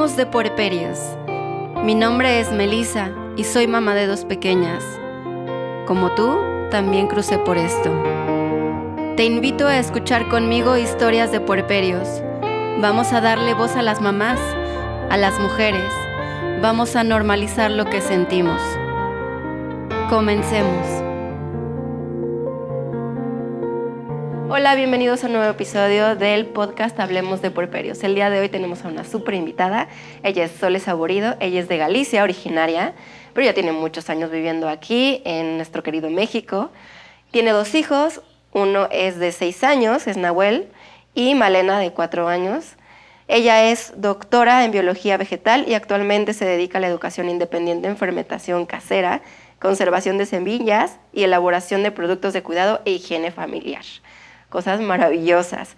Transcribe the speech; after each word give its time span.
De 0.00 0.24
puerperios. 0.24 0.98
Mi 1.84 1.94
nombre 1.94 2.40
es 2.40 2.50
Melissa 2.50 3.10
y 3.36 3.44
soy 3.44 3.66
mamá 3.66 3.94
de 3.94 4.06
dos 4.06 4.24
pequeñas. 4.24 4.82
Como 5.86 6.14
tú, 6.14 6.38
también 6.70 7.06
crucé 7.06 7.36
por 7.36 7.58
esto. 7.58 7.92
Te 9.16 9.24
invito 9.24 9.66
a 9.66 9.76
escuchar 9.76 10.26
conmigo 10.30 10.78
historias 10.78 11.30
de 11.32 11.40
puerperios. 11.40 12.22
Vamos 12.80 13.12
a 13.12 13.20
darle 13.20 13.52
voz 13.52 13.76
a 13.76 13.82
las 13.82 14.00
mamás, 14.00 14.40
a 15.10 15.18
las 15.18 15.38
mujeres. 15.38 15.92
Vamos 16.62 16.96
a 16.96 17.04
normalizar 17.04 17.70
lo 17.70 17.84
que 17.84 18.00
sentimos. 18.00 18.62
Comencemos. 20.08 20.99
Hola, 24.60 24.74
bienvenidos 24.74 25.24
a 25.24 25.28
un 25.28 25.32
nuevo 25.32 25.50
episodio 25.50 26.16
del 26.16 26.44
podcast 26.44 27.00
Hablemos 27.00 27.40
de 27.40 27.50
Puerperios. 27.50 28.04
El 28.04 28.14
día 28.14 28.28
de 28.28 28.40
hoy 28.40 28.50
tenemos 28.50 28.84
a 28.84 28.88
una 28.88 29.04
súper 29.04 29.32
invitada. 29.32 29.88
Ella 30.22 30.44
es 30.44 30.50
Sole 30.50 30.80
Saborido, 30.80 31.34
ella 31.40 31.60
es 31.60 31.66
de 31.66 31.78
Galicia, 31.78 32.22
originaria, 32.22 32.92
pero 33.32 33.46
ya 33.46 33.54
tiene 33.54 33.72
muchos 33.72 34.10
años 34.10 34.30
viviendo 34.30 34.68
aquí 34.68 35.22
en 35.24 35.56
nuestro 35.56 35.82
querido 35.82 36.10
México. 36.10 36.70
Tiene 37.30 37.52
dos 37.52 37.74
hijos, 37.74 38.20
uno 38.52 38.86
es 38.92 39.18
de 39.18 39.32
seis 39.32 39.64
años, 39.64 40.06
es 40.06 40.18
Nahuel, 40.18 40.68
y 41.14 41.34
Malena 41.34 41.78
de 41.78 41.92
cuatro 41.92 42.28
años. 42.28 42.74
Ella 43.28 43.70
es 43.70 43.94
doctora 43.96 44.66
en 44.66 44.72
biología 44.72 45.16
vegetal 45.16 45.64
y 45.68 45.72
actualmente 45.72 46.34
se 46.34 46.44
dedica 46.44 46.76
a 46.76 46.82
la 46.82 46.88
educación 46.88 47.30
independiente 47.30 47.88
en 47.88 47.96
fermentación 47.96 48.66
casera, 48.66 49.22
conservación 49.58 50.18
de 50.18 50.26
semillas 50.26 50.98
y 51.14 51.22
elaboración 51.22 51.82
de 51.82 51.92
productos 51.92 52.34
de 52.34 52.42
cuidado 52.42 52.82
e 52.84 52.90
higiene 52.90 53.30
familiar 53.30 53.84
cosas 54.50 54.80
maravillosas. 54.80 55.76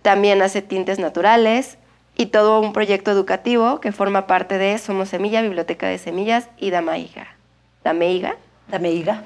También 0.00 0.40
hace 0.40 0.62
tintes 0.62 0.98
naturales 0.98 1.76
y 2.16 2.26
todo 2.26 2.60
un 2.60 2.72
proyecto 2.72 3.10
educativo 3.10 3.80
que 3.80 3.92
forma 3.92 4.26
parte 4.26 4.56
de 4.56 4.78
Somos 4.78 5.10
Semilla, 5.10 5.42
Biblioteca 5.42 5.88
de 5.88 5.98
Semillas 5.98 6.48
y 6.56 6.70
Damaiga. 6.70 7.26
¿Dameiga? 7.82 8.36
Dameiga. 8.68 9.24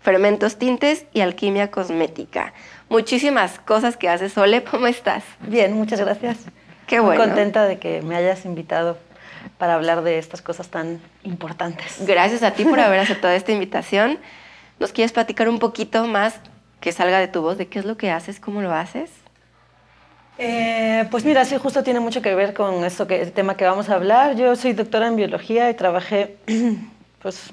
Fermentos, 0.00 0.56
tintes 0.56 1.06
y 1.12 1.20
alquimia 1.20 1.70
cosmética. 1.70 2.52
Muchísimas 2.88 3.58
cosas 3.58 3.96
que 3.96 4.08
hace 4.08 4.28
Sole. 4.28 4.62
¿Cómo 4.64 4.86
estás? 4.86 5.24
Bien, 5.40 5.72
muchas 5.74 6.00
gracias. 6.00 6.38
Qué 6.86 7.00
bueno. 7.00 7.20
Muy 7.20 7.28
contenta 7.28 7.64
de 7.64 7.78
que 7.78 8.02
me 8.02 8.14
hayas 8.16 8.44
invitado 8.44 8.98
para 9.58 9.74
hablar 9.74 10.02
de 10.02 10.18
estas 10.18 10.42
cosas 10.42 10.68
tan 10.68 11.00
importantes. 11.24 12.06
Gracias 12.06 12.42
a 12.42 12.52
ti 12.52 12.64
por 12.64 12.78
haber 12.80 13.00
aceptado 13.00 13.34
esta 13.34 13.52
invitación. 13.52 14.18
¿Nos 14.78 14.92
quieres 14.92 15.12
platicar 15.12 15.48
un 15.48 15.58
poquito 15.58 16.06
más 16.06 16.40
que 16.80 16.92
salga 16.92 17.18
de 17.18 17.28
tu 17.28 17.42
voz 17.42 17.58
de 17.58 17.66
qué 17.68 17.78
es 17.78 17.84
lo 17.84 17.96
que 17.96 18.10
haces, 18.10 18.40
cómo 18.40 18.62
lo 18.62 18.72
haces? 18.72 19.10
Eh, 20.38 21.06
pues 21.10 21.24
mira, 21.24 21.44
sí, 21.44 21.56
justo 21.56 21.82
tiene 21.82 22.00
mucho 22.00 22.20
que 22.20 22.34
ver 22.34 22.52
con 22.52 22.84
esto 22.84 23.06
que, 23.06 23.22
el 23.22 23.32
tema 23.32 23.56
que 23.56 23.64
vamos 23.64 23.88
a 23.88 23.94
hablar. 23.94 24.36
Yo 24.36 24.54
soy 24.54 24.74
doctora 24.74 25.08
en 25.08 25.16
biología 25.16 25.70
y 25.70 25.74
trabajé 25.74 26.36
pues 27.22 27.50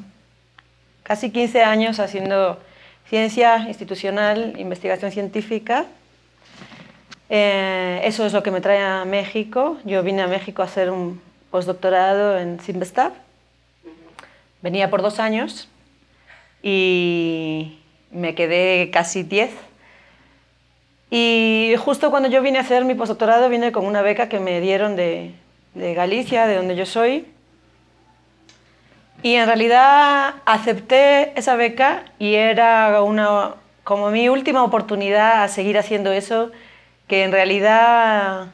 casi 1.03 1.31
15 1.31 1.63
años 1.63 1.99
haciendo 1.99 2.59
ciencia 3.07 3.57
institucional, 3.67 4.55
investigación 4.57 5.11
científica. 5.11 5.85
Eh, 7.29 8.01
eso 8.03 8.25
es 8.25 8.33
lo 8.33 8.43
que 8.43 8.51
me 8.51 8.59
trae 8.59 8.81
a 8.81 9.05
México. 9.05 9.77
Yo 9.85 10.03
vine 10.03 10.21
a 10.21 10.27
México 10.27 10.61
a 10.61 10.65
hacer 10.65 10.89
un 10.89 11.21
postdoctorado 11.51 12.37
en 12.37 12.59
Simvestab. 12.59 13.13
Venía 14.61 14.89
por 14.89 15.01
dos 15.01 15.19
años 15.19 15.69
y 16.61 17.79
me 18.13 18.35
quedé 18.35 18.89
casi 18.91 19.23
10. 19.23 19.51
Y 21.11 21.75
justo 21.77 22.09
cuando 22.09 22.29
yo 22.29 22.41
vine 22.41 22.57
a 22.57 22.61
hacer 22.61 22.85
mi 22.85 22.95
postdoctorado, 22.95 23.49
vine 23.49 23.71
con 23.71 23.85
una 23.85 24.01
beca 24.01 24.29
que 24.29 24.39
me 24.39 24.61
dieron 24.61 24.95
de, 24.95 25.31
de 25.73 25.93
Galicia, 25.93 26.47
de 26.47 26.55
donde 26.55 26.75
yo 26.75 26.85
soy. 26.85 27.27
Y 29.21 29.35
en 29.35 29.45
realidad 29.45 30.35
acepté 30.45 31.37
esa 31.39 31.55
beca 31.55 32.05
y 32.19 32.33
era 32.35 33.01
una, 33.01 33.55
como 33.83 34.09
mi 34.09 34.27
última 34.27 34.63
oportunidad 34.63 35.43
a 35.43 35.47
seguir 35.47 35.77
haciendo 35.77 36.11
eso, 36.11 36.51
que 37.07 37.23
en 37.23 37.31
realidad 37.31 38.47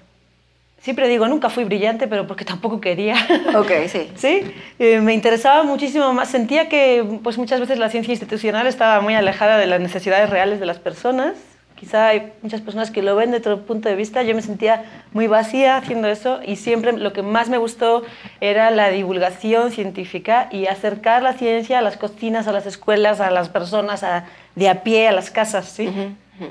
siempre 0.81 1.07
digo, 1.07 1.27
nunca 1.27 1.49
fui 1.49 1.63
brillante, 1.63 2.07
pero 2.07 2.27
porque 2.27 2.45
tampoco 2.45 2.79
quería. 2.81 3.15
Ok, 3.55 3.71
sí. 3.87 4.09
sí, 4.15 4.41
eh, 4.77 4.99
me 4.99 5.13
interesaba 5.13 5.63
muchísimo 5.63 6.13
más. 6.13 6.29
Sentía 6.29 6.69
que 6.69 7.03
pues, 7.23 7.37
muchas 7.37 7.59
veces 7.59 7.79
la 7.79 7.89
ciencia 7.89 8.11
institucional 8.11 8.67
estaba 8.67 9.01
muy 9.01 9.15
alejada 9.15 9.57
de 9.57 9.67
las 9.67 9.81
necesidades 9.81 10.29
reales 10.29 10.59
de 10.59 10.65
las 10.65 10.79
personas. 10.79 11.33
Quizá 11.75 12.09
hay 12.09 12.33
muchas 12.41 12.59
personas 12.59 12.91
que 12.91 13.01
lo 13.01 13.15
ven 13.15 13.31
desde 13.31 13.49
otro 13.49 13.65
punto 13.65 13.87
de 13.87 13.95
vista. 13.95 14.21
Yo 14.23 14.35
me 14.35 14.41
sentía 14.41 14.83
muy 15.13 15.27
vacía 15.27 15.77
haciendo 15.77 16.09
eso 16.09 16.41
y 16.45 16.57
siempre 16.57 16.91
lo 16.91 17.13
que 17.13 17.21
más 17.21 17.47
me 17.47 17.57
gustó 17.57 18.03
era 18.41 18.69
la 18.69 18.89
divulgación 18.89 19.71
científica 19.71 20.49
y 20.51 20.67
acercar 20.67 21.23
la 21.23 21.33
ciencia 21.33 21.79
a 21.79 21.81
las 21.81 21.95
cocinas, 21.95 22.47
a 22.47 22.51
las 22.51 22.65
escuelas, 22.65 23.21
a 23.21 23.31
las 23.31 23.47
personas 23.47 24.03
a, 24.03 24.25
de 24.55 24.67
a 24.67 24.83
pie, 24.83 25.07
a 25.07 25.13
las 25.13 25.31
casas. 25.31 25.69
¿sí? 25.69 25.89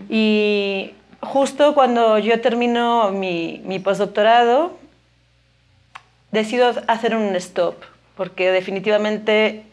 Y 0.09 0.95
justo 1.20 1.74
cuando 1.74 2.18
yo 2.18 2.40
termino 2.40 3.10
mi, 3.10 3.60
mi 3.64 3.78
postdoctorado, 3.78 4.76
decido 6.30 6.72
hacer 6.86 7.16
un 7.16 7.34
stop, 7.36 7.74
porque 8.16 8.50
definitivamente 8.50 9.64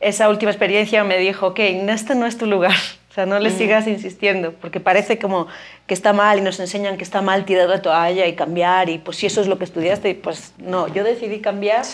esa 0.00 0.28
última 0.28 0.50
experiencia 0.50 1.04
me 1.04 1.18
dijo, 1.18 1.48
ok, 1.48 1.58
este 1.60 2.14
no 2.14 2.26
es 2.26 2.36
tu 2.36 2.46
lugar, 2.46 2.74
o 3.10 3.14
sea, 3.14 3.26
no 3.26 3.38
le 3.38 3.50
sigas 3.50 3.86
insistiendo, 3.86 4.52
porque 4.52 4.80
parece 4.80 5.18
como 5.18 5.46
que 5.86 5.94
está 5.94 6.12
mal 6.12 6.38
y 6.38 6.40
nos 6.42 6.58
enseñan 6.60 6.96
que 6.96 7.04
está 7.04 7.22
mal 7.22 7.44
tirar 7.44 7.68
la 7.68 7.82
toalla 7.82 8.26
y 8.26 8.34
cambiar, 8.34 8.88
y 8.88 8.98
pues 8.98 9.18
si 9.18 9.26
eso 9.26 9.40
es 9.40 9.46
lo 9.46 9.58
que 9.58 9.64
estudiaste, 9.64 10.14
pues 10.14 10.54
no, 10.58 10.88
yo 10.88 11.04
decidí 11.04 11.40
cambiar 11.40 11.84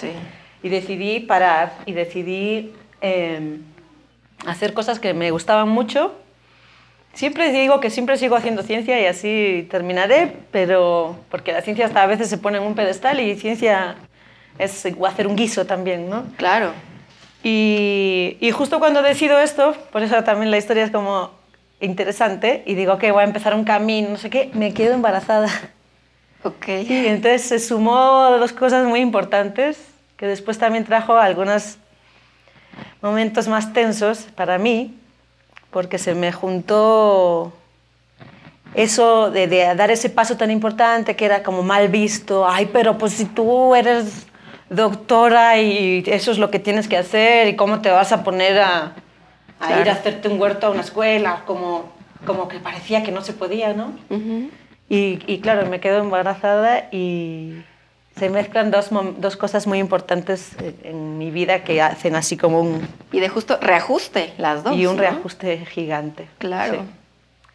y 0.63 0.69
decidí 0.69 1.21
parar 1.21 1.75
y 1.87 1.93
decidí 1.93 2.73
em, 3.01 3.63
hacer 4.47 4.73
cosas 4.73 4.99
que 4.99 5.13
me 5.13 5.31
gustaban 5.31 5.69
mucho 5.69 6.15
Siempre 7.19 7.51
digo 7.51 7.81
que 7.81 7.91
siempre 7.91 8.17
sigo 8.17 8.37
haciendo 8.37 8.63
ciencia 8.63 9.01
y 9.01 9.07
así 9.07 9.67
terminaré, 9.73 10.37
pero 10.53 11.19
porque 11.33 11.51
la 11.51 11.63
ciencia 11.63 11.87
hasta 11.87 12.05
a 12.05 12.07
veces 12.07 12.29
se 12.29 12.39
pone 12.39 12.59
en 12.59 12.63
un 12.63 12.77
pedestal 12.77 13.19
y 13.19 13.35
ciencia 13.35 13.97
es 14.57 14.87
hacer 15.05 15.27
un 15.27 15.35
guiso 15.35 15.67
también, 15.67 16.09
¿no? 16.09 16.27
Claro. 16.37 16.71
Y, 17.43 18.37
y 18.39 18.53
justo 18.53 18.79
cuando 18.79 19.03
decido 19.03 19.41
esto, 19.41 19.75
por 19.91 20.05
eso 20.05 20.23
también 20.23 20.53
la 20.53 20.59
historia 20.59 20.85
es 20.85 20.93
como 20.93 21.33
interesante, 21.81 22.63
y 22.67 22.77
digo 22.77 22.99
que 22.99 23.11
voy 23.11 23.23
a 23.23 23.27
empezar 23.27 23.53
un 23.53 23.65
camino, 23.65 24.11
no 24.11 24.17
sé 24.17 24.31
qué, 24.31 24.53
me 24.55 24.73
quedo 24.73 24.95
embarazada. 24.95 25.49
Ok. 26.45 26.69
Y 26.69 27.09
entonces 27.09 27.43
se 27.43 27.59
sumó 27.59 28.31
dos 28.39 28.53
cosas 28.53 28.87
muy 28.87 29.01
importantes, 29.01 29.77
que 30.17 30.27
después 30.29 30.57
también 30.57 30.85
trajo 30.85 31.17
algunos 31.17 31.79
momentos 33.03 33.49
más 33.49 33.73
tensos 33.73 34.29
para 34.37 34.57
mí, 34.57 34.95
porque 35.71 35.99
se 35.99 36.15
me 36.15 36.33
juntó 36.33 37.53
eso 38.75 39.31
de, 39.31 39.47
dar 39.75 39.91
ese 39.91 40.11
paso 40.11 40.37
tan 40.37 40.51
importante 40.51 41.17
que 41.17 41.25
era 41.25 41.43
como 41.43 41.63
mal 41.63 41.89
visto, 41.89 42.47
ay, 42.49 42.71
pero 42.73 42.99
pues 42.99 43.15
si 43.15 43.25
tú 43.25 43.75
eres 43.75 44.27
doctora 44.71 45.59
y 45.59 46.05
eso 46.07 46.31
es 46.31 46.39
lo 46.39 46.51
que 46.51 46.59
tienes 46.59 46.89
que 46.89 46.97
hacer 46.97 47.49
y 47.49 47.57
cómo 47.57 47.81
te 47.81 47.91
vas 47.91 48.13
a 48.13 48.23
poner 48.23 48.61
a, 48.61 48.93
ir 49.81 49.89
a 49.89 49.93
hacerte 49.93 50.29
un 50.29 50.41
huerto 50.41 50.67
a 50.67 50.71
una 50.71 50.83
escuela, 50.83 51.43
como, 51.47 51.91
como 52.27 52.49
que 52.49 52.59
parecía 52.59 53.03
que 53.03 53.11
no 53.11 53.23
se 53.23 53.33
podía, 53.33 53.73
¿no? 53.73 53.93
y, 54.89 55.21
y, 55.27 55.41
claro, 55.41 55.67
me 55.69 55.81
quedo 55.81 55.99
embarazada 55.99 56.89
y, 56.93 57.63
se 58.19 58.31
mezclan 58.31 58.71
dos, 58.71 58.91
dos, 59.19 59.37
cosas 59.37 59.67
muy 59.67 59.79
importantes 59.79 60.57
en 60.83 61.19
mi 61.19 61.31
vida 61.31 61.65
que 61.65 61.81
hacen 61.81 62.17
así 62.17 62.37
como 62.37 62.61
un... 62.61 62.89
Y 63.13 63.21
de 63.21 63.29
justo 63.29 63.59
reajuste 63.61 64.33
las 64.39 64.65
dos. 64.65 64.77
Y 64.77 64.87
un 64.87 64.99
reajuste 64.99 65.65
gigante. 65.67 66.27
Claro. 66.39 66.85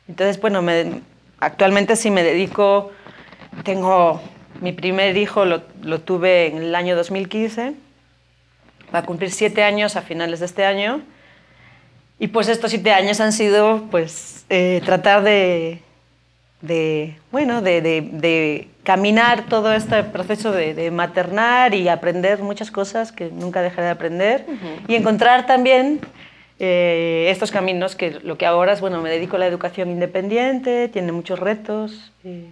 Entonces, 0.08 0.40
bueno, 0.40 0.62
me, 0.62 1.02
actualmente 1.40 1.96
sí 1.96 2.12
me 2.12 2.24
dedico, 2.24 2.92
tengo 3.64 4.22
mi 4.62 4.72
primer 4.72 5.18
hijo, 5.18 5.46
lo, 5.46 5.62
lo, 5.82 6.02
tuve 6.02 6.48
en 6.48 6.58
el 6.58 6.76
año 6.76 6.96
2015, 6.96 7.74
va 8.94 9.00
a 9.00 9.04
cumplir 9.04 9.32
siete 9.32 9.64
años 9.64 9.96
a 9.96 10.02
finales 10.02 10.40
de 10.40 10.46
este 10.46 10.66
año. 10.66 11.02
Y 12.20 12.28
pues 12.28 12.48
estos 12.48 12.72
siete 12.72 12.94
años 12.94 13.20
han 13.20 13.34
sido 13.34 13.84
pues 13.92 14.46
eh, 14.50 14.82
tratar 14.86 15.24
de, 15.24 15.82
de 16.64 17.18
bueno, 17.30 17.62
de, 17.62 17.82
de, 17.82 18.02
de 18.02 18.68
caminar 18.84 19.46
todo 19.48 19.74
este 19.74 20.02
proceso 20.04 20.52
de, 20.52 20.92
maternar 20.92 21.76
y 21.76 21.90
aprender 21.90 22.40
muchas 22.40 22.72
cosas 22.72 23.12
que 23.12 23.30
nunca 23.30 23.62
dejaré 23.62 23.88
de 23.88 23.92
aprender 23.92 24.46
y 24.88 24.96
encontrar 24.96 25.46
también 25.46 26.00
eh, 26.60 27.28
estos 27.30 27.52
caminos 27.52 27.98
que 27.98 28.12
lo 28.24 28.38
que 28.38 28.46
ahora 28.46 28.72
es, 28.72 28.80
bueno, 28.80 29.02
me 29.02 29.10
dedico 29.10 29.36
a 29.36 29.40
la 29.40 29.48
educación 29.48 29.90
independiente, 29.90 30.88
tiene 30.88 31.12
muchos 31.12 31.38
retos, 31.38 32.14
eh, 32.24 32.48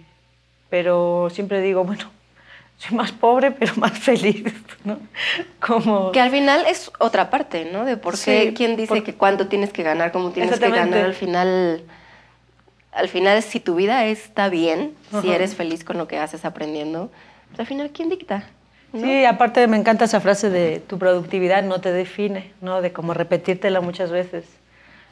pero 0.68 1.28
siempre 1.30 1.62
digo, 1.62 1.84
bueno, 1.84 2.04
soy 2.76 2.94
más 2.94 3.12
pobre 3.12 3.50
pero 3.50 3.72
más 3.76 3.98
feliz, 3.98 4.44
¿no? 4.84 4.98
Como... 5.58 6.12
Que 6.12 6.20
al 6.20 6.30
final 6.30 6.66
es 6.68 6.90
otra 6.98 7.30
parte, 7.30 7.64
¿no? 7.64 7.86
De 7.86 7.96
por 7.96 8.18
qué, 8.18 8.52
quién 8.54 8.76
dice 8.76 9.02
que 9.02 9.14
cuánto 9.14 9.46
tienes 9.46 9.72
que 9.72 9.82
ganar, 9.82 10.12
cómo 10.12 10.32
tienes 10.32 10.60
que 10.60 10.70
ganar, 10.70 11.06
al 11.06 11.14
final 11.14 11.82
al 12.92 13.08
final 13.08 13.42
si 13.42 13.58
tu 13.58 13.74
vida 13.74 14.04
está 14.06 14.48
bien, 14.48 14.94
si 15.20 15.32
eres 15.32 15.54
feliz 15.54 15.82
con 15.84 15.98
lo 15.98 16.06
que 16.06 16.18
haces 16.18 16.44
aprendiendo, 16.44 17.10
Pues, 17.48 17.60
al 17.60 17.66
final, 17.66 17.90
¿quién 17.90 18.08
dicta? 18.08 18.44
¿No? 18.92 19.00
Sí, 19.00 19.24
aparte 19.24 19.66
me 19.66 19.78
encanta 19.78 20.04
esa 20.04 20.20
frase 20.20 20.50
de 20.50 20.80
tu 20.80 20.98
productividad 20.98 21.62
no 21.62 21.80
te 21.80 21.92
define, 21.92 22.52
¿no? 22.60 22.82
De 22.82 22.92
como 22.92 23.14
repetírtela 23.14 23.80
muchas 23.80 24.10
veces. 24.10 24.44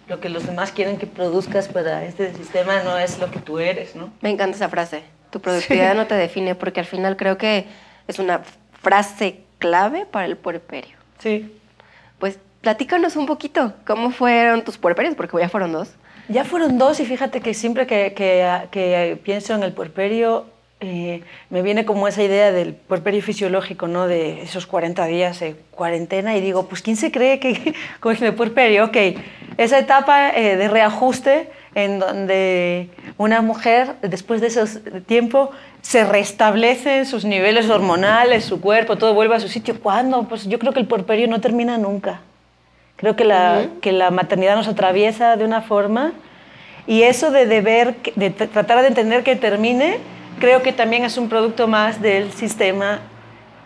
Lo 0.09 0.21
que 0.21 0.29
los 0.29 0.47
demás 0.47 0.73
quieren 0.73 0.99
que 0.99 1.07
produzcas 1.07 1.69
para 1.69 2.05
este 2.05 2.35
sistema 2.35 2.83
no 2.83 2.99
es 2.99 3.19
lo 3.19 3.31
que 3.31 3.39
tú 3.39 3.59
eres, 3.59 3.97
¿no? 3.97 4.13
Me 4.21 4.29
encanta 4.31 4.57
esa 4.57 4.69
frase. 4.69 5.03
Tu 5.31 5.41
productividad 5.41 5.95
no 5.95 6.07
te 6.07 6.15
define 6.15 6.55
porque 6.55 6.81
al 6.81 6.87
final 6.87 7.17
creo 7.17 7.39
que 7.39 7.67
es 8.09 8.19
una 8.19 8.43
frase 8.83 9.41
clave 9.59 10.05
para 10.05 10.27
el 10.27 10.37
puerperio. 10.37 10.97
Sí. 11.19 11.51
Pues 12.19 12.39
platícanos 12.61 13.17
un 13.17 13.27
poquito, 13.27 13.73
¿cómo 13.87 14.11
fueron 14.11 14.63
tus 14.63 14.77
puerperios? 14.77 15.15
Porque 15.15 15.39
ya 15.39 15.49
fueron 15.49 15.73
dos. 15.73 15.91
Ya 16.31 16.45
fueron 16.45 16.79
dos 16.79 17.01
y 17.01 17.07
fíjate 17.07 17.41
que 17.41 17.55
siempre 17.55 17.87
que, 17.87 18.13
que- 18.15 18.47
que 18.71 19.19
pienso 19.23 19.55
en 19.55 19.63
el 19.65 19.73
puerperio 19.73 20.47
eh, 20.83 21.23
me 21.51 21.61
viene 21.61 21.85
como 21.85 22.09
esa 22.09 22.23
idea 22.23 22.53
del 22.53 22.73
puerperio 22.75 23.21
fisiológico, 23.21 23.87
¿no? 23.87 24.07
De 24.07 24.41
esos 24.43 24.67
40 24.67 25.05
días 25.07 25.41
de 25.41 25.55
cuarentena 25.73 26.37
y 26.37 26.41
digo, 26.41 26.69
pues 26.69 26.81
¿quién 26.83 26.97
se 26.97 27.11
cree 27.13 27.39
que 27.41 27.75
con 28.01 28.17
el 28.23 28.35
puerperio? 28.35 28.87
Ok, 28.87 28.97
esa 29.59 29.79
etapa 29.79 30.31
eh, 30.31 30.57
de 30.57 30.69
reajuste 30.69 31.51
en 31.75 31.99
donde 31.99 32.89
una 33.19 33.43
mujer 33.43 33.97
después 34.01 34.41
de 34.41 34.47
ese 34.47 34.65
tiempo 35.03 35.51
se 35.83 36.05
restablecen 36.05 37.05
sus 37.07 37.25
niveles 37.25 37.69
hormonales, 37.69 38.45
su 38.45 38.61
cuerpo, 38.61 38.97
todo 38.97 39.13
vuelve 39.15 39.35
a 39.37 39.41
su 39.41 39.49
sitio. 39.49 39.81
¿Cuándo? 39.81 40.23
Pues 40.29 40.47
yo 40.49 40.59
creo 40.59 40.73
que 40.73 40.81
el 40.81 40.87
puerperio 40.87 41.27
no 41.29 41.41
termina 41.41 41.77
nunca. 41.77 42.21
Creo 43.01 43.17
que 43.17 43.25
la, 43.25 43.67
que 43.81 43.93
la 43.93 44.11
maternidad 44.11 44.57
nos 44.57 44.69
atraviesa 44.69 45.37
de 45.37 45.45
una 45.47 45.63
forma 45.63 46.13
y 46.87 47.03
eso 47.05 47.31
de, 47.31 47.47
de 47.47 47.63
ver, 47.63 47.97
que- 47.97 48.13
de 48.15 48.29
tratar 48.29 48.83
de 48.83 48.89
entender 48.89 49.23
que 49.25 49.37
termine, 49.37 49.97
creo 50.39 50.61
que 50.63 50.73
también 50.75 51.05
es 51.05 51.17
un 51.17 51.31
producto 51.31 51.67
más 51.67 52.03
del 52.03 52.31
sistema 52.33 53.01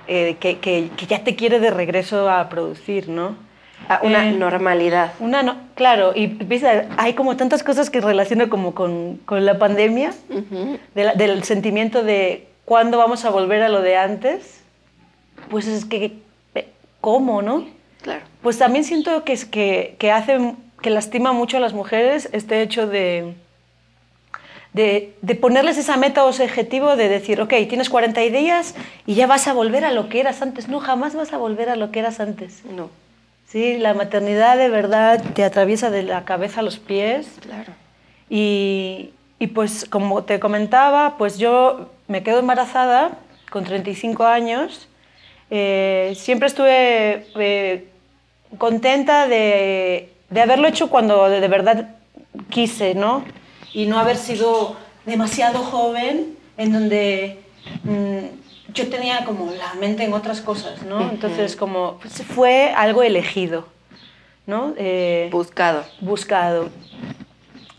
eh, 0.06 0.36
que, 0.38 0.58
que- 0.58 0.88
que 0.96 1.06
ya 1.06 1.24
te 1.24 1.34
quiere 1.34 1.58
de 1.58 1.70
regreso 1.72 2.30
a 2.30 2.48
producir, 2.48 3.08
¿no? 3.08 3.34
A 3.88 4.00
una 4.04 4.28
Eh, 4.28 4.32
normalidad. 4.32 5.14
Una, 5.18 5.42
no, 5.42 5.56
claro, 5.74 6.12
y 6.14 6.26
viste, 6.28 6.86
hay 6.96 7.14
como 7.14 7.36
tantas 7.36 7.64
cosas 7.64 7.90
que 7.90 8.00
relaciono 8.00 8.48
como 8.48 8.72
con, 8.72 9.16
con 9.24 9.44
la 9.44 9.58
pandemia, 9.58 10.12
Ujú. 10.30 10.78
de 10.94 11.04
la- 11.04 11.14
del 11.14 11.42
sentimiento 11.42 12.04
de 12.04 12.46
cuándo 12.64 12.98
vamos 12.98 13.24
a 13.24 13.30
volver 13.30 13.62
a 13.64 13.68
lo 13.68 13.82
de 13.82 13.96
antes, 13.96 14.62
pues 15.50 15.66
es 15.66 15.84
que, 15.84 16.12
¿cómo, 17.00 17.42
no? 17.42 17.66
Claro. 18.04 18.20
Pues 18.42 18.58
también 18.58 18.84
siento 18.84 19.24
que, 19.24 19.32
es 19.32 19.46
que, 19.46 19.96
que 19.98 20.12
hace, 20.12 20.54
que 20.82 20.90
lastima 20.90 21.32
mucho 21.32 21.56
a 21.56 21.60
las 21.60 21.72
mujeres 21.72 22.28
este 22.32 22.60
hecho 22.60 22.86
de, 22.86 23.32
de, 24.74 25.14
de 25.22 25.34
ponerles 25.34 25.78
esa 25.78 25.96
meta 25.96 26.22
o 26.24 26.28
ese 26.28 26.44
objetivo 26.44 26.96
de 26.96 27.08
decir, 27.08 27.40
ok, 27.40 27.54
tienes 27.66 27.88
40 27.88 28.20
días 28.20 28.74
y 29.06 29.14
ya 29.14 29.26
vas 29.26 29.48
a 29.48 29.54
volver 29.54 29.86
a 29.86 29.90
lo 29.92 30.10
que 30.10 30.20
eras 30.20 30.42
antes. 30.42 30.68
No, 30.68 30.80
jamás 30.80 31.14
vas 31.16 31.32
a 31.32 31.38
volver 31.38 31.70
a 31.70 31.76
lo 31.76 31.90
que 31.90 32.00
eras 32.00 32.20
antes. 32.20 32.62
No, 32.66 32.90
Sí, 33.46 33.78
la 33.78 33.94
maternidad 33.94 34.58
de 34.58 34.68
verdad 34.68 35.22
te 35.34 35.44
atraviesa 35.44 35.88
de 35.90 36.02
la 36.02 36.24
cabeza 36.26 36.60
a 36.60 36.62
los 36.62 36.78
pies. 36.78 37.26
claro. 37.40 37.72
Y, 38.28 39.12
y 39.38 39.46
pues 39.48 39.86
como 39.88 40.24
te 40.24 40.40
comentaba, 40.40 41.16
pues 41.16 41.38
yo 41.38 41.88
me 42.06 42.22
quedo 42.22 42.40
embarazada 42.40 43.12
con 43.50 43.64
35 43.64 44.24
años. 44.26 44.88
Eh, 45.50 46.14
siempre 46.16 46.48
estuve 46.48 47.26
eh, 47.38 47.86
contenta 48.58 49.26
de, 49.28 50.12
de 50.30 50.40
haberlo 50.40 50.68
hecho 50.68 50.88
cuando 50.90 51.28
de, 51.28 51.40
de 51.40 51.48
verdad 51.48 51.88
quise, 52.50 52.94
¿no? 52.94 53.24
Y 53.72 53.86
no 53.86 53.98
haber 53.98 54.16
sido 54.16 54.76
demasiado 55.06 55.58
joven 55.60 56.36
en 56.56 56.72
donde 56.72 57.40
mm, 57.84 58.72
yo 58.72 58.88
tenía 58.88 59.24
como 59.24 59.50
la 59.52 59.74
mente 59.80 60.04
en 60.04 60.12
otras 60.12 60.40
cosas, 60.40 60.82
¿no? 60.82 61.00
Entonces 61.10 61.56
como 61.56 61.98
pues, 62.00 62.22
fue 62.22 62.72
algo 62.76 63.02
elegido, 63.02 63.66
¿no? 64.46 64.74
Eh, 64.76 65.28
Buscado. 65.30 65.84
buscado. 66.00 66.70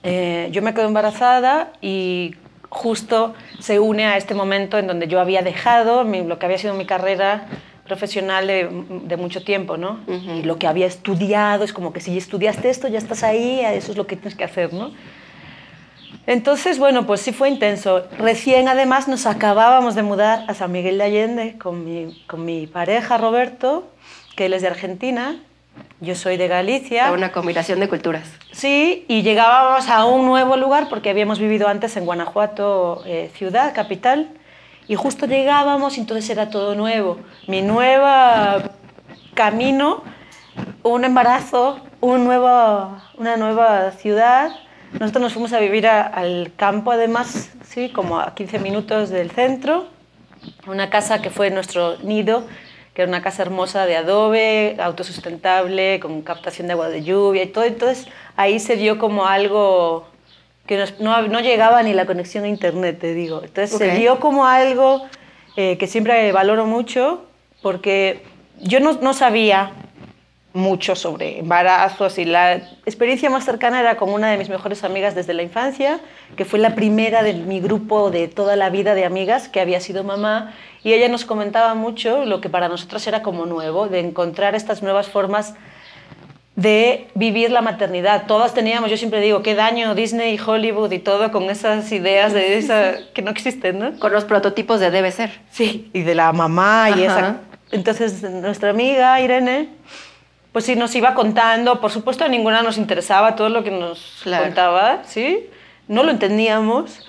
Eh, 0.04 0.50
yo 0.52 0.62
me 0.62 0.74
quedo 0.74 0.86
embarazada 0.86 1.72
y 1.82 2.36
justo 2.70 3.34
se 3.60 3.80
une 3.80 4.06
a 4.06 4.18
este 4.18 4.36
momento 4.36 4.78
en 4.78 4.86
donde 4.88 5.08
yo 5.08 5.20
había 5.20 5.42
dejado 5.42 6.04
mi- 6.04 6.24
lo 6.24 6.38
que 6.38 6.46
había 6.46 6.58
sido 6.58 6.74
mi 6.76 6.86
carrera 6.86 7.48
profesional 7.86 8.48
de, 8.48 8.70
de 9.04 9.18
mucho 9.18 9.44
tiempo, 9.44 9.78
¿no? 9.78 10.00
Y 10.08 10.42
lo 10.44 10.58
que 10.58 10.68
había 10.68 10.88
estudiado, 10.88 11.64
es 11.64 11.72
como 11.72 11.94
que 11.94 12.02
si 12.02 12.18
estudiaste 12.18 12.70
esto, 12.70 12.88
ya 12.88 12.98
estás 12.98 13.24
ahí, 13.24 13.62
eso 13.62 13.92
es 13.92 13.98
lo 13.98 14.08
que 14.08 14.16
tienes 14.16 14.36
que 14.36 14.44
hacer, 14.44 14.74
¿no? 14.74 14.92
Entonces, 16.28 16.80
bueno, 16.80 17.06
pues 17.06 17.22
sí 17.22 17.32
fue 17.32 17.50
intenso. 17.50 18.04
Recién, 18.18 18.68
además, 18.68 19.08
nos 19.08 19.28
acabábamos 19.28 19.94
de 19.94 20.02
mudar 20.02 20.44
a 20.48 20.56
San 20.56 20.72
Miguel 20.72 20.98
de 20.98 21.04
Allende 21.04 21.58
con 21.60 21.86
mi, 21.86 22.24
con 22.26 22.44
mi 22.44 22.66
pareja, 22.66 23.18
Roberto, 23.18 23.88
que 24.36 24.48
él 24.48 24.54
es 24.54 24.64
de 24.64 24.70
Argentina, 24.70 25.40
yo 26.02 26.16
soy 26.16 26.38
de 26.38 26.48
Galicia. 26.48 27.12
Una 27.12 27.32
combinación 27.32 27.80
de 27.80 27.88
culturas. 27.88 28.28
Sí, 28.52 29.06
y 29.08 29.22
llegábamos 29.22 29.88
a 29.90 30.06
un 30.06 30.26
nuevo 30.26 30.58
lugar 30.58 30.88
porque 30.90 31.10
habíamos 31.10 31.40
vivido 31.40 31.68
antes 31.68 31.96
en 31.98 32.06
Guanajuato, 32.06 33.04
eh, 33.06 33.30
ciudad, 33.36 33.74
capital, 33.76 34.30
y 34.88 34.96
justo 34.96 35.26
llegábamos 35.26 35.98
y 35.98 36.02
entonces 36.02 36.30
era 36.30 36.50
todo 36.50 36.76
nuevo. 36.76 37.18
Mi 37.48 37.62
nueva 37.62 38.72
camino, 39.34 40.04
un 40.84 41.04
embarazo, 41.04 41.80
un 42.02 42.24
nuevo, 42.24 42.98
una 43.18 43.38
nueva 43.38 43.92
ciudad. 43.92 44.52
Nosotros 45.00 45.22
nos 45.24 45.34
fuimos 45.34 45.54
a 45.54 45.60
vivir 45.60 45.88
a- 45.88 46.04
al 46.06 46.52
campo, 46.56 46.92
además, 46.92 47.50
sí, 47.68 47.90
como 47.90 48.20
a 48.20 48.34
15 48.36 48.60
minutos 48.60 49.10
del 49.10 49.32
centro, 49.32 49.88
una 50.68 50.90
casa 50.90 51.22
que 51.22 51.30
fue 51.30 51.50
nuestro 51.50 51.98
nido, 52.04 52.46
que 52.94 53.02
era 53.02 53.10
una 53.10 53.22
casa 53.22 53.42
hermosa 53.42 53.86
de 53.86 53.98
adobe, 53.98 54.78
autosustentable, 54.80 56.00
con 56.00 56.22
captación 56.22 56.68
de 56.68 56.74
agua 56.74 56.88
de 56.90 57.04
lluvia 57.04 57.44
y 57.44 57.48
todo. 57.48 57.66
Entonces 57.66 58.08
ahí 58.38 58.60
se 58.60 58.78
dio 58.78 58.98
como 59.00 59.26
algo 59.26 60.08
que 60.66 60.78
nos- 60.78 61.00
no, 61.00 61.22
no 61.28 61.40
llegaba 61.40 61.82
ni 61.84 61.94
la 61.94 62.06
conexión 62.06 62.44
a 62.44 62.48
internet, 62.48 63.00
te 63.00 63.14
digo. 63.14 63.42
Entonces 63.44 63.74
Ok. 63.74 63.80
se 63.80 63.92
dio 63.92 64.20
como 64.20 64.46
algo 64.46 65.06
eh, 65.58 65.78
que 65.78 65.88
siempre 65.88 66.32
valoro 66.32 66.66
mucho 66.66 67.26
porque 67.62 68.24
yo 68.62 68.80
no, 68.80 68.94
no 68.94 69.14
sabía 69.14 69.72
mucho 70.54 70.96
sobre 70.96 71.40
embarazos 71.40 72.18
y 72.18 72.24
la 72.26 72.56
experiencia 72.86 73.30
más 73.30 73.44
cercana 73.44 73.80
era 73.82 73.98
con 73.98 74.10
una 74.10 74.32
de 74.32 74.38
mis 74.38 74.48
mejores 74.48 74.86
amigas 74.86 75.14
desde 75.14 75.34
la 75.34 75.44
infancia, 75.44 76.00
que 76.38 76.46
fue 76.46 76.60
la 76.60 76.76
primera 76.76 77.24
de 77.24 77.34
mi 77.34 77.60
grupo 77.60 78.10
de 78.10 78.30
toda 78.30 78.56
la 78.56 78.70
vida 78.70 78.96
de 78.96 79.04
amigas 79.04 79.50
que 79.50 79.60
había 79.60 79.82
sido 79.82 80.06
mamá 80.06 80.54
y 80.82 80.94
ella 80.94 81.10
nos 81.10 81.26
comentaba 81.26 81.74
mucho 81.76 82.24
lo 82.26 82.40
que 82.40 82.50
para 82.50 82.70
nosotras 82.70 83.06
era 83.06 83.22
como 83.22 83.46
nuevo, 83.46 83.90
de 83.90 84.00
encontrar 84.00 84.56
estas 84.56 84.82
nuevas 84.82 85.08
formas 85.10 85.56
de 86.56 87.08
vivir 87.16 87.52
la 87.52 87.62
maternidad. 87.62 88.28
Todas 88.28 88.54
teníamos, 88.54 88.90
yo 88.90 88.96
siempre 88.98 89.20
digo, 89.20 89.42
qué 89.44 89.56
daño 89.56 89.94
Disney 89.94 90.40
Hollywood 90.44 90.92
y 90.92 91.00
todo 91.00 91.32
con 91.32 91.50
esas 91.50 91.92
ideas 91.92 92.32
de 92.34 92.58
esa 92.58 92.96
que 93.14 93.22
no 93.22 93.32
existen, 93.32 93.80
¿no? 93.80 94.00
Con 94.00 94.14
los 94.14 94.24
prototipos 94.24 94.80
de 94.80 94.90
debe 94.90 95.12
ser. 95.12 95.32
Sí, 95.52 95.90
y 95.94 96.04
de 96.04 96.16
la 96.16 96.32
mamá 96.32 96.90
y 96.92 97.04
Ajá. 97.04 97.20
esa. 97.20 97.36
Entonces, 97.72 98.24
nuestra 98.24 98.70
amiga 98.70 99.20
Irene, 99.20 99.68
pues 100.54 100.64
sí 100.64 100.78
nos 100.78 100.96
iba 100.96 101.14
contando, 101.14 101.82
por 101.82 101.92
supuesto 101.92 102.24
a 102.24 102.30
ninguna 102.30 102.62
nos 102.62 102.78
interesaba 102.78 103.36
todo 103.36 103.50
lo 103.50 103.64
que 103.64 103.72
nos 103.72 104.22
Claro. 104.24 104.46
contaba, 104.46 105.02
¿sí? 105.06 105.48
No 105.90 106.04
lo 106.04 106.12
entendíamos, 106.12 107.06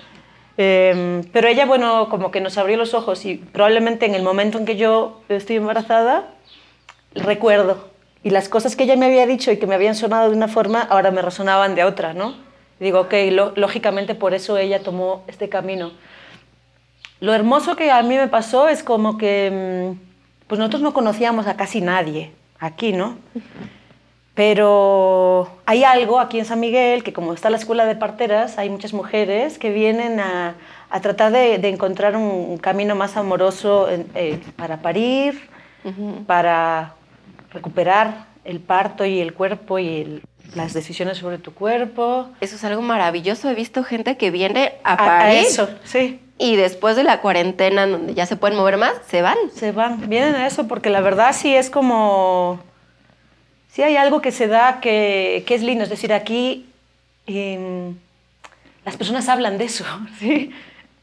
eh, 0.57 1.21
pero 1.31 1.47
ella, 1.47 1.65
bueno, 1.65 2.09
como 2.09 2.31
que 2.31 2.41
nos 2.41 2.57
abrió 2.57 2.75
los 2.75 2.93
ojos 2.93 3.23
y 3.25 3.35
probablemente 3.35 4.05
en 4.07 4.13
el 4.15 4.23
momento 4.23 4.57
en 4.57 4.65
que 4.65 4.75
yo 4.75 5.21
estoy 5.29 5.55
embarazada, 5.55 6.25
recuerdo. 7.15 7.95
Y 8.23 8.29
las 8.31 8.49
cosas 8.49 8.75
que 8.75 8.83
ella 8.83 8.95
me 8.95 9.05
había 9.05 9.25
dicho 9.25 9.51
y 9.51 9.57
que 9.57 9.67
me 9.67 9.75
habían 9.75 9.95
sonado 9.95 10.29
de 10.29 10.35
una 10.35 10.47
forma, 10.47 10.81
ahora 10.81 11.11
me 11.11 11.21
resonaban 11.21 11.75
de 11.75 11.83
otra, 11.83 12.13
¿no? 12.13 12.35
Y 12.79 12.83
digo, 12.85 13.01
ok, 13.01 13.13
lo- 13.31 13.53
lógicamente 13.55 14.15
por 14.15 14.33
eso 14.33 14.57
ella 14.57 14.81
tomó 14.83 15.23
este 15.27 15.49
camino. 15.49 15.91
Lo 17.19 17.33
hermoso 17.33 17.75
que 17.75 17.89
a 17.91 18.01
mí 18.03 18.15
me 18.15 18.27
pasó 18.27 18.67
es 18.67 18.83
como 18.83 19.17
que, 19.17 19.93
mm, 19.95 20.45
pues 20.47 20.59
nosotros 20.59 20.81
no 20.81 20.93
conocíamos 20.93 21.47
a 21.47 21.55
casi 21.57 21.81
nadie 21.81 22.31
aquí, 22.59 22.93
¿no? 22.93 23.17
Pero 24.35 25.49
hay 25.65 25.83
algo 25.83 26.19
aquí 26.19 26.37
en 26.37 26.45
San 26.45 26.59
Miguel, 26.59 27.03
que 27.03 27.11
como 27.11 27.33
está 27.33 27.49
la 27.49 27.57
escuela 27.57 27.85
de 27.85 27.95
parteras, 27.95 28.59
hay 28.59 28.69
muchas 28.69 28.93
mujeres 28.93 29.57
que 29.57 29.71
vienen 29.71 30.19
a, 30.19 30.53
a 30.91 31.01
tratar 31.01 31.31
de, 31.31 31.57
de 31.57 31.69
encontrar 31.69 32.15
un, 32.15 32.57
camino 32.59 32.93
más 32.95 33.17
amoroso 33.17 33.89
en- 33.89 34.05
eh, 34.13 34.39
para 34.55 34.77
parir, 34.77 35.49
Ujú. 35.83 36.23
para 36.27 36.93
recuperar 37.57 38.25
el 38.45 38.59
parto 38.59 39.03
y 39.05 39.19
el 39.19 39.33
cuerpo 39.33 39.77
y 39.79 39.87
el- 40.01 40.21
las 40.55 40.73
decisiones 40.73 41.17
sobre 41.17 41.37
tu 41.37 41.53
cuerpo. 41.53 42.29
Eso 42.39 42.55
es 42.55 42.63
algo 42.63 42.81
maravilloso. 42.81 43.49
He 43.49 43.53
visto 43.55 43.83
gente 43.83 44.15
que 44.17 44.31
viene 44.31 44.73
a 44.83 44.91
A- 44.91 44.93
a 44.93 44.97
parir 44.97 45.39
eso, 45.39 45.69
sí. 45.83 46.19
y 46.37 46.55
después 46.55 46.95
de 46.95 47.03
la 47.03 47.19
cuarentena, 47.19 47.83
en 47.83 47.91
donde 47.91 48.13
ya 48.13 48.25
se 48.25 48.37
pueden 48.37 48.57
mover 48.57 48.77
más, 48.77 48.93
se 49.09 49.21
van. 49.21 49.37
Se 49.53 49.71
van, 49.73 50.07
vienen 50.09 50.35
a 50.35 50.47
eso 50.47 50.67
porque 50.67 50.89
la 50.89 51.01
verdad 51.01 51.33
sí 51.33 51.53
es 51.53 51.69
como, 51.69 52.61
sí 53.71 53.81
hay 53.83 53.97
algo 53.97 54.21
que 54.21 54.31
se 54.31 54.47
da 54.47 54.79
que, 54.79 55.43
que 55.45 55.55
es 55.55 55.63
lindo, 55.63 55.83
es 55.83 55.89
decir, 55.89 56.13
aquí 56.13 56.65
em, 57.25 57.95
las 58.85 58.95
personas 58.95 59.27
hablan 59.27 59.57
de 59.57 59.65
eso, 59.65 59.83
¿sí? 60.19 60.51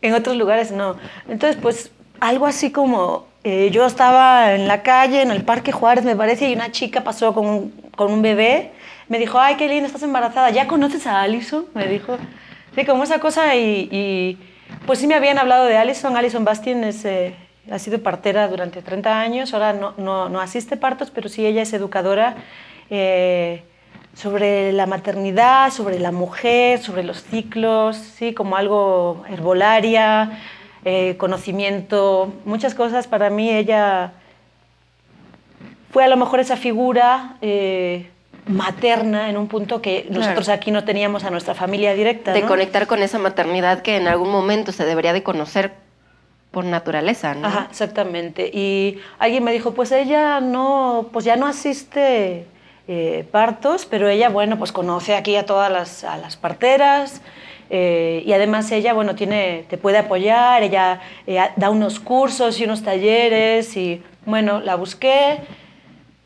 En 0.01 0.15
otros 0.15 0.37
lugares 0.37 0.71
no. 0.71 0.97
Entonces, 1.29 1.59
pues 1.61 1.91
algo 2.21 2.47
así 2.47 2.71
como, 2.73 3.27
eh, 3.45 3.71
yo 3.71 3.87
estaba 3.87 4.55
en 4.55 4.67
la 4.67 4.83
calle, 4.83 5.23
en 5.23 5.31
el 5.31 5.45
Parque 5.45 5.71
Juárez, 5.71 6.05
me 6.05 6.17
parece, 6.17 6.49
y 6.49 6.55
una 6.55 6.73
chica 6.73 7.05
pasó 7.05 7.33
con 7.33 7.47
un, 7.47 7.71
con 7.95 8.13
un 8.13 8.23
bebé, 8.23 8.73
me 9.09 9.19
dijo, 9.19 9.39
ay, 9.39 9.57
qué 9.57 9.69
lindo, 9.69 9.87
estás 9.87 10.03
embarazada, 10.03 10.51
¿ya 10.51 10.67
conoces 10.67 11.07
a 11.07 11.23
Alison? 11.23 11.67
Me 11.75 11.87
dijo, 11.87 12.17
sí, 12.75 12.85
como 12.85 13.05
esa 13.05 13.21
cosa, 13.21 13.55
y, 13.55 13.89
y 13.93 14.39
pues 14.87 14.99
sí 14.99 15.07
me 15.07 15.15
habían 15.15 15.39
hablado 15.39 15.67
de 15.67 15.77
Alison, 15.77 16.17
Alison 16.17 16.45
Bastien 16.45 16.83
es... 16.85 17.05
Eh, 17.05 17.37
ha 17.71 17.79
sido 17.79 18.03
partera 18.03 18.49
durante 18.49 18.83
30 18.83 19.21
años, 19.21 19.55
ahora 19.55 19.73
no, 19.73 19.95
no, 19.97 20.29
no 20.29 20.41
asiste 20.41 20.77
partos, 20.77 21.11
pero 21.11 21.29
sí 21.29 21.47
ella 21.47 21.63
es 21.63 21.73
educadora 21.73 22.37
eh, 22.91 23.63
sobre 24.15 24.73
la 24.73 24.87
maternidad, 24.87 25.71
sobre 25.71 25.99
la 25.99 26.13
mujer, 26.13 26.81
sobre 26.81 27.03
los 27.03 27.25
ciclos, 27.25 27.97
¿sí? 27.97 28.35
como 28.35 28.57
algo 28.57 29.25
herbolaria, 29.31 30.39
eh, 30.85 31.17
conocimiento, 31.17 32.33
muchas 32.45 32.75
cosas. 32.75 33.07
Para 33.07 33.31
mí 33.31 33.51
ella 33.51 34.13
fue 35.93 36.05
a 36.05 36.09
lo 36.09 36.17
mejor 36.17 36.41
esa 36.41 36.57
figura 36.57 37.37
eh, 37.41 38.11
materna 38.47 39.31
en 39.31 39.37
un 39.37 39.49
punto 39.49 39.81
que 39.81 40.07
nosotros 40.11 40.49
aquí 40.49 40.71
no 40.71 40.85
teníamos 40.85 41.25
a 41.25 41.31
nuestra 41.31 41.55
familia 41.55 41.95
directa. 41.95 42.33
De 42.33 42.43
conectar 42.43 42.87
con 42.87 43.03
esa 43.03 43.19
maternidad 43.19 43.83
que 43.83 43.97
en 43.97 44.09
algún 44.09 44.31
momento 44.31 44.73
se 44.73 44.85
debería 44.85 45.13
de 45.13 45.23
conocer 45.23 45.73
por 46.51 46.65
naturaleza, 46.65 47.35
¿no? 47.35 47.49
Ajá, 47.49 47.67
exactamente. 47.71 48.51
Y 48.53 48.99
alguien 49.19 49.43
me 49.43 49.53
dijo, 49.53 49.73
pues 49.75 49.91
ella 49.93 50.41
no, 50.41 51.09
pues 51.13 51.25
ya 51.25 51.37
no 51.37 51.47
asiste 51.47 52.47
eh, 52.87 53.27
partos, 53.31 53.87
pero 53.87 54.09
ella, 54.09 54.29
bueno, 54.29 54.59
pues 54.59 54.71
conoce 54.71 55.17
aquí 55.17 55.37
a 55.37 55.47
todas 55.47 55.71
las, 55.73 56.05
a 56.05 56.17
las 56.17 56.37
parteras, 56.37 57.23
eh, 57.71 58.23
y 58.27 58.33
además 58.33 58.71
ella, 58.73 58.93
bueno, 58.93 59.15
tiene, 59.15 59.65
te 59.69 59.79
puede 59.79 59.99
apoyar, 59.99 60.63
ella 60.63 61.01
eh, 61.27 61.39
da 61.57 61.71
unos 61.71 61.99
cursos 61.99 62.61
y 62.61 62.65
unos 62.65 62.83
talleres 62.83 63.77
y, 63.77 64.03
bueno, 64.27 64.61
la 64.61 64.75
busqué 64.75 65.39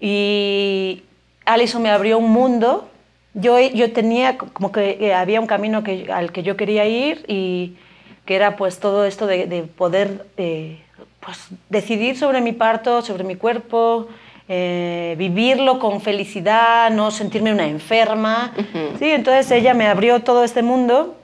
y 0.01 1.03
Alison 1.45 1.83
me 1.83 1.91
abrió 1.91 2.19
un 2.19 2.31
mundo. 2.31 2.89
Yo, 3.35 3.61
yo 3.61 3.93
tenía 3.93 4.37
como 4.37 4.73
que 4.73 4.99
eh, 5.01 5.15
había 5.15 5.41
un 5.41 5.47
camino 5.47 5.85
que, 5.85 6.11
al 6.13 6.33
que 6.33 6.43
yo 6.43 6.57
quería 6.57 6.87
ir 6.87 7.25
y 7.29 7.77
que 8.25 8.35
era 8.35 8.57
pues 8.57 8.81
todo 8.81 9.05
esto 9.05 9.27
de, 9.27 9.47
de 9.47 9.63
poder 9.63 10.27
pues, 10.37 11.49
decidir 11.69 12.17
sobre 12.19 12.41
mi 12.41 12.53
parto, 12.53 13.01
sobre 13.01 13.25
mi 13.25 13.37
cuerpo, 13.37 14.09
vivirlo 14.49 15.79
con 15.79 16.01
felicidad, 16.01 16.91
no 16.91 17.11
sentirme 17.11 17.53
una 17.53 17.67
enferma. 17.67 18.53
¿sí? 18.99 19.07
Entonces 19.07 19.51
ella 19.51 19.73
me 19.73 19.87
abrió 19.87 20.21
todo 20.21 20.43
este 20.43 20.63
mundo 20.63 21.18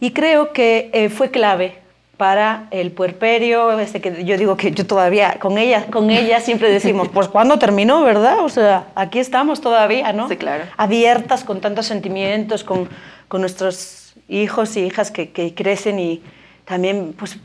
y 0.00 0.12
creo 0.12 0.52
que 0.52 0.90
eh, 0.92 1.08
fue 1.10 1.30
clave 1.30 1.78
para 2.20 2.66
el 2.70 2.90
puerperio, 2.92 3.78
este 3.78 4.02
que 4.02 4.26
yo 4.26 4.36
digo 4.36 4.54
que 4.54 4.72
yo 4.72 4.86
todavía, 4.86 5.38
con 5.40 5.56
ella, 5.56 5.86
con 5.86 6.10
ella 6.10 6.40
siempre 6.40 6.70
decimos, 6.70 7.08
pues 7.14 7.28
¿cuándo 7.28 7.58
terminó, 7.58 8.02
verdad? 8.02 8.40
O 8.44 8.50
sea, 8.50 8.88
aquí 8.94 9.18
estamos 9.18 9.62
todavía, 9.62 10.12
¿no? 10.12 10.28
Sí, 10.28 10.36
claro. 10.36 10.64
Abiertas 10.76 11.44
con 11.44 11.62
tantos 11.62 11.86
sentimientos, 11.86 12.62
con, 12.62 12.90
con 13.26 13.40
nuestros 13.40 14.12
hijos 14.28 14.76
y 14.76 14.80
hijas 14.80 15.10
que, 15.10 15.30
que, 15.30 15.54
crecen 15.54 15.98
y 15.98 16.22
también, 16.66 17.14
pues, 17.18 17.38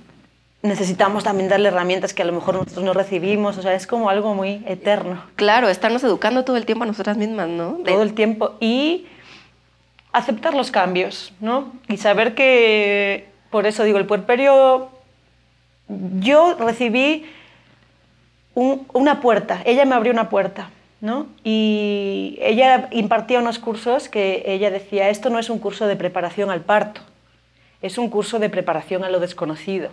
necesitamos 0.61 1.23
también 1.23 1.47
darle 1.47 1.69
herramientas 1.69 2.13
que 2.13 2.23
a 2.23 2.25
lo 2.25 2.33
mejor 2.33 2.55
nosotros 2.55 2.83
no 2.83 2.91
recibimos, 2.91 3.57
o 3.57 3.61
sea, 3.61 3.75
es 3.75 3.87
como 3.87 4.09
algo 4.09 4.33
muy 4.33 4.61
eterno. 4.67 5.23
Claro, 5.37 5.69
estarnos 5.69 6.03
educando 6.03 6.43
todo 6.43 6.57
el 6.57 6.65
tiempo 6.65 6.83
a 6.83 6.87
nosotras 6.87 7.15
mismas, 7.15 7.47
¿no? 7.47 7.77
Todo 7.85 8.01
el 8.01 8.13
tiempo. 8.13 8.55
Y 8.59 9.05
aceptar 10.15 10.53
los 10.53 10.71
cambios, 10.71 11.33
¿no? 11.41 11.73
Y 11.89 11.97
saber 11.97 12.35
que, 12.35 13.27
por 13.49 13.65
eso 13.65 13.83
digo, 13.83 13.97
el 13.97 14.05
puerperio, 14.05 14.89
yo 16.19 16.55
recibí 16.55 17.25
una 18.53 19.19
puerta, 19.19 19.61
ella 19.65 19.83
me 19.83 19.93
abrió 19.93 20.13
una 20.13 20.29
puerta, 20.29 20.69
¿no? 21.01 21.27
Y 21.43 22.37
ella 22.41 22.87
impartía 22.91 23.39
unos 23.39 23.59
cursos 23.59 24.07
que 24.07 24.43
ella 24.45 24.71
decía, 24.71 25.09
esto 25.09 25.29
no 25.29 25.37
es 25.37 25.49
un 25.49 25.59
curso 25.59 25.85
de 25.85 25.97
preparación 25.97 26.49
al 26.49 26.61
parto, 26.61 27.01
es 27.81 27.97
un 27.97 28.09
curso 28.09 28.39
de 28.39 28.49
preparación 28.49 29.03
a 29.03 29.09
lo 29.09 29.19
desconocido. 29.19 29.89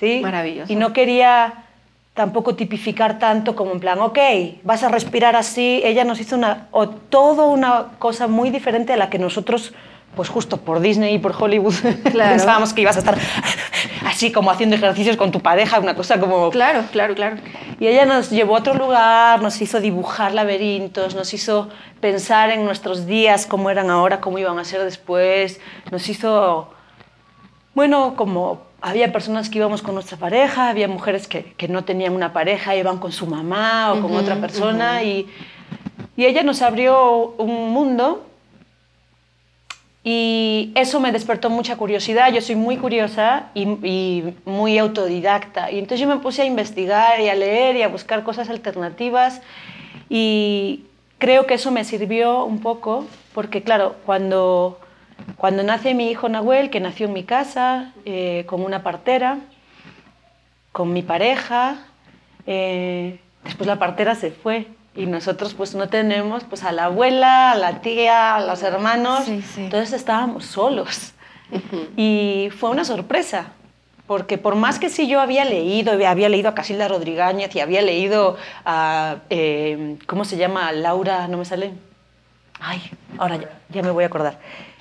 ¿Sí? 0.00 0.20
Maravilloso. 0.20 0.72
Y 0.72 0.76
no 0.76 0.92
quería 0.92 1.66
tampoco 2.14 2.54
tipificar 2.54 3.18
tanto 3.18 3.54
como 3.54 3.72
en 3.72 3.80
plan, 3.80 3.98
ok, 4.00 4.18
vas 4.62 4.82
a 4.82 4.88
respirar 4.88 5.36
así. 5.36 5.80
Ella 5.84 6.04
nos 6.04 6.20
hizo 6.20 6.36
una, 6.36 6.68
o 6.70 6.88
todo 6.88 7.46
una 7.46 7.92
cosa 7.98 8.26
muy 8.26 8.50
diferente 8.50 8.92
a 8.92 8.96
la 8.96 9.10
que 9.10 9.18
nosotros, 9.18 9.72
pues 10.16 10.28
justo 10.28 10.58
por 10.58 10.80
Disney 10.80 11.14
y 11.14 11.18
por 11.18 11.34
Hollywood, 11.38 11.74
claro. 12.10 12.30
pensábamos 12.30 12.74
que 12.74 12.82
ibas 12.82 12.96
a 12.96 12.98
estar 13.00 13.16
así 14.04 14.32
como 14.32 14.50
haciendo 14.50 14.76
ejercicios 14.76 15.16
con 15.16 15.30
tu 15.30 15.40
pareja, 15.40 15.78
una 15.78 15.94
cosa 15.94 16.18
como... 16.18 16.50
Claro, 16.50 16.84
claro, 16.90 17.14
claro. 17.14 17.36
Y 17.78 17.86
ella 17.86 18.04
nos 18.04 18.30
llevó 18.30 18.56
a 18.56 18.58
otro 18.58 18.74
lugar, 18.74 19.40
nos 19.40 19.60
hizo 19.62 19.80
dibujar 19.80 20.34
laberintos, 20.34 21.14
nos 21.14 21.32
hizo 21.32 21.68
pensar 22.00 22.50
en 22.50 22.64
nuestros 22.64 23.06
días, 23.06 23.46
cómo 23.46 23.70
eran 23.70 23.88
ahora, 23.88 24.20
cómo 24.20 24.38
iban 24.38 24.58
a 24.58 24.64
ser 24.64 24.82
después, 24.84 25.60
nos 25.90 26.08
hizo, 26.08 26.70
bueno, 27.74 28.14
como 28.16 28.69
había 28.82 29.12
personas 29.12 29.50
que 29.50 29.58
íbamos 29.58 29.82
con 29.82 29.94
nuestra 29.94 30.16
pareja, 30.16 30.68
había 30.68 30.88
mujeres 30.88 31.28
que, 31.28 31.52
que 31.56 31.68
no 31.68 31.84
tenían 31.84 32.14
una 32.14 32.32
pareja, 32.32 32.76
iban 32.76 32.98
con 32.98 33.12
su 33.12 33.26
mamá 33.26 33.92
o 33.92 33.96
uh 33.96 33.98
-huh, 33.98 34.02
con 34.02 34.16
otra 34.16 34.36
persona 34.36 35.00
uh 35.00 35.04
-huh. 35.04 35.06
y, 35.06 35.26
y, 36.16 36.26
ella 36.26 36.42
nos 36.42 36.62
abrió 36.62 37.34
un 37.38 37.70
mundo 37.72 38.26
y 40.02 40.72
eso 40.74 40.98
me 40.98 41.12
despertó 41.12 41.50
mucha 41.50 41.76
curiosidad. 41.76 42.32
Yo 42.32 42.40
soy 42.40 42.56
muy 42.56 42.78
curiosa 42.78 43.50
y, 43.54 43.62
y, 43.86 44.34
muy 44.46 44.78
autodidacta 44.78 45.70
y 45.70 45.78
entonces 45.78 46.00
yo 46.00 46.08
me 46.08 46.20
puse 46.20 46.42
a 46.42 46.46
investigar 46.46 47.20
y 47.20 47.28
a 47.28 47.34
leer 47.34 47.76
y 47.76 47.82
a 47.82 47.88
buscar 47.88 48.22
cosas 48.24 48.48
alternativas 48.48 49.42
y 50.08 50.84
creo 51.18 51.46
que 51.46 51.54
eso 51.54 51.70
me 51.70 51.84
sirvió 51.84 52.44
un 52.44 52.60
poco 52.60 53.06
porque 53.34 53.62
claro, 53.62 53.96
cuando 54.06 54.78
cuando 55.36 55.62
nace 55.62 55.94
mi 55.94 56.10
hijo 56.10 56.28
Nahuel, 56.28 56.70
que 56.70 56.80
nació 56.80 57.06
en 57.06 57.12
mi 57.12 57.24
casa, 57.24 57.92
eh, 58.04 58.44
con 58.46 58.62
una 58.62 58.82
partera, 58.82 59.38
con 60.72 60.92
mi 60.92 61.02
pareja, 61.02 61.78
eh, 62.46 63.20
después 63.44 63.66
la 63.66 63.76
partera 63.78 64.14
se 64.14 64.30
fue 64.30 64.66
y 64.94 65.06
nosotros 65.06 65.54
pues 65.54 65.74
no 65.74 65.88
tenemos 65.88 66.44
pues 66.44 66.62
a 66.64 66.72
la 66.72 66.84
abuela, 66.86 67.52
a 67.52 67.54
la 67.56 67.80
tía, 67.80 68.36
a 68.36 68.40
los 68.46 68.62
hermanos, 68.62 69.24
Sí, 69.24 69.42
sí. 69.42 69.62
entonces 69.64 69.92
estábamos 69.92 70.46
solos. 70.46 71.12
Y 71.96 72.48
fue 72.56 72.70
una 72.70 72.84
sorpresa, 72.84 73.46
porque 74.06 74.38
por 74.38 74.54
más 74.54 74.78
que 74.78 74.88
sí 74.88 75.08
yo 75.08 75.20
había 75.20 75.44
leído, 75.44 75.92
había 76.06 76.28
leído 76.28 76.48
a 76.48 76.54
Casilda 76.54 76.86
Rodríguez 76.86 77.54
y 77.56 77.60
había 77.60 77.82
leído 77.82 78.36
a, 78.64 79.16
eh, 79.30 79.96
¿cómo 80.06 80.24
se 80.24 80.36
llama? 80.36 80.70
Laura, 80.70 81.26
no 81.26 81.38
me 81.38 81.44
sale. 81.44 81.72
Ay, 82.60 82.80
ahora 83.18 83.36
ya, 83.36 83.48
ya 83.68 83.82
me 83.82 83.90
voy 83.90 84.04
a 84.04 84.08
acordar. 84.08 84.38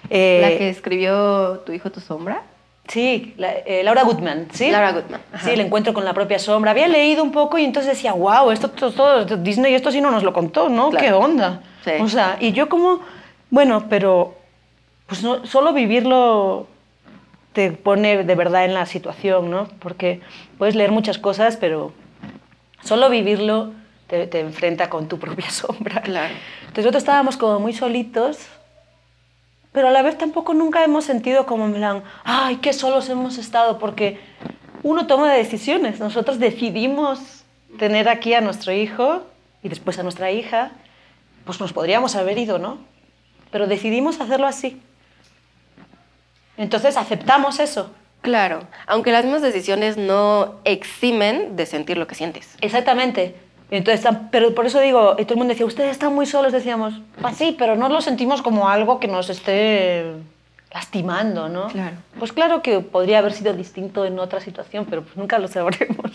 Eh, 0.10 0.40
¿La 0.42 0.58
que 0.58 0.70
escribió 0.70 1.60
Tu 1.66 1.74
hijo, 1.74 1.92
tu 1.92 2.00
sombra? 2.00 2.44
Sí, 2.90 3.36
la, 3.38 3.52
eh, 3.52 3.84
Laura 3.84 4.04
Goodman, 4.04 4.48
¿sí? 4.52 4.72
Laura 4.72 4.94
Goodman. 4.94 5.22
Ajá. 5.32 5.46
Sí, 5.46 5.52
el 5.52 5.60
encuentro 5.60 5.94
con 5.94 6.06
la 6.06 6.14
propia 6.14 6.40
sombra. 6.40 6.72
Había 6.72 6.88
leído 6.88 7.24
un 7.24 7.32
poco 7.32 7.60
y 7.60 7.64
entonces 7.64 7.94
decía, 7.94 8.14
wow, 8.14 8.50
esto, 8.50 8.72
esto 8.76 9.26
Disney 9.38 9.76
esto 9.76 9.92
sí 9.92 10.02
no 10.02 10.10
nos 10.10 10.24
lo 10.24 10.34
contó, 10.34 10.70
¿no? 10.70 10.90
Claro. 10.90 11.06
¿Qué 11.06 11.14
onda? 11.14 11.62
Sí. 11.86 11.92
O 12.02 12.10
sea, 12.10 12.38
y 12.40 12.52
yo 12.52 12.68
como, 12.68 13.02
bueno, 13.52 13.86
pero 13.90 14.34
pues 15.06 15.22
no, 15.22 15.46
solo 15.46 15.72
vivirlo 15.72 16.68
te 17.54 17.72
pone 17.72 18.24
de 18.24 18.36
verdad 18.36 18.66
en 18.66 18.74
la 18.74 18.88
situación, 18.88 19.52
¿no? 19.52 19.68
Porque 19.80 20.22
puedes 20.58 20.76
leer 20.76 20.92
muchas 20.92 21.20
cosas, 21.20 21.58
pero 21.58 21.94
solo 22.84 23.10
vivirlo 23.10 23.72
te, 24.08 24.26
te 24.26 24.40
enfrenta 24.40 24.90
con 24.90 25.08
tu 25.08 25.20
propia 25.20 25.50
sombra. 25.52 26.02
Claro. 26.02 26.34
Entonces 26.62 26.86
nosotros 26.86 27.04
estábamos 27.04 27.38
como 27.38 27.60
muy 27.60 27.74
solitos 27.74 28.48
pero 29.80 29.88
a 29.88 29.92
la 29.92 30.02
vez 30.02 30.18
tampoco 30.18 30.54
nunca 30.54 30.84
hemos 30.84 31.06
sentido 31.06 31.46
como 31.46 31.66
en 31.66 31.74
plan, 31.74 32.04
ay, 32.26 32.58
qué 32.58 32.74
solos 32.74 33.08
hemos 33.08 33.38
estado, 33.38 33.80
porque 33.80 34.20
uno 34.84 35.08
toma 35.08 35.32
decisiones. 35.32 36.02
Nosotros 36.02 36.38
decidimos 36.38 37.46
tener 37.78 38.10
aquí 38.10 38.34
a 38.34 38.42
nuestro 38.42 38.74
hijo 38.74 39.22
y 39.64 39.70
después 39.70 39.98
a 39.98 40.04
nuestra 40.04 40.32
hija, 40.32 40.72
pues 41.46 41.62
nos 41.62 41.72
podríamos 41.72 42.18
haber 42.18 42.38
ido, 42.38 42.60
¿no? 42.60 42.80
Pero 43.52 43.68
decidimos 43.68 44.20
hacerlo 44.20 44.48
así. 44.48 44.82
Entonces 46.58 46.98
aceptamos 46.98 47.62
eso. 47.62 47.90
Claro, 48.22 48.68
aunque 48.86 49.14
las 49.14 49.24
mismas 49.24 49.44
decisiones 49.44 49.96
no 49.96 50.56
eximen 50.66 51.56
de 51.56 51.66
sentir 51.66 51.98
lo 51.98 52.06
que 52.06 52.16
sientes. 52.16 52.58
Exactamente. 52.60 53.34
Entonces, 53.72 54.10
pero 54.32 54.56
por 54.56 54.66
eso 54.66 54.80
digo, 54.80 55.16
y 55.20 55.24
todo 55.24 55.34
el 55.36 55.40
mundo 55.40 55.54
decía, 55.54 55.66
ustedes 55.66 55.92
están 55.92 56.14
muy 56.14 56.26
solos, 56.26 56.52
decíamos, 56.52 56.94
pues 57.22 57.38
sí, 57.38 57.56
pero 57.58 57.76
no 57.76 57.88
lo 57.90 58.02
sentimos 58.02 58.42
como 58.42 58.68
algo 58.68 59.00
que 59.00 59.08
nos 59.08 59.30
esté 59.30 60.14
lastimando, 60.74 61.50
¿no? 61.50 61.68
Claro. 61.68 61.96
Pues 62.18 62.34
claro 62.34 62.62
que 62.62 62.80
podría 62.80 63.20
haber 63.20 63.34
sido 63.34 63.54
distinto 63.54 64.06
en 64.06 64.18
otra 64.20 64.40
situación, 64.40 64.86
pero 64.90 65.04
pues 65.04 65.16
nunca 65.18 65.38
lo 65.40 65.48
sabremos. 65.48 66.12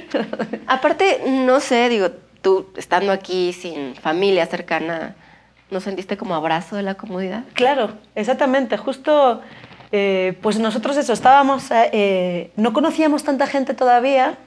Aparte, 0.66 1.22
no 1.26 1.60
sé, 1.60 1.88
digo, 1.88 2.10
tú 2.42 2.66
estando 2.76 3.12
aquí 3.12 3.52
sin 3.52 3.94
familia 3.96 4.46
cercana, 4.46 5.16
¿no 5.70 5.80
sentiste 5.80 6.16
como 6.16 6.34
abrazo 6.34 6.76
de 6.76 6.82
la 6.82 6.94
comodidad? 6.94 7.44
Claro, 7.54 7.90
exactamente. 8.14 8.76
Justo 8.76 9.40
eh, 9.96 10.36
pues 10.42 10.58
nosotros 10.58 10.96
eso, 10.96 11.12
estábamos, 11.12 11.66
eh, 11.70 12.50
no 12.56 12.72
conocíamos 12.72 13.22
tanta 13.22 13.46
gente 13.46 13.74
todavía, 13.74 14.38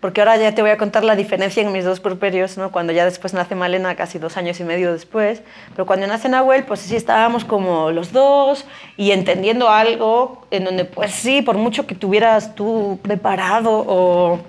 porque 0.00 0.20
ahora 0.20 0.36
ya 0.36 0.54
te 0.54 0.62
voy 0.62 0.70
a 0.70 0.76
contar 0.76 1.04
la 1.04 1.16
diferencia 1.16 1.62
en 1.62 1.72
mis 1.72 1.84
dos 1.84 2.00
purperios, 2.00 2.58
¿no? 2.58 2.70
cuando 2.70 2.92
ya 2.92 3.04
después 3.04 3.32
nace 3.34 3.54
Malena, 3.54 3.94
casi 3.96 4.18
dos 4.18 4.36
años 4.36 4.60
y 4.60 4.64
medio 4.64 4.92
después, 4.92 5.42
pero 5.70 5.86
cuando 5.86 6.06
nace 6.06 6.28
Nahuel, 6.28 6.64
pues 6.64 6.80
sí 6.80 6.96
estábamos 6.96 7.44
como 7.44 7.90
los 7.90 8.12
dos 8.12 8.66
y 8.96 9.12
entendiendo 9.12 9.68
algo 9.68 10.46
en 10.50 10.64
donde 10.64 10.84
pues 10.84 11.12
sí, 11.12 11.42
por 11.42 11.56
mucho 11.56 11.86
que 11.86 11.94
tuvieras 11.94 12.54
tú 12.54 12.98
preparado 13.02 13.84
o 13.86 14.40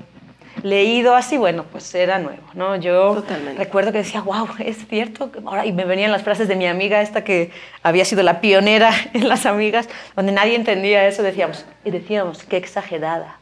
leído 0.63 1.15
así, 1.15 1.37
bueno, 1.37 1.65
pues 1.71 1.93
era 1.95 2.19
nuevo, 2.19 2.41
¿no? 2.53 2.75
Yo 2.75 3.23
recuerdo 3.57 3.91
que 3.91 3.99
decía, 3.99 4.21
wow, 4.21 4.47
es 4.59 4.87
cierto, 4.87 5.31
ahora, 5.45 5.65
y 5.65 5.71
me 5.71 5.85
venían 5.85 6.11
las 6.11 6.23
frases 6.23 6.47
de 6.47 6.55
mi 6.55 6.67
amiga 6.67 7.01
esta 7.01 7.23
que 7.23 7.51
había 7.83 8.05
sido 8.05 8.23
la 8.23 8.41
pionera 8.41 8.91
en 9.13 9.27
las 9.29 9.45
amigas, 9.45 9.87
donde 10.15 10.31
nadie 10.31 10.55
entendía 10.55 11.07
eso, 11.07 11.23
decíamos, 11.23 11.65
y 11.85 11.91
decíamos, 11.91 12.43
qué 12.43 12.57
exagerada, 12.57 13.37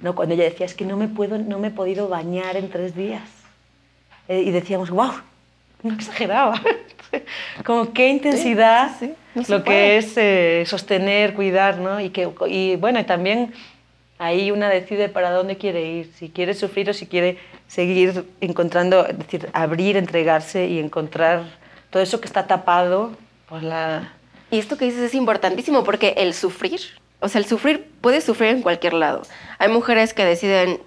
¿no? 0.00 0.14
Cuando 0.14 0.34
ella 0.34 0.44
decía, 0.44 0.66
es 0.66 0.74
que 0.74 0.84
no 0.84 0.96
me, 0.96 1.08
puedo, 1.08 1.38
no 1.38 1.58
me 1.58 1.68
he 1.68 1.70
podido 1.70 2.08
bañar 2.08 2.56
en 2.56 2.70
tres 2.70 2.94
días, 2.94 3.28
eh, 4.28 4.42
y 4.42 4.50
decíamos, 4.50 4.90
wow, 4.90 5.12
no 5.82 5.94
exageraba, 5.94 6.60
como 7.64 7.92
qué 7.92 8.08
intensidad 8.08 8.90
lo 9.48 9.62
que 9.62 9.96
es 9.96 10.16
eh, 10.16 10.64
sostener, 10.66 11.34
cuidar, 11.34 11.78
¿no? 11.78 12.00
Y, 12.00 12.10
que, 12.10 12.30
y 12.48 12.76
bueno, 12.76 13.00
y 13.00 13.04
también 13.04 13.52
ahí 14.18 14.50
una 14.50 14.68
decide 14.68 15.08
para 15.08 15.30
dónde 15.30 15.56
quiere 15.56 15.90
ir, 15.90 16.12
si 16.14 16.28
quiere 16.28 16.54
sufrir 16.54 16.90
o 16.90 16.92
si 16.92 17.06
quiere 17.06 17.38
seguir 17.68 18.24
encontrando, 18.40 19.06
es 19.06 19.18
decir, 19.18 19.48
abrir, 19.52 19.96
entregarse 19.96 20.66
y 20.66 20.78
encontrar 20.78 21.44
todo 21.90 22.02
eso 22.02 22.20
que 22.20 22.26
está 22.26 22.46
tapado 22.46 23.12
por 23.48 23.62
la... 23.62 24.12
Y 24.50 24.58
esto 24.58 24.76
que 24.76 24.86
dices 24.86 25.00
es 25.00 25.14
importantísimo 25.14 25.84
porque 25.84 26.14
el 26.16 26.34
sufrir, 26.34 26.80
o 27.20 27.28
sea, 27.28 27.40
el 27.40 27.46
sufrir 27.46 27.90
puede 28.00 28.20
sufrir 28.20 28.50
en 28.50 28.62
cualquier 28.62 28.94
lado. 28.94 29.22
Hay 29.58 29.68
mujeres 29.68 30.14
que 30.14 30.24
deciden, 30.24 30.80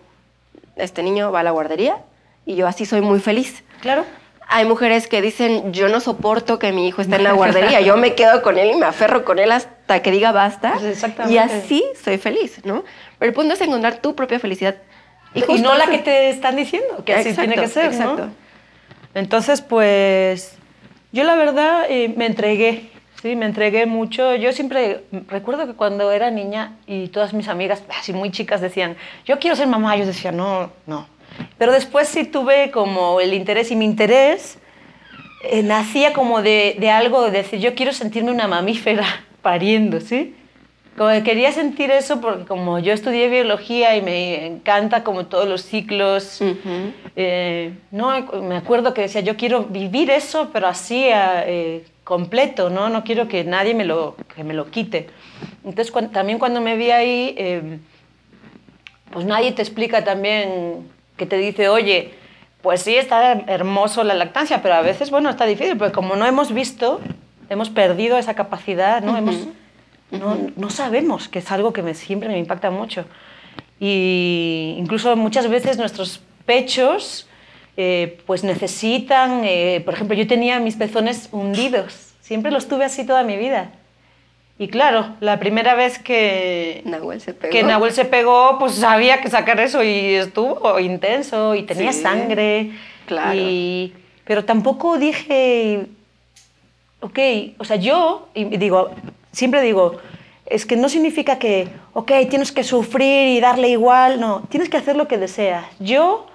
este 0.75 1.03
niño 1.03 1.31
va 1.31 1.41
a 1.41 1.43
la 1.43 1.51
guardería 1.51 1.97
y 2.45 2.55
yo 2.55 2.67
así 2.67 2.85
soy 2.85 3.01
muy 3.01 3.19
feliz. 3.19 3.63
Claro. 3.81 4.05
Hay 4.47 4.65
mujeres 4.65 5.07
que 5.07 5.21
dicen, 5.21 5.71
yo 5.71 5.87
no 5.87 6.01
soporto 6.01 6.59
que 6.59 6.73
mi 6.73 6.87
hijo 6.87 7.01
esté 7.01 7.15
en 7.15 7.23
la 7.23 7.31
guardería, 7.31 7.79
yo 7.79 7.95
me 7.95 8.15
quedo 8.15 8.41
con 8.41 8.57
él 8.57 8.71
y 8.71 8.75
me 8.75 8.85
aferro 8.85 9.23
con 9.23 9.39
él 9.39 9.51
hasta 9.51 10.01
que 10.01 10.11
diga 10.11 10.31
basta. 10.31 10.73
Pues 10.73 10.83
exactamente. 10.83 11.33
Y 11.33 11.37
así 11.37 11.83
soy 12.03 12.17
feliz, 12.17 12.59
¿no? 12.65 12.83
Pero 13.17 13.29
el 13.29 13.33
punto 13.33 13.53
es 13.53 13.61
encontrar 13.61 13.97
tu 13.97 14.13
propia 14.13 14.39
felicidad. 14.39 14.75
Y, 15.33 15.61
no 15.61 15.75
la 15.75 15.87
que 15.87 15.99
te 15.99 16.29
están 16.29 16.57
diciendo, 16.57 17.05
que 17.05 17.13
así 17.13 17.33
tiene 17.33 17.55
que 17.55 17.67
ser, 17.69 17.85
exacto. 17.85 18.27
Entonces, 19.13 19.61
pues, 19.61 20.57
yo 21.13 21.23
la 21.23 21.35
verdad 21.35 21.85
eh, 21.87 22.13
me 22.15 22.25
entregué, 22.25 22.89
sí, 23.21 23.35
me 23.35 23.45
entregué 23.45 23.85
mucho. 23.85 24.35
Yo 24.35 24.51
siempre 24.53 25.03
recuerdo 25.27 25.67
que 25.67 25.73
cuando 25.73 26.11
era 26.11 26.31
niña 26.31 26.77
y 26.87 27.07
todas 27.07 27.33
mis 27.33 27.47
amigas, 27.47 27.83
así 27.97 28.13
muy 28.13 28.31
chicas, 28.31 28.61
decían, 28.61 28.95
yo 29.25 29.39
quiero 29.39 29.55
ser 29.55 29.67
mamá. 29.67 29.95
Yo 29.95 30.05
decía, 30.05 30.31
no, 30.31 30.71
no. 30.85 31.07
Pero 31.57 31.71
después 31.71 32.07
sí 32.07 32.25
tuve 32.25 32.71
como 32.71 33.21
el 33.21 33.33
interés 33.33 33.71
y 33.71 33.75
mi 33.75 33.85
interés 33.85 34.57
eh, 35.43 35.63
nacía 35.63 36.13
como 36.13 36.41
de, 36.41 36.75
de 36.79 36.89
algo 36.89 37.23
de 37.23 37.31
decir, 37.31 37.59
yo 37.59 37.73
quiero 37.75 37.93
sentirme 37.93 38.31
una 38.31 38.47
mamífera 38.47 39.05
pariendo, 39.41 40.01
¿sí? 40.01 40.35
Como 40.97 41.09
quería 41.23 41.53
sentir 41.53 41.89
eso 41.89 42.19
porque 42.19 42.45
como 42.45 42.77
yo 42.77 42.91
estudié 42.91 43.29
biología 43.29 43.95
y 43.95 44.01
me 44.01 44.45
encanta 44.45 45.05
como 45.05 45.25
todos 45.25 45.47
los 45.47 45.61
ciclos, 45.61 46.43
eh, 47.15 47.73
no, 47.91 48.11
me 48.41 48.57
acuerdo 48.57 48.93
que 48.93 49.01
decía, 49.01 49.21
yo 49.21 49.37
quiero 49.37 49.63
vivir 49.63 50.09
eso, 50.09 50.49
pero 50.51 50.67
así 50.67 51.05
eh, 51.07 51.85
completo, 52.11 52.69
¿no? 52.69 52.89
No 52.89 53.05
quiero 53.05 53.29
que 53.29 53.45
nadie 53.45 53.73
me 53.73 53.85
lo, 53.85 54.17
que 54.35 54.43
me 54.43 54.53
lo 54.53 54.69
quite. 54.69 55.07
Entonces 55.63 55.93
también 56.11 56.39
cuando 56.39 56.59
me 56.59 56.75
vi 56.75 56.91
ahí, 56.91 57.33
em, 57.37 57.79
pues 59.11 59.25
nadie 59.25 59.53
te 59.53 59.61
explica 59.61 60.03
también, 60.03 60.89
que 61.15 61.25
te 61.25 61.37
dice, 61.37 61.69
oye, 61.69 62.13
pues 62.61 62.81
sí, 62.81 62.97
está 62.97 63.31
hermoso 63.47 64.03
la 64.03 64.13
lactancia, 64.13 64.61
pero 64.61 64.73
a 64.75 64.81
veces, 64.81 65.09
bueno, 65.09 65.29
está 65.29 65.45
difícil, 65.45 65.77
porque 65.77 65.93
como 65.93 66.17
no 66.17 66.25
hemos 66.25 66.53
visto, 66.53 66.99
hemos 67.49 67.69
perdido 67.69 68.17
esa 68.17 68.33
capacidad, 68.33 69.01
¿no? 69.01 69.15
hemos, 69.15 69.47
no, 70.11 70.35
no 70.57 70.69
sabemos, 70.69 71.29
que 71.29 71.39
es 71.39 71.49
algo 71.49 71.71
que 71.71 71.81
me, 71.81 71.93
siempre 71.93 72.27
me 72.27 72.39
impacta 72.39 72.71
mucho. 72.71 73.05
Y 73.79 74.75
incluso 74.77 75.15
muchas 75.15 75.47
veces 75.47 75.77
nuestros 75.77 76.19
pechos 76.45 77.25
eh, 77.83 78.19
pues 78.27 78.43
necesitan, 78.43 79.41
eh, 79.43 79.81
por 79.83 79.95
ejemplo, 79.95 80.15
yo 80.15 80.27
tenía 80.27 80.59
mis 80.59 80.75
pezones 80.75 81.29
hundidos, 81.31 82.13
siempre 82.21 82.51
los 82.51 82.67
tuve 82.67 82.85
así 82.85 83.07
toda 83.07 83.23
mi 83.23 83.37
vida. 83.37 83.71
Y 84.59 84.67
claro, 84.67 85.15
la 85.19 85.39
primera 85.39 85.73
vez 85.73 85.97
que 85.97 86.83
Nahuel 86.85 87.21
se 87.21 87.33
pegó, 87.33 87.51
que 87.51 87.63
Nahuel 87.63 87.91
se 87.91 88.05
pegó 88.05 88.59
pues 88.59 88.83
había 88.83 89.19
que 89.19 89.31
sacar 89.31 89.59
eso 89.59 89.81
y 89.81 90.13
estuvo 90.13 90.79
intenso 90.79 91.55
y 91.55 91.63
tenía 91.63 91.91
sangre. 91.91 92.69
Claro. 93.07 93.39
pero 94.25 94.45
tampoco 94.45 94.99
dije, 94.99 95.87
ok, 96.99 97.19
o 97.57 97.65
sea, 97.65 97.77
yo, 97.77 98.29
y 98.35 98.45
digo, 98.57 98.91
siempre 99.31 99.63
digo, 99.63 99.97
es 100.45 100.67
que 100.67 100.75
no 100.75 100.87
significa 100.87 101.39
que, 101.39 101.67
ok, 101.93 102.11
tienes 102.29 102.51
que 102.51 102.63
sufrir 102.63 103.29
y 103.29 103.39
darle 103.39 103.69
igual, 103.69 104.19
no, 104.19 104.43
tienes 104.49 104.69
que 104.69 104.77
hacer 104.77 104.95
lo 104.95 105.07
que 105.07 105.17
deseas. 105.17 105.65
Yo 105.79 106.27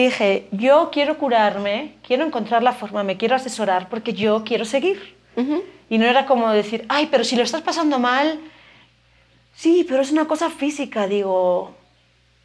dije, 0.00 0.48
yo 0.50 0.90
quiero 0.90 1.18
curarme, 1.18 1.94
quiero 2.06 2.24
encontrar 2.24 2.62
la 2.62 2.72
forma, 2.72 3.02
me 3.04 3.16
quiero 3.16 3.36
asesorar 3.36 3.88
porque 3.88 4.12
yo 4.14 4.42
quiero 4.44 4.64
seguir. 4.64 5.16
Y 5.88 5.98
no 5.98 6.06
era 6.06 6.26
como 6.26 6.50
decir, 6.50 6.84
ay, 6.88 7.08
pero 7.10 7.24
si 7.24 7.36
lo 7.36 7.42
estás 7.42 7.62
pasando 7.62 7.98
mal, 7.98 8.38
sí, 9.54 9.84
pero 9.88 10.02
es 10.02 10.10
una 10.10 10.26
cosa 10.26 10.50
física, 10.50 11.06
digo, 11.06 11.74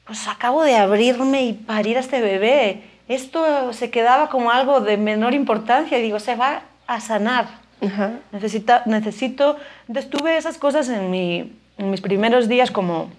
pues 0.06 0.28
acabo 0.28 0.64
de 0.64 0.76
abrirme 0.76 1.46
y 1.46 1.54
parir 1.54 1.98
a 1.98 2.02
este 2.02 2.22
bebé. 2.22 2.84
Esto 3.08 3.74
se 3.74 3.90
quedaba 3.90 4.30
como 4.30 4.52
algo 4.52 4.82
de 4.82 4.98
menor 4.98 5.34
importancia 5.34 5.98
y 5.98 6.02
digo, 6.02 6.20
se 6.20 6.36
va 6.36 6.64
a 6.88 7.00
sanar. 7.02 7.48
Necesita, 8.32 8.84
necesito, 8.86 9.58
entonces 9.88 10.10
tuve 10.10 10.38
esas 10.38 10.58
cosas 10.58 10.90
en, 10.90 11.12
mi, 11.12 11.54
en, 11.78 11.90
mis 11.92 12.02
primeros 12.02 12.48
días 12.48 12.72
como 12.72 13.12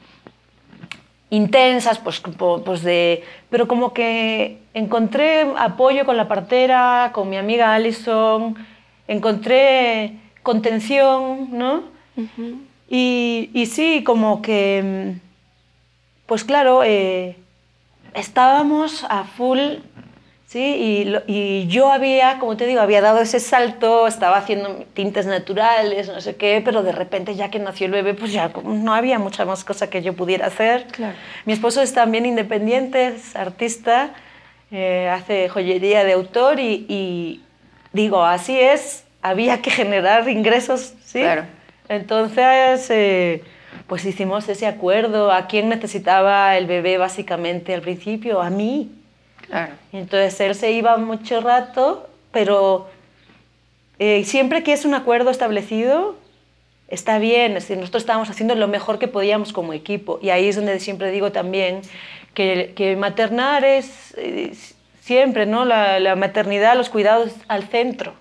intensas, 1.31 1.99
pues, 1.99 2.23
pues 2.65 2.83
de, 2.83 3.25
pero 3.51 3.69
como 3.69 3.93
que 3.93 4.59
encontré 4.75 5.47
apoyo 5.59 6.05
con 6.07 6.17
la 6.17 6.29
partera, 6.29 7.11
con 7.13 7.29
mi 7.29 7.37
amiga 7.37 7.75
Alison, 7.75 8.57
encontré 9.07 10.15
contención, 10.43 11.49
¿no? 11.53 11.83
y, 12.89 13.51
y, 13.53 13.67
sí, 13.67 14.03
como 14.05 14.43
que, 14.43 15.15
pues 16.27 16.43
claro, 16.45 16.83
eh, 16.83 17.37
estábamos 18.15 19.05
a 19.09 19.25
full 19.25 19.77
¿sí? 20.49 21.05
Y, 21.29 21.33
y, 21.33 21.67
yo 21.69 21.93
había, 21.93 22.39
como 22.39 22.57
te 22.57 22.67
digo, 22.67 22.81
había 22.81 23.03
dado 23.03 23.21
ese 23.21 23.39
salto, 23.39 24.07
estaba 24.07 24.39
haciendo 24.39 24.87
tintes 24.95 25.27
naturales, 25.27 26.09
no 26.09 26.21
sé 26.23 26.37
qué, 26.37 26.63
pero 26.65 26.83
de 26.83 26.93
repente 26.93 27.37
ya 27.37 27.51
que 27.51 27.59
nació 27.59 27.87
el 27.87 27.93
bebé, 27.93 28.15
pues 28.15 28.33
ya 28.33 28.51
no 28.65 28.95
había 28.95 29.19
mucha 29.19 29.45
más 29.45 29.63
cosa 29.63 29.91
que 29.91 30.03
yo 30.03 30.15
pudiera 30.15 30.47
hacer. 30.47 30.87
Claro. 30.87 31.17
Mi 31.45 31.53
esposo 31.53 31.83
es 31.83 31.93
también 31.93 32.25
independiente, 32.25 33.09
es 33.09 33.37
artista, 33.37 34.15
eh, 34.71 35.11
hace 35.13 35.51
joyería 35.51 36.05
de 36.05 36.15
autor 36.15 36.59
y, 36.61 36.87
y, 36.89 37.45
digo, 37.93 38.25
así 38.25 38.59
es, 38.59 39.05
había 39.21 39.61
que 39.61 39.71
generar 39.71 40.29
ingresos, 40.29 40.95
¿sí? 41.05 41.21
Claro. 41.21 41.45
Entonces... 41.89 42.91
Eh, 42.91 43.43
pues 43.87 44.05
hicimos 44.05 44.47
ese 44.49 44.67
acuerdo. 44.67 45.33
¿A 45.33 45.47
quién 45.47 45.71
necesitaba 45.71 46.57
el 46.59 46.67
bebé 46.67 46.99
básicamente 46.99 47.73
al 47.75 47.81
principio? 47.81 48.43
A 48.43 48.51
mí. 48.51 48.98
Entonces 49.93 50.41
él 50.41 50.55
se 50.55 50.73
iba 50.73 50.97
mucho 50.97 51.41
rato, 51.41 52.09
pero 52.33 52.89
eh, 53.99 54.25
siempre 54.25 54.63
que 54.63 54.73
es 54.73 54.85
un 54.85 54.95
acuerdo 54.95 55.31
establecido, 55.31 56.17
está 56.89 57.19
bien. 57.19 57.57
Es 57.57 57.65
decir, 57.65 57.79
nosotros 57.79 58.03
estábamos 58.03 58.31
haciendo 58.31 58.55
lo 58.55 58.69
mejor 58.69 58.99
que 58.99 59.09
podíamos 59.09 59.53
como 59.53 59.73
equipo. 59.73 60.19
Y 60.23 60.31
ahí 60.31 60.49
es 60.49 60.57
donde 60.57 60.79
siempre 60.81 61.11
digo 61.11 61.33
también 61.33 61.81
que, 62.35 62.73
que 62.77 62.97
maternar 62.97 63.65
es 63.65 64.15
eh, 64.17 64.53
siempre, 65.01 65.47
¿no? 65.47 65.65
La, 65.65 66.15
maternidad, 66.17 66.77
los 66.77 66.91
cuidados 66.91 67.33
al 67.49 67.65
centro. 67.65 68.15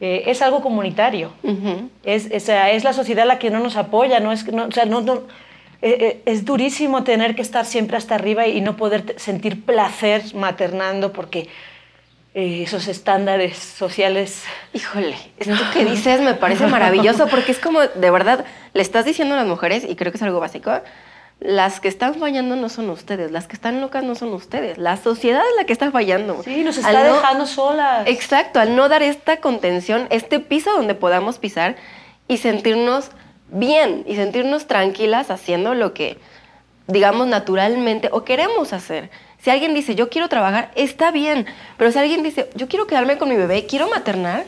Eh, 0.00 0.24
es 0.26 0.40
algo 0.42 0.62
comunitario. 0.62 1.32
es, 2.04 2.26
es, 2.30 2.48
es, 2.48 2.84
la 2.84 2.92
sociedad 2.92 3.26
la 3.26 3.38
que 3.38 3.50
no 3.50 3.60
nos 3.60 3.76
apoya, 3.76 4.18
no 4.18 4.32
es, 4.32 4.50
no, 4.50 4.64
o 4.64 4.72
sea, 4.72 4.86
no, 4.86 5.02
no 5.02 5.22
es 5.82 6.44
durísimo 6.44 7.04
tener 7.04 7.34
que 7.34 7.42
estar 7.42 7.64
siempre 7.64 7.96
hasta 7.96 8.14
arriba 8.14 8.46
y 8.46 8.60
no 8.60 8.76
poder 8.76 9.14
sentir 9.18 9.64
placer 9.64 10.34
maternando 10.34 11.12
porque 11.12 11.48
eh, 12.32 12.62
esos 12.62 12.86
estándares 12.86 13.58
sociales... 13.58 14.44
Híjole, 14.72 15.16
esto 15.36 15.64
que 15.72 15.84
dices 15.84 16.20
me 16.20 16.34
parece 16.34 16.66
maravilloso 16.68 17.26
porque 17.26 17.50
es 17.50 17.58
como, 17.58 17.80
de 17.80 18.10
verdad, 18.10 18.44
le 18.72 18.82
estás 18.82 19.04
diciendo 19.04 19.34
a 19.34 19.38
las 19.38 19.48
mujeres, 19.48 19.84
y 19.88 19.96
creo 19.96 20.12
que 20.12 20.18
es 20.18 20.22
algo 20.22 20.38
básico, 20.38 20.70
las 21.40 21.80
que 21.80 21.88
están 21.88 22.14
fallando 22.14 22.54
no 22.54 22.68
son 22.68 22.88
ustedes, 22.90 23.32
las 23.32 23.48
que 23.48 23.54
están 23.54 23.80
locas 23.80 24.04
no 24.04 24.14
son 24.14 24.32
ustedes, 24.32 24.78
la 24.78 24.96
sociedad 24.96 25.40
es 25.40 25.56
la 25.56 25.64
que 25.64 25.72
está 25.72 25.90
fallando. 25.90 26.42
Sí, 26.44 26.62
nos 26.62 26.76
está 26.78 27.02
dejando 27.02 27.46
solas. 27.46 28.06
Exacto, 28.06 28.60
al 28.60 28.76
no 28.76 28.88
dar 28.88 29.02
esta 29.02 29.38
contención, 29.38 30.06
este 30.10 30.38
piso 30.38 30.70
donde 30.72 30.94
podamos 30.94 31.38
pisar 31.38 31.74
y 32.28 32.36
sentirnos 32.36 33.10
bien 33.50 34.04
y 34.06 34.16
sentirnos 34.16 34.66
tranquilas 34.66 35.30
haciendo 35.30 35.74
lo 35.74 35.94
que, 35.94 36.18
digamos, 36.86 37.26
naturalmente 37.26 38.08
o 38.12 38.24
queremos 38.24 38.72
hacer. 38.72 39.10
Si 39.38 39.50
alguien 39.50 39.74
dice, 39.74 39.94
yo 39.94 40.10
quiero 40.10 40.28
trabajar, 40.28 40.70
está 40.74 41.10
bien, 41.10 41.46
pero 41.76 41.90
si 41.92 41.98
alguien 41.98 42.22
dice, 42.22 42.50
yo 42.54 42.68
quiero 42.68 42.86
quedarme 42.86 43.18
con 43.18 43.28
mi 43.28 43.36
bebé, 43.36 43.66
quiero 43.66 43.88
maternar, 43.88 44.44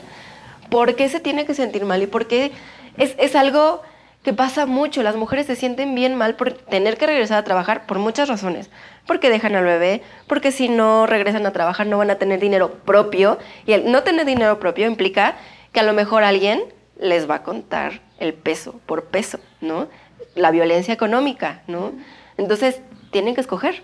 ¿por 0.71 0.97
qué 0.97 1.09
se 1.09 1.21
tiene 1.21 1.47
que 1.47 1.55
sentir 1.55 1.85
mal? 1.85 2.03
¿Y 2.03 2.07
por 2.07 2.27
qué 2.27 2.53
es, 2.97 3.15
es 3.19 3.35
algo 3.35 3.83
que 4.23 4.33
pasa 4.33 4.67
mucho. 4.67 5.03
Las 5.03 5.17
mujeres 5.17 5.47
se 5.47 5.57
sienten 5.57 5.95
bien 5.95 6.15
mal 6.15 6.37
por 6.37 6.53
tener 6.53 6.97
que 6.97 7.07
regresar 7.07 7.39
a 7.39 7.45
trabajar 7.45 7.87
por 7.87 7.99
muchas 7.99 8.29
razones. 8.29 8.71
Porque 9.07 9.31
dejan 9.31 9.57
al 9.57 9.65
bebé, 9.65 10.03
porque 10.27 10.53
si 10.53 10.69
no 10.69 11.07
regresan 11.07 11.45
a 11.47 11.53
trabajar 11.53 11.87
no 11.87 11.99
van 11.99 12.11
a 12.11 12.17
tener 12.17 12.41
dinero 12.41 12.73
propio. 12.85 13.39
Y 13.67 13.73
el 13.73 13.91
no 13.91 14.03
tener 14.03 14.25
dinero 14.25 14.61
propio 14.61 14.87
implica 14.87 15.37
que 15.73 15.81
a 15.81 15.83
lo 15.83 15.93
mejor 15.93 16.23
alguien 16.23 16.63
les 17.03 17.29
va 17.29 17.37
a 17.37 17.43
contar 17.43 18.01
el 18.19 18.33
peso 18.33 18.81
por 18.87 19.07
peso, 19.07 19.39
¿no? 19.61 19.89
La 20.35 20.51
violencia 20.51 20.95
económica, 20.95 21.63
¿no? 21.67 21.93
Entonces, 22.39 22.81
tienen 23.11 23.35
que 23.35 23.41
escoger. 23.41 23.83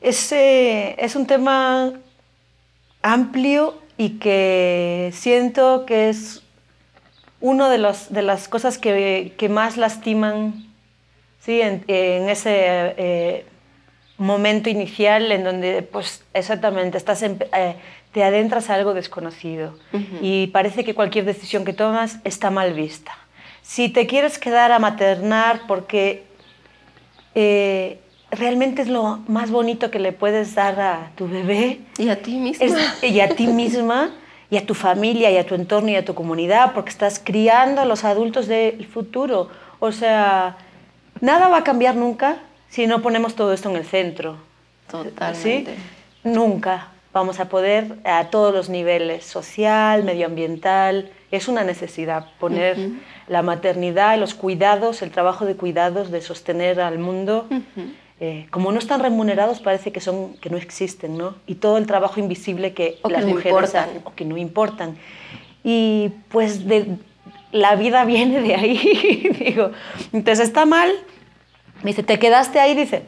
Ese 0.00 0.96
es 1.02 1.16
un 1.16 1.26
tema 1.26 1.92
amplio 3.02 3.78
y 3.96 4.18
que 4.18 5.10
siento 5.14 5.86
que 5.86 6.08
es 6.08 6.42
una 7.40 7.70
de, 7.70 7.94
de 8.10 8.22
las 8.22 8.48
cosas 8.48 8.78
que, 8.78 9.34
que 9.36 9.48
más 9.48 9.76
lastiman 9.76 10.68
¿sí? 11.40 11.60
en, 11.60 11.82
ese 12.28 12.94
eh, 12.96 13.46
momento 14.18 14.68
inicial 14.68 15.30
en 15.32 15.44
donde 15.44 15.82
pues 15.82 16.24
exactamente 16.34 16.98
estás 16.98 17.22
eh, 17.22 17.76
te 18.12 18.24
adentras 18.24 18.70
a 18.70 18.74
algo 18.74 18.94
desconocido 18.94 19.74
y 20.22 20.48
parece 20.48 20.84
que 20.84 20.94
cualquier 20.94 21.24
decisión 21.24 21.64
que 21.64 21.72
tomas 21.72 22.18
está 22.24 22.50
mal 22.50 22.72
vista. 22.72 23.12
Si 23.62 23.90
te 23.90 24.06
quieres 24.06 24.38
quedar 24.38 24.72
a 24.72 24.78
maternar 24.78 25.62
porque 25.68 26.24
eh, 27.34 27.98
realmente 28.30 28.82
es 28.82 28.88
lo 28.88 29.18
más 29.28 29.50
bonito 29.50 29.90
que 29.90 29.98
le 29.98 30.12
puedes 30.12 30.54
dar 30.54 30.80
a 30.80 31.10
tu 31.16 31.28
bebé. 31.28 31.80
Y 31.98 32.08
a 32.08 32.22
ti 32.22 32.38
misma. 32.38 32.66
y 33.02 33.20
a 33.20 33.28
ti 33.28 33.46
misma 33.46 34.10
y 34.50 34.56
a 34.56 34.64
tu 34.64 34.72
familia 34.72 35.30
y 35.30 35.36
a 35.36 35.44
tu 35.44 35.54
entorno 35.54 35.90
y 35.90 35.96
a 35.96 36.04
tu 36.04 36.14
comunidad, 36.14 36.72
porque 36.72 36.88
estás 36.88 37.20
criando 37.22 37.82
a 37.82 37.84
los 37.84 38.04
adultos 38.04 38.46
del 38.46 38.86
futuro. 38.86 39.50
O 39.78 39.92
sea, 39.92 40.56
nada 41.20 41.48
va 41.48 41.58
a 41.58 41.64
cambiar 41.64 41.94
nunca 41.94 42.38
si 42.70 42.86
no 42.86 43.02
ponemos 43.02 43.34
todo 43.34 43.52
esto 43.52 43.68
en 43.68 43.76
el 43.76 43.84
centro. 43.84 44.36
Totalmente. 44.90 45.74
¿Sí? 45.74 45.80
Nunca 46.24 46.88
vamos 47.12 47.40
a 47.40 47.48
poder 47.48 47.96
a 48.04 48.30
todos 48.30 48.52
los 48.54 48.68
niveles, 48.68 49.24
social, 49.24 50.04
medioambiental. 50.04 51.10
Es 51.30 51.48
una 51.48 51.64
necesidad 51.64 52.26
poner 52.38 52.76
la 53.26 53.42
maternidad, 53.42 54.18
los 54.18 54.34
cuidados, 54.34 55.02
el 55.02 55.10
trabajo 55.10 55.44
de 55.44 55.56
cuidados, 55.56 56.10
de 56.10 56.20
sostener 56.20 56.80
al 56.80 56.98
mundo. 56.98 57.46
Eh, 58.20 58.48
como 58.50 58.72
no 58.72 58.78
están 58.78 59.00
remunerados, 59.00 59.60
parece 59.60 59.92
que, 59.92 60.00
son, 60.00 60.34
que 60.38 60.50
no 60.50 60.56
existen, 60.56 61.16
¿no? 61.16 61.36
Y 61.46 61.56
todo 61.56 61.78
el 61.78 61.86
trabajo 61.86 62.18
invisible 62.18 62.72
que 62.72 62.98
las 63.08 63.24
mujeres 63.24 63.74
hacen, 63.74 64.00
o 64.04 64.14
que 64.14 64.24
no 64.24 64.36
importan. 64.36 64.96
Y 65.62 66.10
pues 66.28 66.66
de, 66.66 66.96
la 67.52 67.76
vida 67.76 68.04
viene 68.06 68.40
de 68.40 68.54
ahí, 68.54 69.30
digo. 69.38 69.70
Entonces 70.12 70.48
está 70.48 70.66
mal. 70.66 70.90
Me 71.82 71.90
dice, 71.90 72.02
¿te 72.02 72.18
quedaste 72.18 72.58
ahí? 72.58 72.74
Dice, 72.74 73.04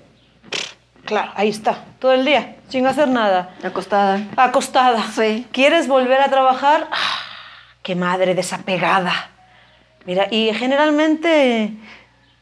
claro, 1.11 1.33
ahí 1.35 1.49
está, 1.49 1.87
todo 1.99 2.13
el 2.13 2.25
día, 2.25 2.55
sin 2.69 2.87
hacer 2.87 3.09
nada. 3.09 3.51
Acostada. 3.65 4.21
Acostada. 4.37 5.03
Sí. 5.11 5.45
¿Quieres 5.51 5.89
volver 5.89 6.21
a 6.21 6.29
trabajar? 6.29 6.87
¡Ah! 6.93 7.19
¡Qué 7.83 7.97
madre 7.97 8.37
desapegada! 8.37 9.31
Mira, 10.07 10.29
y 10.31 10.53
generalmente 10.55 11.73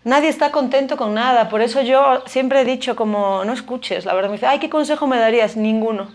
nadie 0.04 0.28
está 0.28 0.50
contento 0.50 0.98
con 0.98 1.14
nada. 1.14 1.48
Por 1.48 1.62
eso 1.62 1.80
yo 1.80 2.22
siempre 2.26 2.60
he 2.60 2.64
dicho 2.66 2.94
como, 2.94 3.42
no 3.46 3.54
escuches, 3.54 4.04
la 4.04 4.12
verdad. 4.12 4.28
Me 4.28 4.34
dice, 4.36 4.46
ay, 4.46 4.58
¿qué 4.58 4.68
consejo 4.68 5.06
me 5.06 5.18
darías? 5.18 5.56
Ninguno. 5.56 6.10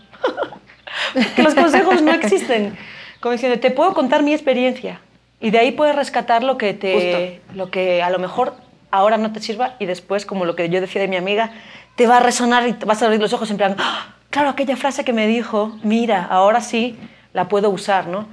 que 1.35 1.41
los 1.41 1.55
consejos 1.55 2.03
no 2.03 2.11
existen. 2.11 2.77
Como 3.19 3.31
diciendo, 3.31 3.59
te 3.59 3.71
puedo 3.71 3.95
contar 3.95 4.21
mi 4.21 4.31
experiencia. 4.31 5.01
Y 5.41 5.49
de 5.49 5.57
ahí 5.57 5.71
puedes 5.71 5.95
rescatar 5.95 6.43
lo 6.43 6.59
que, 6.59 6.75
te, 6.75 7.41
lo 7.55 7.71
que 7.71 8.03
a 8.03 8.11
lo 8.11 8.19
mejor 8.19 8.53
ahora 8.91 9.17
no 9.17 9.33
te 9.33 9.39
sirva 9.39 9.75
y 9.79 9.87
después, 9.87 10.23
como 10.27 10.45
lo 10.45 10.55
que 10.55 10.69
yo 10.69 10.79
decía 10.79 11.01
de 11.01 11.07
mi 11.07 11.15
amiga, 11.15 11.51
te 11.95 12.07
va 12.07 12.17
a 12.17 12.19
resonar 12.19 12.67
y 12.67 12.73
te 12.73 12.85
vas 12.85 13.01
a 13.01 13.05
abrir 13.05 13.21
los 13.21 13.33
ojos 13.33 13.49
en 13.51 13.57
plan, 13.57 13.75
¡Ah! 13.79 14.15
claro, 14.29 14.49
aquella 14.49 14.75
frase 14.75 15.03
que 15.03 15.13
me 15.13 15.27
dijo, 15.27 15.77
mira, 15.83 16.25
ahora 16.25 16.61
sí 16.61 16.97
la 17.33 17.47
puedo 17.49 17.69
usar, 17.69 18.07
¿no? 18.07 18.27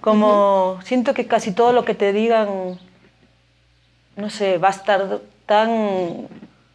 como 0.00 0.78
siento 0.82 1.12
que 1.12 1.26
casi 1.26 1.52
todo 1.52 1.72
lo 1.72 1.84
que 1.84 1.94
te 1.94 2.12
digan 2.12 2.78
no 4.20 4.30
sé, 4.30 4.58
va 4.58 4.68
a 4.68 4.72
estar 4.72 5.20
tan, 5.46 6.28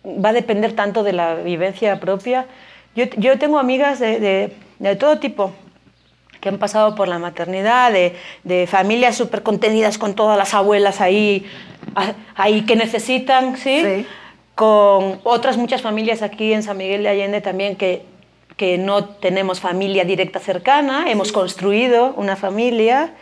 va 0.06 0.30
a 0.30 0.34
depender 0.34 0.74
tanto 0.74 1.04
de 1.04 1.14
la 1.14 1.36
vivencia 1.36 2.00
propia. 2.00 2.46
Yo, 2.96 3.06
yo 3.18 3.38
tengo 3.38 3.60
amigas 3.60 4.00
de, 4.00 4.52
de, 4.80 4.96
todo 4.96 5.20
tipo 5.20 5.54
que 6.42 6.50
han 6.50 6.58
pasado 6.58 6.96
por 6.96 7.08
la 7.08 7.20
maternidad, 7.20 7.92
de, 7.92 8.16
de 8.44 8.68
familias 8.68 9.16
súper 9.16 9.44
contenidas 9.44 9.98
con 9.98 10.16
todas 10.16 10.38
las 10.38 10.54
abuelas 10.54 11.02
ahí, 11.02 11.46
ahí 12.36 12.66
que 12.66 12.76
necesitan, 12.76 13.58
¿sí? 13.58 14.06
Con 14.56 15.20
otras 15.24 15.58
muchas 15.58 15.82
familias 15.82 16.22
aquí 16.22 16.54
en 16.54 16.64
San 16.64 16.78
Miguel 16.78 17.04
de 17.04 17.10
Allende 17.10 17.42
también 17.42 17.76
que, 17.76 18.06
que 18.56 18.78
no 18.78 19.04
tenemos 19.04 19.60
familia 19.60 20.06
directa 20.06 20.40
cercana, 20.40 21.12
hemos 21.12 21.34
construido 21.34 22.14
una 22.16 22.38
familia. 22.38 23.14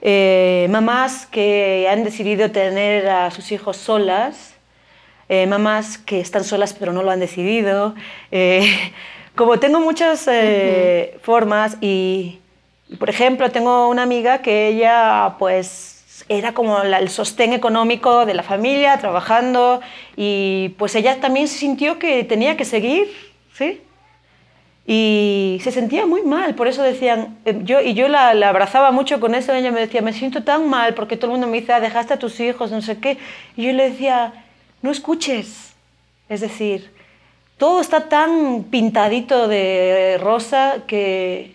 Eh, 0.00 0.66
mamás 0.70 1.26
que 1.26 1.88
han 1.90 2.04
decidido 2.04 2.50
tener 2.52 3.08
a 3.08 3.30
sus 3.30 3.50
hijos 3.50 3.76
solas, 3.76 4.54
eh, 5.28 5.46
mamás 5.46 5.98
que 5.98 6.20
están 6.20 6.44
solas 6.44 6.72
pero 6.72 6.92
no 6.92 7.02
lo 7.02 7.10
han 7.10 7.20
decidido. 7.20 7.94
Eh, 8.30 8.92
como 9.36 9.58
tengo 9.58 9.80
muchas 9.80 10.26
formas 11.20 11.76
y, 11.82 12.40
por 12.98 13.10
ejemplo, 13.10 13.50
tengo 13.50 13.88
una 13.88 14.02
amiga 14.04 14.38
que 14.40 14.68
ella 14.68 15.36
pues 15.38 15.97
era 16.28 16.52
como 16.52 16.82
el 16.82 17.08
sostén 17.08 17.52
económico 17.52 18.26
de 18.26 18.34
la 18.34 18.42
familia, 18.42 18.98
trabajando, 18.98 19.80
y 20.16 20.74
pues 20.78 20.94
ella 20.94 21.20
también 21.20 21.48
sintió 21.48 21.98
que 21.98 22.24
tenía 22.24 22.56
que 22.56 22.64
seguir, 22.64 23.08
¿sí? 23.54 23.80
Y 24.90 25.60
se 25.62 25.70
sentía 25.70 26.06
muy 26.06 26.22
mal, 26.22 26.54
por 26.54 26.66
eso 26.66 26.82
decían, 26.82 27.36
eh, 27.44 27.60
yo, 27.62 27.82
y 27.82 27.92
yo 27.92 28.08
la, 28.08 28.30
abrazaba 28.30 28.90
mucho 28.90 29.20
con 29.20 29.34
eso, 29.34 29.52
ella 29.52 29.70
me 29.70 29.80
decía, 29.80 30.00
me 30.00 30.14
siento 30.14 30.44
tan 30.44 30.66
mal 30.66 30.94
porque 30.94 31.16
todo 31.16 31.26
el 31.26 31.32
mundo 31.32 31.46
me 31.46 31.60
dice, 31.60 31.74
ah, 31.74 31.80
dejaste 31.80 32.14
a 32.14 32.18
tus 32.18 32.40
hijos, 32.40 32.70
no 32.70 32.80
sé 32.80 32.98
qué. 32.98 33.18
Y 33.54 33.66
yo 33.66 33.72
le 33.74 33.90
decía, 33.90 34.32
no 34.80 34.90
escuches. 34.90 35.74
Es 36.30 36.40
decir, 36.40 36.90
todo 37.58 37.82
está 37.82 38.08
tan 38.08 38.64
pintadito 38.70 39.46
de 39.46 40.18
rosa 40.22 40.78
que, 40.86 41.52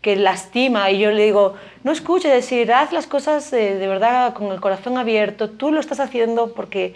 que 0.00 0.16
lastima. 0.16 0.90
Y 0.90 0.98
yo 0.98 1.10
le 1.10 1.24
digo, 1.24 1.54
no 1.84 1.92
escuches, 1.92 2.30
es 2.30 2.44
decir, 2.44 2.72
haz 2.72 2.92
las 2.92 3.06
cosas 3.06 3.50
de, 3.50 3.86
verdad 3.86 4.34
con 4.34 4.52
el 4.52 4.60
corazón 4.60 4.98
abierto, 4.98 5.50
tú 5.50 5.70
lo 5.70 5.80
estás 5.80 6.00
haciendo 6.00 6.54
porque, 6.54 6.94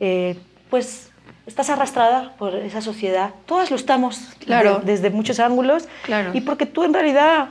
eh, 0.00 0.36
pues, 0.70 1.10
estás 1.46 1.70
arrastrada 1.70 2.34
por 2.38 2.54
esa 2.54 2.80
sociedad. 2.80 3.30
Todas 3.46 3.70
lo 3.70 3.76
estamos 3.76 4.30
claro. 4.38 4.80
desde 4.84 5.10
muchos 5.10 5.40
ángulos. 5.40 5.88
Claro. 6.02 6.30
Y 6.34 6.40
porque 6.40 6.66
tú 6.66 6.84
en 6.84 6.94
realidad 6.94 7.48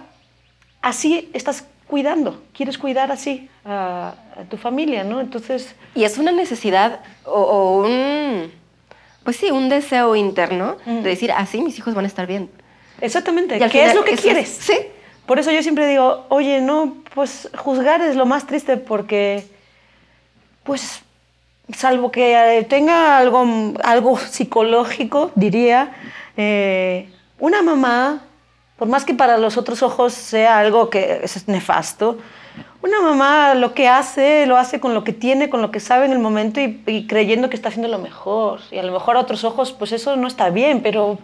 así 0.81 1.29
estás 1.33 1.65
cuidando, 1.87 2.41
quieres 2.53 2.77
cuidar 2.77 3.11
así 3.11 3.49
a, 3.65 4.15
tu 4.49 4.57
familia, 4.57 5.03
¿no? 5.03 5.21
Entonces... 5.21 5.75
Y 5.93 6.05
es 6.05 6.17
una 6.17 6.31
necesidad 6.31 7.01
o, 7.23 7.83
un... 7.83 8.51
Pues 9.23 9.37
sí, 9.37 9.51
un 9.51 9.69
deseo 9.69 10.15
interno 10.15 10.77
de 10.85 11.01
decir, 11.01 11.31
así 11.31 11.61
mis 11.61 11.77
hijos 11.77 11.93
van 11.93 12.05
a 12.05 12.07
estar 12.07 12.27
bien. 12.27 12.49
Exactamente. 13.01 13.59
¿Qué 13.69 13.85
es 13.85 13.95
lo 13.95 14.03
que 14.03 14.15
quieres? 14.15 14.49
sí. 14.49 14.77
Por 15.25 15.39
eso 15.39 15.51
yo 15.51 15.63
siempre 15.63 15.87
digo, 15.87 16.25
oye, 16.27 16.59
no, 16.59 16.97
pues 17.13 17.49
juzgar 17.57 18.01
es 18.01 18.17
lo 18.17 18.25
más 18.25 18.45
triste 18.45 18.75
porque, 18.75 19.45
pues 20.63 21.01
salvo 21.73 22.11
que 22.11 22.57
eh, 22.57 22.63
tenga 22.63 23.17
algo, 23.17 23.45
algo 23.83 24.17
psicológico, 24.17 25.31
diría, 25.35 25.93
eh, 26.35 27.09
una 27.39 27.61
mamá, 27.61 28.23
por 28.77 28.89
más 28.89 29.05
que 29.05 29.13
para 29.13 29.37
los 29.37 29.55
otros 29.55 29.81
ojos 29.81 30.13
sea 30.13 30.59
algo 30.59 30.89
que 30.89 31.21
es 31.23 31.47
nefasto, 31.47 32.17
una 32.81 33.01
mamá 33.01 33.53
lo 33.55 33.73
que 33.73 33.87
hace, 33.87 34.45
lo 34.45 34.57
hace 34.57 34.81
con 34.81 34.93
lo 34.93 35.05
que 35.05 35.13
tiene, 35.13 35.49
con 35.49 35.61
lo 35.61 35.71
que 35.71 35.79
sabe 35.79 36.05
en 36.05 36.11
el 36.11 36.19
momento 36.19 36.59
y, 36.59 37.07
creyendo 37.07 37.49
que 37.49 37.55
está 37.55 37.69
haciendo 37.69 37.87
lo 37.87 37.97
mejor. 37.97 38.59
Y 38.71 38.77
a 38.77 38.83
lo 38.83 38.91
mejor 38.91 39.15
a 39.15 39.21
otros 39.21 39.45
ojos, 39.45 39.71
pues 39.71 39.93
eso 39.93 40.17
no 40.17 40.27
está 40.27 40.49
bien, 40.49 40.81
pero... 40.81 41.17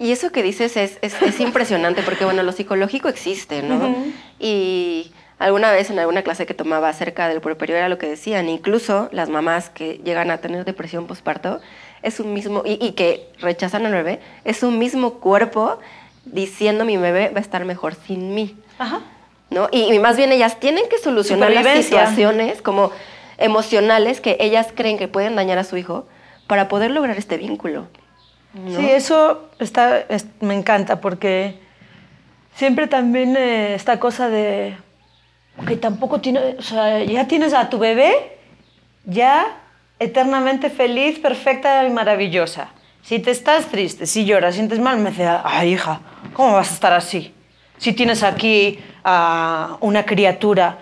Y 0.00 0.12
eso 0.12 0.32
que 0.32 0.42
dices 0.42 0.78
es, 0.78 0.98
es, 1.02 1.40
impresionante 1.40 2.02
porque, 2.02 2.24
bueno, 2.24 2.42
lo 2.42 2.52
psicológico 2.52 3.08
existe, 3.08 3.62
¿no? 3.62 3.94
Y 4.40 5.12
alguna 5.38 5.70
vez 5.70 5.90
en 5.90 5.98
alguna 5.98 6.22
clase 6.22 6.46
que 6.46 6.54
tomaba 6.54 6.88
acerca 6.88 7.28
del 7.28 7.42
puerperio 7.42 7.76
era 7.76 7.90
lo 7.90 7.98
que 7.98 8.08
decían, 8.08 8.48
incluso 8.48 9.10
las 9.12 9.28
mamás 9.28 9.68
que 9.68 10.00
llegan 10.02 10.30
a 10.30 10.38
tener 10.38 10.64
depresión 10.64 11.06
postparto, 11.06 11.60
es 12.02 12.18
un 12.18 12.32
mismo, 12.32 12.62
y, 12.64 12.92
que 12.92 13.28
rechazan 13.40 13.84
al 13.84 13.92
bebé, 13.92 14.20
es 14.46 14.62
un 14.62 14.78
mismo 14.78 15.20
cuerpo 15.20 15.78
diciendo 16.24 16.86
mi 16.86 16.96
bebé 16.96 17.28
va 17.28 17.38
a 17.38 17.42
estar 17.42 17.66
mejor 17.66 17.94
sin 17.94 18.34
mí. 18.34 18.56
¿No? 19.50 19.68
Y, 19.70 19.98
más 19.98 20.16
bien 20.16 20.32
ellas 20.32 20.58
tienen 20.60 20.88
que 20.88 20.96
solucionar 20.96 21.52
las 21.52 21.84
situaciones 21.84 22.62
como 22.62 22.90
emocionales 23.36 24.22
que 24.22 24.38
ellas 24.40 24.68
creen 24.74 24.96
que 24.96 25.08
pueden 25.08 25.36
dañar 25.36 25.58
a 25.58 25.64
su 25.64 25.76
hijo 25.76 26.06
para 26.46 26.68
poder 26.68 26.90
lograr 26.90 27.18
este 27.18 27.36
vínculo. 27.36 27.86
¿No? 28.54 28.76
Sí, 28.78 28.90
eso 28.90 29.50
está, 29.58 29.98
es- 30.08 30.26
me 30.40 30.54
encanta 30.54 31.00
porque 31.00 31.58
siempre 32.54 32.86
también 32.86 33.36
eh, 33.36 33.74
esta 33.74 33.98
cosa 34.00 34.28
de 34.28 34.76
que 35.66 35.76
tampoco 35.76 36.20
tiene, 36.20 36.40
o 36.58 36.62
sea, 36.62 37.02
ya 37.04 37.26
tienes 37.28 37.52
a 37.54 37.68
tu 37.68 37.78
bebé 37.78 38.12
ya 39.04 39.46
eternamente 39.98 40.70
feliz, 40.70 41.18
perfecta 41.18 41.84
y 41.86 41.90
maravillosa. 41.90 42.70
Si 43.02 43.18
te 43.18 43.30
estás 43.30 43.66
triste, 43.66 44.06
si 44.06 44.24
lloras, 44.24 44.54
sientes 44.54 44.78
mal, 44.78 44.98
me 44.98 45.10
dice, 45.10 45.28
ay 45.44 45.72
hija, 45.74 46.00
¿cómo 46.34 46.54
vas 46.54 46.70
a 46.70 46.74
estar 46.74 46.92
así? 46.92 47.34
Si 47.78 47.92
tienes 47.92 48.22
aquí 48.22 48.78
a 49.04 49.76
una 49.80 50.04
criatura. 50.04 50.78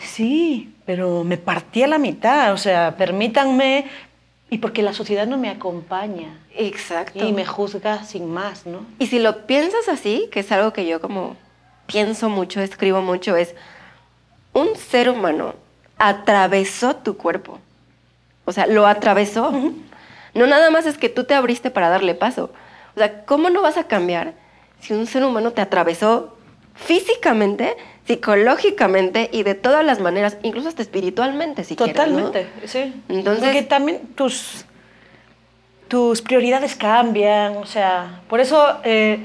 Sí, 0.00 0.74
pero 0.84 1.22
me 1.24 1.36
partí 1.36 1.82
a 1.82 1.86
la 1.86 1.98
mitad, 1.98 2.52
o 2.52 2.56
sea, 2.56 2.94
permítanme, 2.96 3.86
y 4.50 4.58
porque 4.58 4.82
la 4.82 4.92
sociedad 4.92 5.26
no 5.26 5.38
me 5.38 5.48
acompaña 5.48 6.38
Exacto. 6.54 7.24
y 7.24 7.32
me 7.32 7.46
juzga 7.46 8.04
sin 8.04 8.30
más, 8.30 8.66
¿no? 8.66 8.84
Y 8.98 9.06
si 9.06 9.20
lo 9.20 9.46
piensas 9.46 9.88
así, 9.88 10.28
que 10.32 10.40
es 10.40 10.52
algo 10.52 10.72
que 10.72 10.86
yo 10.86 11.00
como 11.00 11.36
pienso 11.86 12.28
mucho, 12.28 12.60
escribo 12.60 13.00
mucho, 13.00 13.36
es 13.36 13.54
un 14.52 14.76
ser 14.76 15.08
humano 15.08 15.54
atravesó 16.00 16.96
tu 16.96 17.16
cuerpo. 17.16 17.58
O 18.46 18.52
sea, 18.52 18.66
lo 18.66 18.86
atravesó. 18.86 19.52
No 20.34 20.46
nada 20.46 20.70
más 20.70 20.86
es 20.86 20.96
que 20.96 21.08
tú 21.08 21.24
te 21.24 21.34
abriste 21.34 21.70
para 21.70 21.88
darle 21.88 22.14
paso. 22.14 22.50
O 22.96 22.98
sea, 22.98 23.24
¿cómo 23.24 23.50
no 23.50 23.62
vas 23.62 23.76
a 23.76 23.84
cambiar 23.84 24.34
si 24.80 24.94
un 24.94 25.06
ser 25.06 25.24
humano 25.24 25.52
te 25.52 25.60
atravesó 25.60 26.36
físicamente, 26.74 27.76
psicológicamente 28.10 29.28
y 29.32 29.44
de 29.44 29.54
todas 29.54 29.84
las 29.84 30.00
maneras, 30.00 30.36
incluso 30.42 30.68
hasta 30.68 30.82
espiritualmente, 30.82 31.62
si 31.62 31.76
quieres, 31.76 31.94
¿no? 31.96 32.02
Totalmente, 32.02 32.48
sí. 32.66 32.92
Entonces- 33.08 33.44
Porque 33.44 33.62
también 33.62 34.00
tus, 34.16 34.64
tus 35.86 36.20
prioridades 36.20 36.74
cambian, 36.74 37.56
o 37.58 37.66
sea, 37.66 38.20
por 38.28 38.40
eso 38.40 38.78
eh, 38.82 39.20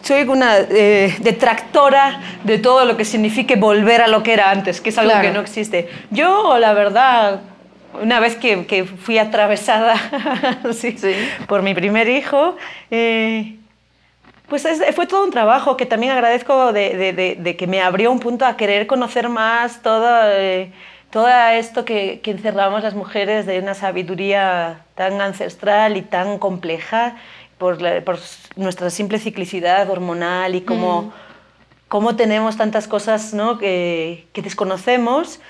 soy 0.00 0.22
una 0.22 0.56
eh, 0.58 1.14
detractora 1.20 2.20
de 2.44 2.56
todo 2.58 2.86
lo 2.86 2.96
que 2.96 3.04
signifique 3.04 3.56
volver 3.56 4.00
a 4.00 4.08
lo 4.08 4.22
que 4.22 4.32
era 4.32 4.50
antes, 4.50 4.80
que 4.80 4.88
es 4.88 4.96
algo 4.96 5.10
Claro. 5.12 5.28
que 5.28 5.34
no 5.34 5.40
existe. 5.40 5.90
Yo, 6.10 6.56
la 6.58 6.72
verdad, 6.72 7.40
una 8.02 8.20
vez 8.20 8.36
que, 8.36 8.64
que 8.66 8.84
fui 8.84 9.18
atravesada 9.18 9.96
sí, 10.72 10.96
Sí. 10.96 11.12
por 11.46 11.60
mi 11.60 11.74
primer 11.74 12.08
hijo, 12.08 12.56
eh, 12.90 13.56
pues 14.50 14.66
es- 14.66 14.94
fue 14.94 15.06
todo 15.06 15.24
un 15.24 15.30
trabajo 15.30 15.76
que 15.78 15.86
también 15.86 16.12
agradezco 16.12 16.72
de, 16.74 16.94
de- 16.96 17.12
de- 17.14 17.36
de 17.36 17.56
que 17.56 17.66
me 17.66 17.80
abrió 17.80 18.12
un 18.12 18.20
punto 18.20 18.44
a 18.44 18.56
querer 18.58 18.86
conocer 18.86 19.28
más 19.30 19.80
todo, 19.80 20.06
eh, 20.26 20.72
todo 21.10 21.26
esto 21.28 21.84
que, 21.86 22.20
que 22.22 22.32
encerramos 22.32 22.82
las 22.82 22.94
mujeres 22.94 23.46
de 23.46 23.58
una 23.60 23.74
sabiduría 23.74 24.82
tan 24.96 25.20
ancestral 25.22 25.96
y 25.96 26.02
tan 26.02 26.38
compleja 26.38 27.16
por, 27.58 27.80
la- 27.80 28.00
por 28.02 28.18
nuestra 28.56 28.90
simple 28.90 29.18
ciclicidad 29.18 29.88
hormonal 29.88 30.54
y 30.54 30.60
cómo, 30.62 31.12
cómo 31.88 32.16
tenemos 32.16 32.56
tantas 32.56 32.86
cosas 32.88 33.32
¿no? 33.32 33.56
que, 33.58 34.26
que 34.32 34.42
desconocemos 34.42 35.40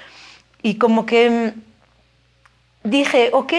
y 0.62 0.74
como 0.76 1.06
que 1.06 1.30
mm, 2.84 2.88
dije, 2.88 3.30
ok, 3.32 3.52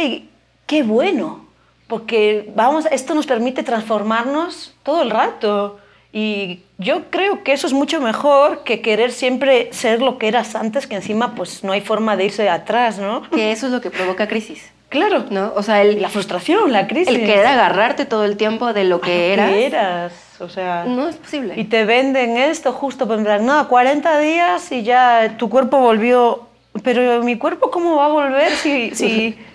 qué 0.67 0.84
bueno, 0.84 1.45
porque 1.91 2.49
vamos, 2.56 2.86
esto 2.89 3.13
nos 3.13 3.25
permite 3.25 3.63
transformarnos 3.63 4.73
todo 4.82 5.01
el 5.01 5.10
rato. 5.10 5.77
Y 6.13 6.62
yo 6.77 7.10
creo 7.10 7.43
que 7.43 7.51
eso 7.51 7.67
es 7.67 7.73
mucho 7.73 7.99
mejor 7.99 8.63
que 8.63 8.82
querer 8.82 9.12
siempre 9.12 9.67
ser 9.73 10.01
lo 10.01 10.17
que 10.17 10.30
eras 10.30 10.56
antes, 10.56 10.88
que 10.88 10.95
encima 10.95 11.36
pues 11.36 11.65
no 11.65 11.73
hay 11.73 11.82
forma 11.82 12.15
de 12.15 12.25
irse 12.25 12.47
atrás, 12.47 12.97
¿no? 12.97 13.30
Que 13.30 13.51
eso 13.51 13.65
es 13.65 13.73
lo 13.73 13.82
que 13.82 13.91
provoca 13.91 14.30
crisis, 14.30 14.71
Claro, 14.88 15.25
¿no? 15.32 15.51
O 15.58 15.63
sea, 15.63 15.82
el, 15.82 16.01
la 16.01 16.08
frustración, 16.08 16.71
la 16.71 16.88
crisis. 16.88 17.13
el 17.13 17.25
querer 17.25 17.45
agarrarte 17.45 18.06
todo 18.06 18.23
el 18.23 18.38
tiempo 18.38 18.71
de 18.71 18.86
lo 18.86 19.01
que 19.01 19.34
eras, 19.34 19.51
eras, 19.51 20.13
o 20.39 20.47
sea... 20.47 20.86
no 20.86 21.10
es 21.10 21.17
posible. 21.17 21.56
Y 21.58 21.65
te 21.65 21.84
venden 21.84 22.38
esto 22.38 22.71
justo, 22.71 23.13
en 23.13 23.25
plan, 23.25 23.45
no, 23.45 23.67
40 23.67 24.17
días 24.19 24.71
y 24.71 24.84
ya 24.84 25.36
tu 25.38 25.49
cuerpo 25.49 25.80
volvió. 25.80 26.47
Pero 26.84 27.21
mi 27.21 27.38
cuerpo, 27.38 27.69
¿cómo 27.69 27.97
va 27.97 28.06
a 28.06 28.10
volver 28.10 28.51
si.? 28.51 28.95
si 28.95 29.38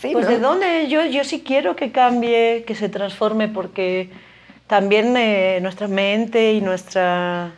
Sí, 0.00 0.10
pues 0.12 0.24
¿no? 0.26 0.30
de 0.32 0.38
dónde 0.38 0.88
yo, 0.88 1.04
yo 1.04 1.24
sí 1.24 1.40
quiero 1.40 1.76
que 1.76 1.92
cambie, 1.92 2.64
que 2.66 2.74
se 2.74 2.88
transforme, 2.88 3.48
porque 3.48 4.08
también 4.66 5.14
eh, 5.16 5.58
nuestra 5.60 5.88
mente 5.88 6.54
y 6.54 6.60
nuestra 6.60 7.52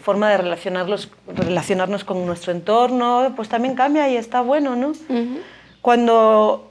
forma 0.00 0.30
de 0.30 0.36
relacionarlos, 0.36 1.10
relacionarnos 1.26 2.04
con 2.04 2.24
nuestro 2.26 2.52
entorno, 2.52 3.32
pues 3.34 3.48
también 3.48 3.74
cambia 3.74 4.08
y 4.08 4.16
está 4.16 4.40
bueno, 4.40 4.76
¿no? 4.76 4.88
Ujú. 4.90 5.40
cuando, 5.80 6.70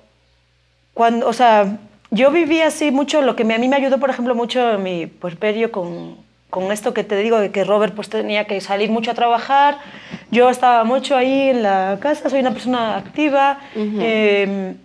cuando, 0.93 1.27
o 1.27 1.33
sea, 1.33 1.79
yo 2.11 2.31
viví 2.31 2.61
así 2.61 2.91
mucho, 2.91 3.21
lo 3.21 3.35
que 3.35 3.43
me- 3.43 3.55
a 3.55 3.57
mí 3.57 3.67
me 3.67 3.75
ayudó, 3.75 3.99
por 3.99 4.09
ejemplo, 4.09 4.35
mucho 4.35 4.75
en 4.75 4.83
mi 4.83 5.05
puerperio 5.07 5.69
con, 5.71 6.15
con 6.49 6.71
esto 6.71 6.93
que 6.93 7.03
te 7.03 7.17
digo, 7.17 7.39
de 7.39 7.51
que 7.51 7.65
Robert 7.65 7.93
pues 7.93 8.07
tenía 8.09 8.45
que 8.45 8.61
salir 8.61 8.89
mucho 8.89 9.11
a 9.11 9.15
trabajar, 9.15 9.79
yo 10.31 10.49
estaba 10.49 10.83
mucho 10.85 11.17
ahí 11.17 11.49
en 11.49 11.63
la 11.63 11.97
casa, 11.99 12.29
soy 12.29 12.39
una 12.39 12.51
persona 12.51 12.95
activa, 12.95 13.59
Ujú. 13.75 13.97
eh, 13.99 14.75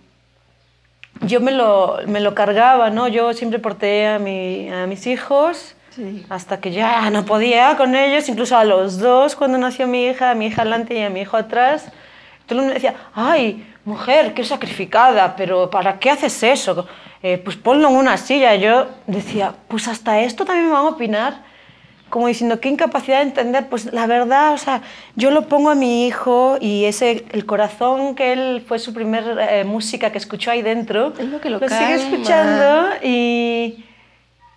yo 1.21 1.39
me 1.41 1.51
lo, 1.51 1.97
me 2.07 2.19
lo 2.19 2.35
cargaba, 2.35 2.89
¿no? 2.89 3.07
Yo 3.07 3.33
siempre 3.33 3.59
porté 3.59 4.07
a, 4.07 4.19
mi, 4.19 4.69
a 4.71 4.85
mis 4.87 5.07
hijos 5.07 5.75
Sí. 5.91 6.25
hasta 6.29 6.59
que 6.59 6.71
ya 6.71 7.09
no 7.09 7.23
podía 7.23 7.77
con 7.77 7.95
ellos, 7.95 8.27
incluso 8.27 8.57
a 8.57 8.65
los 8.65 8.97
dos 8.99 9.33
cuando 9.37 9.57
nació 9.57 9.87
mi 9.87 10.07
hija, 10.07 10.31
a 10.31 10.35
mi 10.35 10.47
hija 10.47 10.63
adelante 10.63 10.93
y 10.93 11.01
a 11.01 11.09
mi 11.09 11.21
hijo 11.21 11.37
atrás. 11.37 11.85
Todo 12.45 12.59
el 12.59 12.65
mundo 12.65 12.67
me 12.67 12.73
decía, 12.73 12.95
ay, 13.13 13.65
mujer, 13.85 14.33
qué 14.33 14.43
sacrificada, 14.43 15.37
pero 15.37 15.69
¿para 15.69 15.97
qué 15.97 16.09
haces 16.09 16.43
eso? 16.43 16.85
Eh, 17.23 17.37
pues 17.37 17.55
ponlo 17.55 17.87
en 17.87 17.95
una 17.95 18.17
silla. 18.17 18.55
Yo 18.55 18.87
decía, 19.07 19.53
pues 19.69 19.87
hasta 19.87 20.19
esto 20.19 20.43
también 20.43 20.67
me 20.67 20.73
van 20.73 20.85
a 20.85 20.89
opinar. 20.89 21.44
Como 22.15 22.27
diciendo, 22.27 22.61
qué 22.61 22.69
incapacidad 22.69 23.17
de 23.17 23.23
entender. 23.23 23.67
Pues 23.67 23.91
la 23.91 24.07
verdad, 24.07 24.53
o 24.53 24.57
sea, 24.57 24.81
yo 25.17 25.31
lo 25.31 25.49
pongo 25.49 25.69
a 25.69 25.75
mi 25.75 26.07
hijo 26.07 26.55
y 26.61 26.85
ese, 26.85 27.25
el 27.33 27.45
corazón 27.45 28.15
que 28.15 28.31
él 28.31 28.63
fue 28.65 28.79
su 28.79 28.93
primer 28.93 29.37
eh, 29.37 29.65
música 29.65 30.13
que 30.13 30.17
escuchó 30.17 30.49
ahí 30.49 30.61
dentro, 30.61 31.11
Es 31.19 31.27
lo 31.27 31.41
que 31.41 31.49
lo 31.49 31.59
sigue 31.59 31.69
calma. 31.71 31.93
escuchando 31.95 32.87
y, 33.03 33.83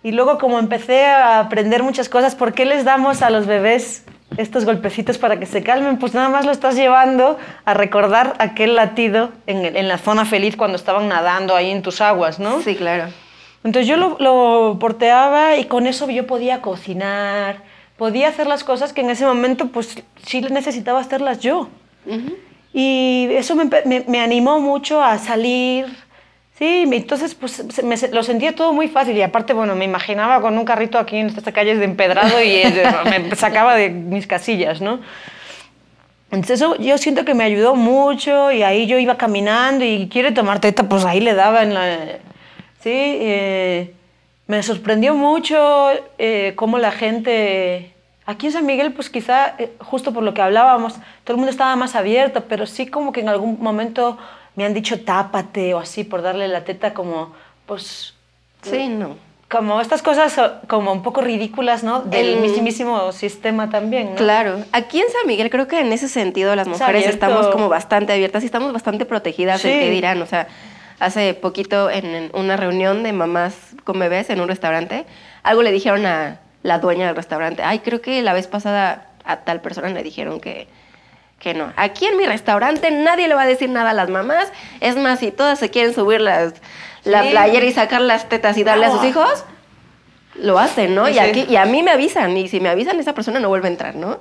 y 0.03 0.11
luego 0.13 0.37
como 0.37 0.57
empecé 0.57 1.05
a 1.05 1.41
aprender 1.41 1.83
muchas 1.83 2.07
cosas, 2.07 2.33
¿por 2.33 2.53
qué 2.53 2.63
les 2.63 2.85
damos 2.85 3.21
a 3.23 3.29
los 3.29 3.45
bebés 3.45 4.05
estos 4.37 4.63
golpecitos 4.63 5.17
para 5.17 5.37
que 5.37 5.45
se 5.45 5.61
calmen? 5.61 5.97
Pues 5.99 6.13
nada 6.13 6.29
más 6.29 6.45
lo 6.45 6.53
estás 6.53 6.75
llevando 6.75 7.37
a 7.65 7.73
recordar 7.73 8.35
aquel 8.39 8.77
latido 8.77 9.31
en, 9.47 9.65
en 9.75 9.89
la 9.89 9.97
zona 9.97 10.23
feliz 10.23 10.55
cuando 10.55 10.77
estaban 10.77 11.09
nadando 11.09 11.57
ahí 11.57 11.71
en 11.71 11.81
tus 11.81 11.99
aguas, 11.99 12.39
¿no? 12.39 12.61
Sí, 12.61 12.75
claro. 12.75 13.09
Entonces 13.63 13.87
yo 13.87 13.97
lo, 13.97 14.17
lo 14.19 14.77
porteaba 14.79 15.57
y 15.57 15.65
con 15.65 15.85
eso 15.87 16.09
yo 16.09 16.25
podía 16.25 16.61
cocinar, 16.61 17.57
podía 17.97 18.29
hacer 18.29 18.47
las 18.47 18.63
cosas 18.63 18.93
que 18.93 19.01
en 19.01 19.09
ese 19.09 19.25
momento 19.25 19.67
pues 19.67 20.01
sí 20.25 20.41
necesitaba 20.41 20.99
hacerlas 21.01 21.39
yo. 21.39 21.67
Y 22.73 23.27
eso 23.31 23.55
me, 23.55 23.65
me- 23.85 24.05
me 24.07 24.19
animó 24.21 24.59
mucho 24.59 25.01
a 25.03 25.17
salir. 25.17 25.85
Sí, 26.57 26.83
entonces 26.91 27.35
pues 27.35 27.63
me, 27.83 27.95
lo 28.11 28.21
sentía 28.23 28.53
todo 28.53 28.73
muy 28.73 28.87
fácil 28.89 29.15
y 29.17 29.21
aparte, 29.21 29.53
bueno, 29.53 29.75
me 29.75 29.85
imaginaba 29.85 30.41
con 30.41 30.57
un 30.57 30.65
carrito 30.65 30.97
aquí 30.99 31.17
en 31.17 31.27
estas 31.27 31.53
calles 31.53 31.79
de 31.79 31.85
empedrado 31.85 32.41
y 32.41 32.49
eh, 32.49 32.73
me 33.09 33.35
sacaba 33.35 33.75
de 33.75 33.89
mis 33.89 34.27
casillas, 34.27 34.81
¿no? 34.81 34.99
Entonces 36.31 36.61
eso 36.61 36.75
yo 36.75 36.97
siento 36.97 37.25
que 37.25 37.33
me 37.33 37.43
ayudó 37.45 37.75
mucho 37.75 38.51
y 38.51 38.61
ahí 38.61 38.87
yo 38.87 38.99
iba 38.99 39.15
caminando 39.17 39.83
y 39.85 40.07
quiere 40.11 40.31
tomar 40.31 40.59
teta, 40.59 40.83
pues 40.83 41.05
ahí 41.05 41.19
le 41.21 41.33
daba 41.33 41.63
en 41.63 41.73
la... 41.73 41.97
Sí, 42.81 42.89
eh, 42.93 43.93
me 44.47 44.63
sorprendió 44.63 45.13
mucho 45.15 45.89
eh, 46.17 46.53
cómo 46.55 46.77
la 46.79 46.91
gente... 46.91 47.93
Aquí 48.25 48.45
en 48.45 48.51
San 48.53 48.65
Miguel, 48.67 48.93
pues 48.93 49.09
quizá, 49.09 49.55
eh, 49.57 49.71
justo 49.79 50.13
por 50.13 50.21
lo 50.23 50.35
que 50.35 50.41
hablábamos, 50.43 50.93
todo 51.23 51.33
el 51.33 51.37
mundo 51.37 51.49
estaba 51.49 51.75
más 51.75 51.95
abierto, 51.95 52.43
pero 52.47 52.67
sí 52.67 52.85
como 52.85 53.11
que 53.11 53.21
en 53.21 53.29
algún 53.29 53.57
momento 53.59 54.17
me 54.55 54.65
han 54.65 54.73
dicho 54.75 54.99
tápate 55.03 55.73
o 55.73 55.79
así 55.79 56.03
por 56.03 56.21
darle 56.21 56.47
la 56.47 56.63
teta 56.63 56.93
como, 56.93 57.33
pues, 57.65 58.13
Sí, 58.61 58.87
no. 58.87 59.15
como 59.49 59.81
estas 59.81 60.03
cosas 60.03 60.39
como 60.67 60.91
un 60.93 61.01
poco 61.01 61.21
ridículas, 61.21 61.83
¿no? 61.83 62.01
Del 62.01 62.35
El- 62.35 62.39
mismísimo 62.41 63.11
sistema 63.13 63.71
también, 63.71 64.11
¿no? 64.11 64.15
Claro. 64.15 64.59
Aquí 64.73 64.99
en 64.99 65.09
San 65.09 65.25
Miguel 65.25 65.49
creo 65.49 65.67
que 65.67 65.79
en 65.79 65.91
ese 65.91 66.07
sentido 66.07 66.55
las 66.55 66.67
mujeres 66.67 67.07
estamos 67.07 67.47
como 67.47 67.67
bastante 67.67 68.13
abiertas 68.13 68.43
y 68.43 68.45
estamos 68.45 68.71
bastante 68.73 69.05
protegidas 69.05 69.63
del 69.63 69.73
Sí. 69.73 69.79
que 69.79 69.89
dirán. 69.89 70.21
O 70.21 70.27
sea, 70.27 70.47
hace 70.99 71.33
poquito 71.33 71.89
en, 71.89 72.29
una 72.33 72.57
reunión 72.57 73.03
de 73.03 73.13
mamás 73.13 73.53
con 73.83 73.99
bebés 73.99 74.29
en 74.29 74.41
un 74.41 74.47
restaurante, 74.47 75.05
algo 75.43 75.61
le 75.63 75.71
dijeron 75.71 76.05
a 76.05 76.39
la 76.63 76.79
dueña 76.79 77.07
del 77.07 77.15
restaurante. 77.15 77.63
Ay, 77.63 77.79
creo 77.79 78.01
que 78.01 78.21
la 78.21 78.33
vez 78.33 78.47
pasada 78.47 79.07
a 79.23 79.37
tal 79.37 79.61
persona 79.61 79.89
le 79.89 80.03
dijeron 80.03 80.39
que, 80.41 80.67
que 81.39 81.53
no. 81.53 81.71
Aquí 81.77 82.05
en 82.05 82.17
mi 82.17 82.25
restaurante 82.25 82.91
nadie 82.91 83.27
le 83.27 83.35
va 83.35 83.43
a 83.43 83.47
decir 83.47 83.69
nada 83.69 83.91
a 83.91 83.93
las 83.93 84.09
mamás. 84.09 84.51
Es 84.81 84.97
más, 84.97 85.19
si 85.19 85.31
todas 85.31 85.57
se 85.59 85.69
quieren 85.69 85.93
subir 85.93 86.19
las, 86.21 86.53
la 87.05 87.23
Sí. 87.23 87.29
playera 87.29 87.65
y 87.65 87.71
sacar 87.71 88.01
las 88.01 88.27
tetas 88.27 88.57
y 88.57 88.63
darle 88.63 88.87
a 88.87 88.91
sus 88.91 89.05
hijos, 89.05 89.45
lo 90.35 90.59
hacen, 90.59 90.95
¿no? 90.95 91.07
Sí, 91.07 91.13
Y, 91.13 91.19
aquí, 91.19 91.45
y 91.49 91.55
a 91.55 91.65
mí 91.65 91.81
me 91.83 91.91
avisan, 91.91 92.35
y 92.37 92.47
si 92.49 92.59
me 92.59 92.69
avisan, 92.69 92.99
esa 92.99 93.13
persona 93.13 93.39
no 93.39 93.49
vuelve 93.49 93.67
a 93.67 93.71
entrar, 93.71 93.95
¿no? 93.95 94.19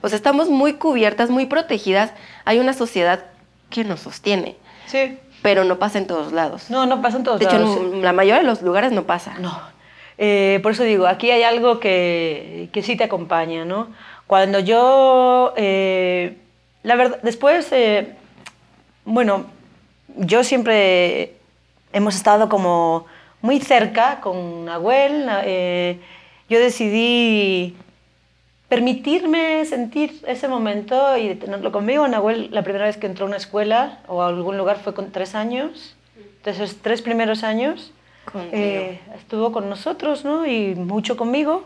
O 0.00 0.08
sea, 0.08 0.16
estamos 0.16 0.48
muy 0.48 0.74
cubiertas, 0.74 1.30
muy 1.30 1.46
protegidas. 1.46 2.12
Hay 2.44 2.58
una 2.58 2.72
sociedad 2.72 3.24
que 3.70 3.84
nos 3.84 4.00
sostiene. 4.00 4.56
Sí. 4.86 5.18
Pero 5.44 5.62
no 5.64 5.78
pasa 5.78 5.98
en 5.98 6.06
todos 6.06 6.32
lados. 6.32 6.70
No, 6.70 6.86
no 6.86 7.02
pasa 7.02 7.18
en 7.18 7.24
todos 7.24 7.38
de 7.38 7.44
hecho, 7.44 7.58
lados. 7.58 7.76
en 7.76 8.00
la 8.02 8.14
mayoría 8.14 8.40
de 8.40 8.46
los 8.46 8.62
lugares 8.62 8.92
no 8.92 9.02
pasa. 9.02 9.34
No. 9.40 9.60
Eh, 10.16 10.58
por 10.62 10.72
eso 10.72 10.84
digo, 10.84 11.06
aquí 11.06 11.30
hay 11.30 11.42
algo 11.42 11.80
que, 11.80 12.70
que 12.72 12.82
sí 12.82 12.96
te 12.96 13.04
acompaña, 13.04 13.66
¿no? 13.66 13.88
Cuando 14.26 14.58
yo, 14.60 15.52
eh, 15.58 16.38
la 16.82 16.96
verdad, 16.96 17.18
después, 17.22 17.70
eh, 17.72 18.14
bueno, 19.04 19.44
yo 20.16 20.44
siempre 20.44 21.34
hemos 21.92 22.14
estado 22.16 22.48
como 22.48 23.04
muy 23.42 23.60
cerca 23.60 24.20
con 24.22 24.64
Nahuel. 24.64 25.28
eh, 25.44 26.00
yo 26.48 26.58
decidí 26.58 27.76
permitirme 28.74 29.64
sentir 29.66 30.20
ese 30.26 30.48
momento 30.48 31.16
y 31.16 31.36
tenerlo 31.36 31.70
conmigo. 31.70 32.08
Nahuel, 32.08 32.48
la 32.50 32.62
primera 32.62 32.86
vez 32.86 32.96
que 32.96 33.06
entró 33.06 33.26
a 33.26 33.28
una 33.28 33.36
escuela 33.36 34.00
o 34.08 34.20
a 34.20 34.26
algún 34.26 34.58
lugar 34.58 34.78
fue 34.82 34.94
con 34.94 35.12
tres 35.12 35.36
años. 35.36 35.94
Entonces, 36.16 36.60
esos 36.60 36.82
tres 36.82 37.00
primeros 37.00 37.44
años 37.44 37.92
eh, 38.50 38.98
estuvo 39.16 39.52
con 39.52 39.70
nosotros, 39.70 40.24
¿no? 40.24 40.44
Y 40.44 40.74
mucho 40.74 41.16
conmigo. 41.16 41.62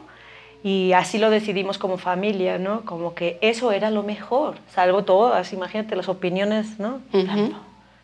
Y 0.63 0.93
así 0.93 1.17
lo 1.17 1.31
decidimos 1.31 1.79
como 1.79 1.97
familia, 1.97 2.59
¿no? 2.59 2.85
Como 2.85 3.15
que 3.15 3.39
eso 3.41 3.73
era 3.73 3.91
lo 3.91 4.03
mejor, 4.03 4.57
salvo 4.75 5.05
todas, 5.05 5.53
imagínate 5.55 5.97
las 5.97 6.11
opiniones, 6.11 6.79
¿no? 6.79 7.01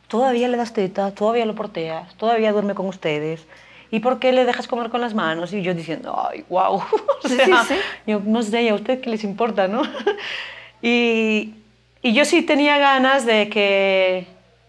Todavía 0.09 0.49
le 0.49 0.57
das 0.57 0.73
teta, 0.73 1.11
todavía 1.11 1.45
lo 1.45 1.55
porteas, 1.55 2.15
todavía 2.15 2.53
duerme 2.53 2.75
con 2.75 2.87
ustedes. 2.87 3.45
¿Y 3.95 4.01
por 4.01 4.19
qué 4.19 4.33
le 4.33 4.45
dejas 4.45 4.67
comer 4.67 4.91
con 4.91 5.01
las 5.01 5.15
manos? 5.15 5.53
Y 5.53 5.63
yo 5.63 5.73
diciendo, 5.73 6.21
ay, 6.29 6.45
wow. 6.49 6.83
O 7.25 7.29
sea, 7.29 7.47
sí, 7.47 7.53
sí. 7.69 7.75
Yo 8.09 8.21
no 8.25 8.43
sé, 8.43 8.65
¿y 8.65 8.69
a 8.69 8.75
usted 8.75 9.01
qué 9.01 9.09
les 9.09 9.23
importa, 9.23 9.69
no? 9.69 9.83
y, 10.83 11.55
y 12.03 12.13
yo 12.13 12.25
sí 12.25 12.43
tenía 12.43 12.77
ganas 12.79 13.25
de 13.25 13.49
que, 13.49 14.27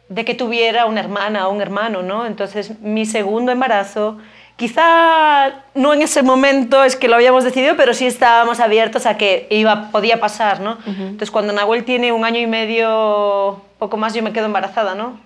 de 0.09 0.25
que 0.25 0.35
tuviera 0.35 0.85
una 0.85 0.99
hermana 0.99 1.47
o 1.47 1.51
un 1.51 1.59
hermano, 1.59 2.03
¿no? 2.03 2.27
Entonces, 2.27 2.79
mi 2.81 3.07
segundo 3.07 3.51
embarazo, 3.51 4.19
quizá 4.57 5.63
no 5.73 5.95
en 5.95 6.03
ese 6.03 6.21
momento 6.21 6.83
es 6.83 6.95
que 6.95 7.07
lo 7.07 7.15
habíamos 7.15 7.43
decidido, 7.43 7.75
pero 7.75 7.95
sí 7.95 8.05
estábamos 8.05 8.59
abiertos 8.59 9.07
a 9.07 9.17
que 9.17 9.47
iba, 9.49 9.89
podía 9.89 10.19
pasar, 10.19 10.59
¿no? 10.59 10.77
Entonces, 10.85 11.31
cuando 11.31 11.51
Nahuel 11.51 11.83
tiene 11.83 12.11
un 12.11 12.25
año 12.25 12.41
y 12.41 12.45
medio, 12.45 13.63
poco 13.79 13.97
más, 13.97 14.13
yo 14.13 14.21
me 14.21 14.33
quedo 14.33 14.45
embarazada, 14.45 14.93
¿no? 14.93 15.19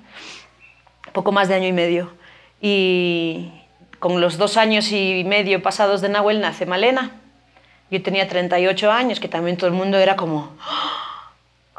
Poco 1.12 1.34
más 1.34 1.50
de 1.50 1.56
año 1.56 1.68
y 1.68 1.74
medio. 1.74 2.18
Y 2.62 3.59
con 4.00 4.22
los 4.22 4.38
dos 4.38 4.58
años 4.58 4.92
y 4.92 5.24
medio 5.26 5.62
pasados 5.62 6.02
de 6.02 6.10
Nahuel 6.10 6.40
nace 6.42 6.66
Malena. 6.66 7.12
Yo 7.92 8.02
tenía 8.04 8.28
38 8.28 8.92
años, 8.92 9.20
que 9.20 9.28
también 9.28 9.58
todo 9.58 9.68
el 9.68 9.74
mundo 9.76 9.98
era 9.98 10.16
como, 10.16 10.52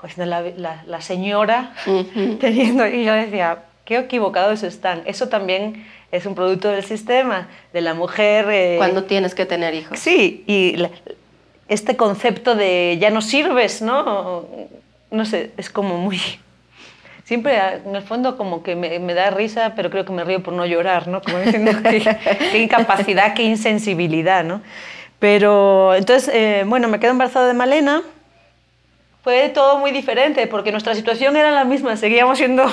diciendo 0.02 0.26
la, 0.30 0.40
la- 0.56 0.83
la 0.87 1.00
señora 1.00 1.74
teniendo, 2.40 2.87
y 2.87 3.04
yo 3.04 3.12
decía, 3.14 3.59
qué 3.85 3.98
equivocados 3.98 4.62
están. 4.62 5.02
Eso 5.06 5.28
también 5.28 5.87
es 6.12 6.26
un 6.26 6.35
producto 6.35 6.68
del 6.68 6.85
sistema, 6.85 7.48
de 7.72 7.80
la 7.80 7.94
mujer. 7.94 8.46
eh, 8.50 8.74
Cuando 8.78 9.04
tienes 9.04 9.35
que 9.35 9.46
tener 9.46 9.74
hijos. 9.74 9.98
Sí, 9.98 10.42
y 10.46 10.76
la- 10.76 10.90
este 11.68 11.96
concepto 11.96 12.56
de 12.56 12.98
ya 13.00 13.11
no 13.11 13.22
sirves, 13.22 13.80
¿no? 13.80 14.44
No 15.12 15.24
sé, 15.24 15.52
es 15.56 15.70
como 15.70 15.96
muy... 15.98 16.20
Siempre, 17.31 17.57
en 17.87 17.95
el 17.95 18.03
fondo, 18.03 18.37
como 18.37 18.64
que 18.64 18.75
me, 18.75 18.99
me 18.99 19.14
da 19.14 19.31
risa, 19.31 19.75
pero 19.77 19.88
creo 19.88 20.05
que 20.05 20.11
me 20.11 20.25
río 20.25 20.43
por 20.43 20.53
no 20.53 20.66
llorar, 20.66 21.07
¿no? 21.07 21.23
Como 21.23 21.38
diciendo, 21.38 21.71
qué, 21.88 22.03
qué 22.51 22.59
incapacidad, 22.59 23.35
qué 23.35 23.45
insensibilidad, 23.45 24.43
¿no? 24.43 24.62
Pero, 25.21 25.95
entonces, 25.95 26.29
eh, 26.35 26.64
bueno, 26.66 26.88
me 26.88 26.99
quedo 26.99 27.12
embarazada 27.12 27.47
de 27.47 27.55
Malena. 27.55 28.03
Fue 29.23 29.49
todo 29.51 29.79
muy 29.79 29.93
diferente, 29.93 30.49
porque 30.49 30.73
nuestra 30.73 30.97
situación 30.97 31.37
era 31.37 31.53
la 31.53 31.62
misma. 31.62 31.97
Seguíamos 31.97 32.37
siendo 32.37 32.66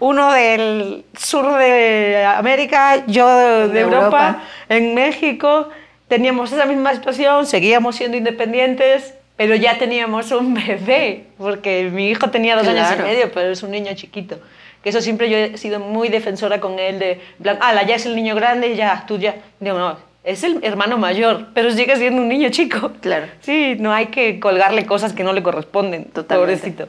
uno 0.00 0.32
del 0.32 1.04
sur 1.16 1.56
de 1.56 2.26
América, 2.36 3.06
yo 3.06 3.28
de, 3.28 3.68
De 3.68 3.78
Europa, 3.78 4.06
Europa. 4.06 4.42
en 4.68 4.92
México. 4.96 5.68
Teníamos 6.08 6.50
esa 6.50 6.66
misma 6.66 6.94
situación, 6.94 7.46
seguíamos 7.46 7.94
siendo 7.94 8.16
independientes, 8.16 9.14
pero 9.40 9.54
ya 9.54 9.78
teníamos 9.78 10.32
un 10.32 10.52
bebé, 10.66 11.24
porque 11.38 11.88
mi 11.90 12.10
hijo 12.10 12.28
tenía 12.28 12.56
dos 12.56 12.68
años 12.68 12.88
Claro. 12.88 13.04
y 13.06 13.10
medio, 13.10 13.32
pero 13.32 13.48
es 13.52 13.62
un 13.62 13.70
niño 13.70 13.90
chiquito. 13.94 14.38
Que 14.82 14.90
eso 14.90 15.00
siempre 15.00 15.30
yo 15.30 15.38
he 15.38 15.56
sido 15.56 15.80
muy 15.80 16.10
defensora 16.10 16.60
con 16.60 16.78
él, 16.78 16.98
de, 16.98 17.20
ah, 17.62 17.82
ya 17.84 17.94
es 17.94 18.04
el 18.04 18.14
niño 18.16 18.34
grande, 18.34 18.76
ya, 18.76 19.04
tú 19.08 19.16
ya. 19.16 19.36
Digo, 19.58 19.78
no, 19.78 19.96
es 20.24 20.44
el 20.44 20.62
hermano 20.62 20.98
mayor, 20.98 21.46
pero 21.54 21.70
sigue 21.70 21.96
siendo 21.96 22.20
un 22.20 22.28
niño 22.28 22.50
chico. 22.50 22.92
Claro. 23.00 23.28
Sí, 23.40 23.76
no 23.78 23.94
hay 23.94 24.08
que 24.08 24.40
colgarle 24.40 24.84
cosas 24.84 25.14
que 25.14 25.24
no 25.24 25.32
le 25.32 25.42
corresponden, 25.42 26.04
Totalmente. 26.04 26.34
pobrecito. 26.58 26.88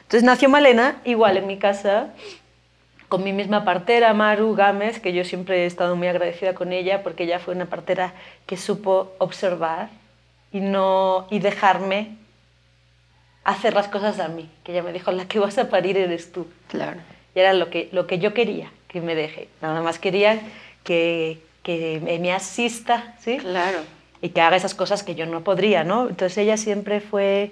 Entonces 0.00 0.24
nació 0.24 0.48
Malena, 0.48 0.96
igual 1.04 1.36
en 1.36 1.46
mi 1.46 1.56
casa, 1.56 2.08
con 3.06 3.22
mi 3.22 3.32
misma 3.32 3.64
partera, 3.64 4.12
Maru 4.12 4.56
Gámez, 4.56 4.98
que 4.98 5.12
yo 5.12 5.22
siempre 5.22 5.62
he 5.62 5.66
estado 5.66 5.94
muy 5.94 6.08
agradecida 6.08 6.52
con 6.52 6.72
ella, 6.72 7.04
porque 7.04 7.22
ella 7.22 7.38
fue 7.38 7.54
una 7.54 7.66
partera 7.66 8.12
que 8.46 8.56
supo 8.56 9.12
observar 9.18 10.01
y, 10.52 10.60
no, 10.60 11.26
y 11.30 11.38
dejarme 11.38 12.16
hacer 13.44 13.74
las 13.74 13.88
cosas 13.88 14.20
a 14.20 14.28
mí, 14.28 14.48
que 14.64 14.72
ella 14.72 14.82
me 14.82 14.92
dijo, 14.92 15.10
la 15.12 15.26
que 15.26 15.38
vas 15.38 15.58
a 15.58 15.68
parir 15.68 15.96
eres 15.96 16.30
tú. 16.32 16.46
Claro. 16.68 17.00
Y 17.34 17.40
era 17.40 17.52
lo 17.54 17.70
que, 17.70 17.88
lo 17.92 18.06
que 18.06 18.18
yo 18.18 18.34
quería, 18.34 18.70
que 18.88 19.00
me 19.00 19.14
deje. 19.14 19.48
Nada 19.60 19.80
más 19.82 19.98
quería 19.98 20.40
que, 20.84 21.40
que 21.62 22.00
me- 22.02 22.18
me 22.18 22.32
asista, 22.32 23.14
¿sí? 23.20 23.38
Claro. 23.38 23.78
y 24.20 24.28
que 24.28 24.40
haga 24.40 24.56
esas 24.56 24.74
cosas 24.76 25.02
que 25.02 25.16
yo 25.16 25.26
no 25.26 25.42
podría, 25.42 25.82
¿no? 25.82 26.08
Entonces 26.08 26.38
ella 26.38 26.56
siempre 26.56 27.00
fue, 27.00 27.50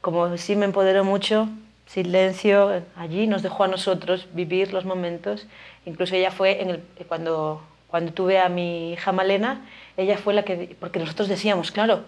como 0.00 0.36
sí 0.38 0.56
me 0.56 0.64
empoderó 0.64 1.04
mucho, 1.04 1.48
silencio 1.86 2.82
allí, 2.96 3.26
nos 3.28 3.42
dejó 3.42 3.64
a 3.64 3.68
nosotros 3.68 4.26
vivir 4.32 4.72
los 4.72 4.84
momentos. 4.84 5.46
Incluso 5.86 6.16
ella 6.16 6.32
fue, 6.32 6.62
en 6.62 6.70
el, 6.70 6.82
cuando, 7.06 7.62
cuando 7.86 8.12
tuve 8.12 8.38
a 8.40 8.48
mi 8.48 8.92
hija 8.94 9.12
Malena, 9.12 9.64
ella 9.96 10.16
fue 10.18 10.34
la 10.34 10.42
que, 10.44 10.74
porque 10.80 10.98
nosotros 10.98 11.28
decíamos, 11.28 11.70
claro, 11.70 12.02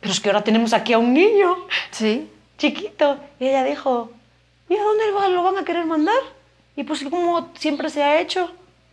pero 0.00 0.12
es 0.12 0.20
que 0.20 0.28
ahora 0.28 0.42
tenemos 0.44 0.72
aquí 0.72 0.92
a 0.92 0.98
un 0.98 1.12
niño 1.12 1.56
Sí. 1.90 2.30
chiquito. 2.56 3.18
Y 3.40 3.46
ella 3.48 3.64
dijo, 3.64 4.10
¿y 4.68 4.76
a 4.76 4.82
dónde 4.82 5.04
lo 5.32 5.42
van 5.42 5.58
a 5.58 5.64
querer 5.64 5.86
mandar? 5.86 6.20
Y 6.76 6.84
pues 6.84 7.02
como 7.04 7.50
siempre 7.58 7.90
se 7.90 8.02
ha 8.02 8.20
hecho, 8.20 8.52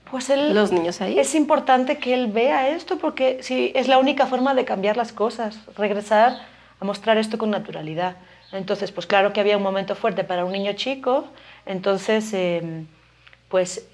pues 0.10 0.30
él... 0.30 0.54
Los 0.54 0.72
niños 0.72 1.02
ahí. 1.02 1.20
Es 1.20 1.36
importante 1.36 1.98
que 1.98 2.14
él 2.14 2.28
vea 2.28 2.70
esto 2.70 2.98
porque 2.98 3.40
sí, 3.42 3.72
es 3.76 3.88
la 3.88 3.98
única 3.98 4.26
forma 4.26 4.54
de 4.54 4.66
cambiar 4.66 4.98
las 4.98 5.12
cosas, 5.12 5.60
regresar 5.78 6.40
a 6.80 6.86
mostrar 6.86 7.18
esto 7.18 7.38
con 7.38 7.52
naturalidad. 7.52 8.16
Entonces, 8.52 8.92
pues 8.92 9.06
claro 9.06 9.34
que 9.34 9.40
había 9.42 9.58
un 9.58 9.64
momento 9.64 9.96
fuerte 9.96 10.24
para 10.24 10.46
un 10.46 10.52
niño 10.52 10.74
chico, 10.74 11.26
entonces, 11.66 12.32
eh, 12.34 12.86
pues 13.50 13.88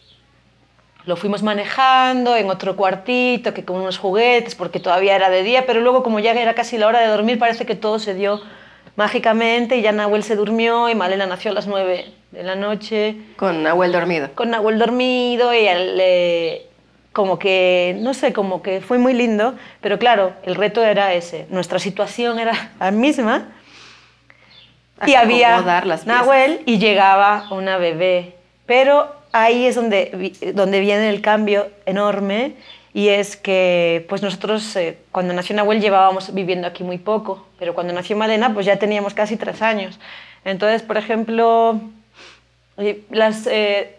lo 1.06 1.16
fuimos 1.16 1.42
manejando 1.44 2.36
en 2.36 2.50
otro 2.50 2.76
cuartito, 2.76 3.54
que 3.54 3.66
con 3.66 3.78
unos 3.78 3.98
juguetes, 3.98 4.56
porque 4.56 4.80
todavía 4.80 5.16
era 5.16 5.30
de 5.30 5.44
día, 5.44 5.66
pero 5.66 5.82
luego 5.82 6.04
como 6.04 6.20
ya 6.20 6.32
era 6.32 6.54
casi 6.54 6.78
la 6.78 6.88
hora 6.88 7.00
de 7.00 7.08
dormir, 7.08 7.40
parece 7.40 7.66
que 7.66 7.76
todo 7.76 8.00
se 8.00 8.14
dio 8.14 8.42
mágicamente 8.96 9.78
y 9.78 9.82
ya 9.82 9.92
Nahuel 9.92 10.24
se 10.24 10.36
durmió 10.36 10.90
y 10.90 10.96
Malena 10.96 11.26
nació 11.26 11.52
a 11.52 11.54
las 11.54 11.66
nueve 11.66 12.14
de 12.32 12.44
la 12.44 12.56
noche 12.56 13.16
Con 13.36 13.64
Nahuel 13.64 13.92
dormido. 13.92 14.30
con 14.36 14.52
Nahuel 14.52 14.80
dormido 14.80 15.54
y 15.54 15.60
eh, 15.68 16.68
como 17.12 17.40
que, 17.40 17.96
no 18.00 18.14
sé, 18.14 18.32
como 18.32 18.62
que 18.62 18.82
fue 18.82 18.98
muy 18.98 19.14
lindo, 19.14 19.56
pero 19.82 19.98
claro, 19.98 20.34
el 20.44 20.56
reto 20.56 20.84
era 20.84 21.14
ese, 21.14 21.46
nuestra 21.50 21.80
situación 21.80 22.40
era 22.40 22.72
la 22.80 22.92
misma 22.92 23.50
y 25.06 25.16
había. 25.16 25.84
Nahuel 26.06 26.62
y 26.66 26.78
llegaba 26.78 27.48
una 27.50 27.78
bebé, 27.78 28.36
pero 28.66 29.21
ahí 29.32 29.66
es 29.66 29.76
donde, 29.76 30.34
donde 30.54 30.80
viene 30.80 31.10
el 31.10 31.22
cambio 31.22 31.70
enorme 31.86 32.56
y 32.94 33.10
es 33.10 33.38
que 33.38 34.06
pues 34.10 34.22
nosotros 34.22 34.76
eh, 34.76 34.98
cuando 35.12 35.34
nació 35.34 35.56
Nahuel 35.56 35.82
llevábamos 35.82 36.34
viviendo 36.34 36.68
aquí 36.68 36.84
muy 36.84 36.98
poco, 36.98 37.48
pero 37.58 37.74
cuando 37.74 37.94
nació 37.94 38.18
Malena 38.18 38.54
pues 38.54 38.66
ya 38.66 38.78
teníamos 38.78 39.14
casi 39.14 39.38
tres 39.38 39.62
años. 39.62 40.00
Entonces, 40.44 40.82
por 40.82 40.98
ejemplo, 40.98 41.80
las 43.10 43.48
eh, 43.48 43.96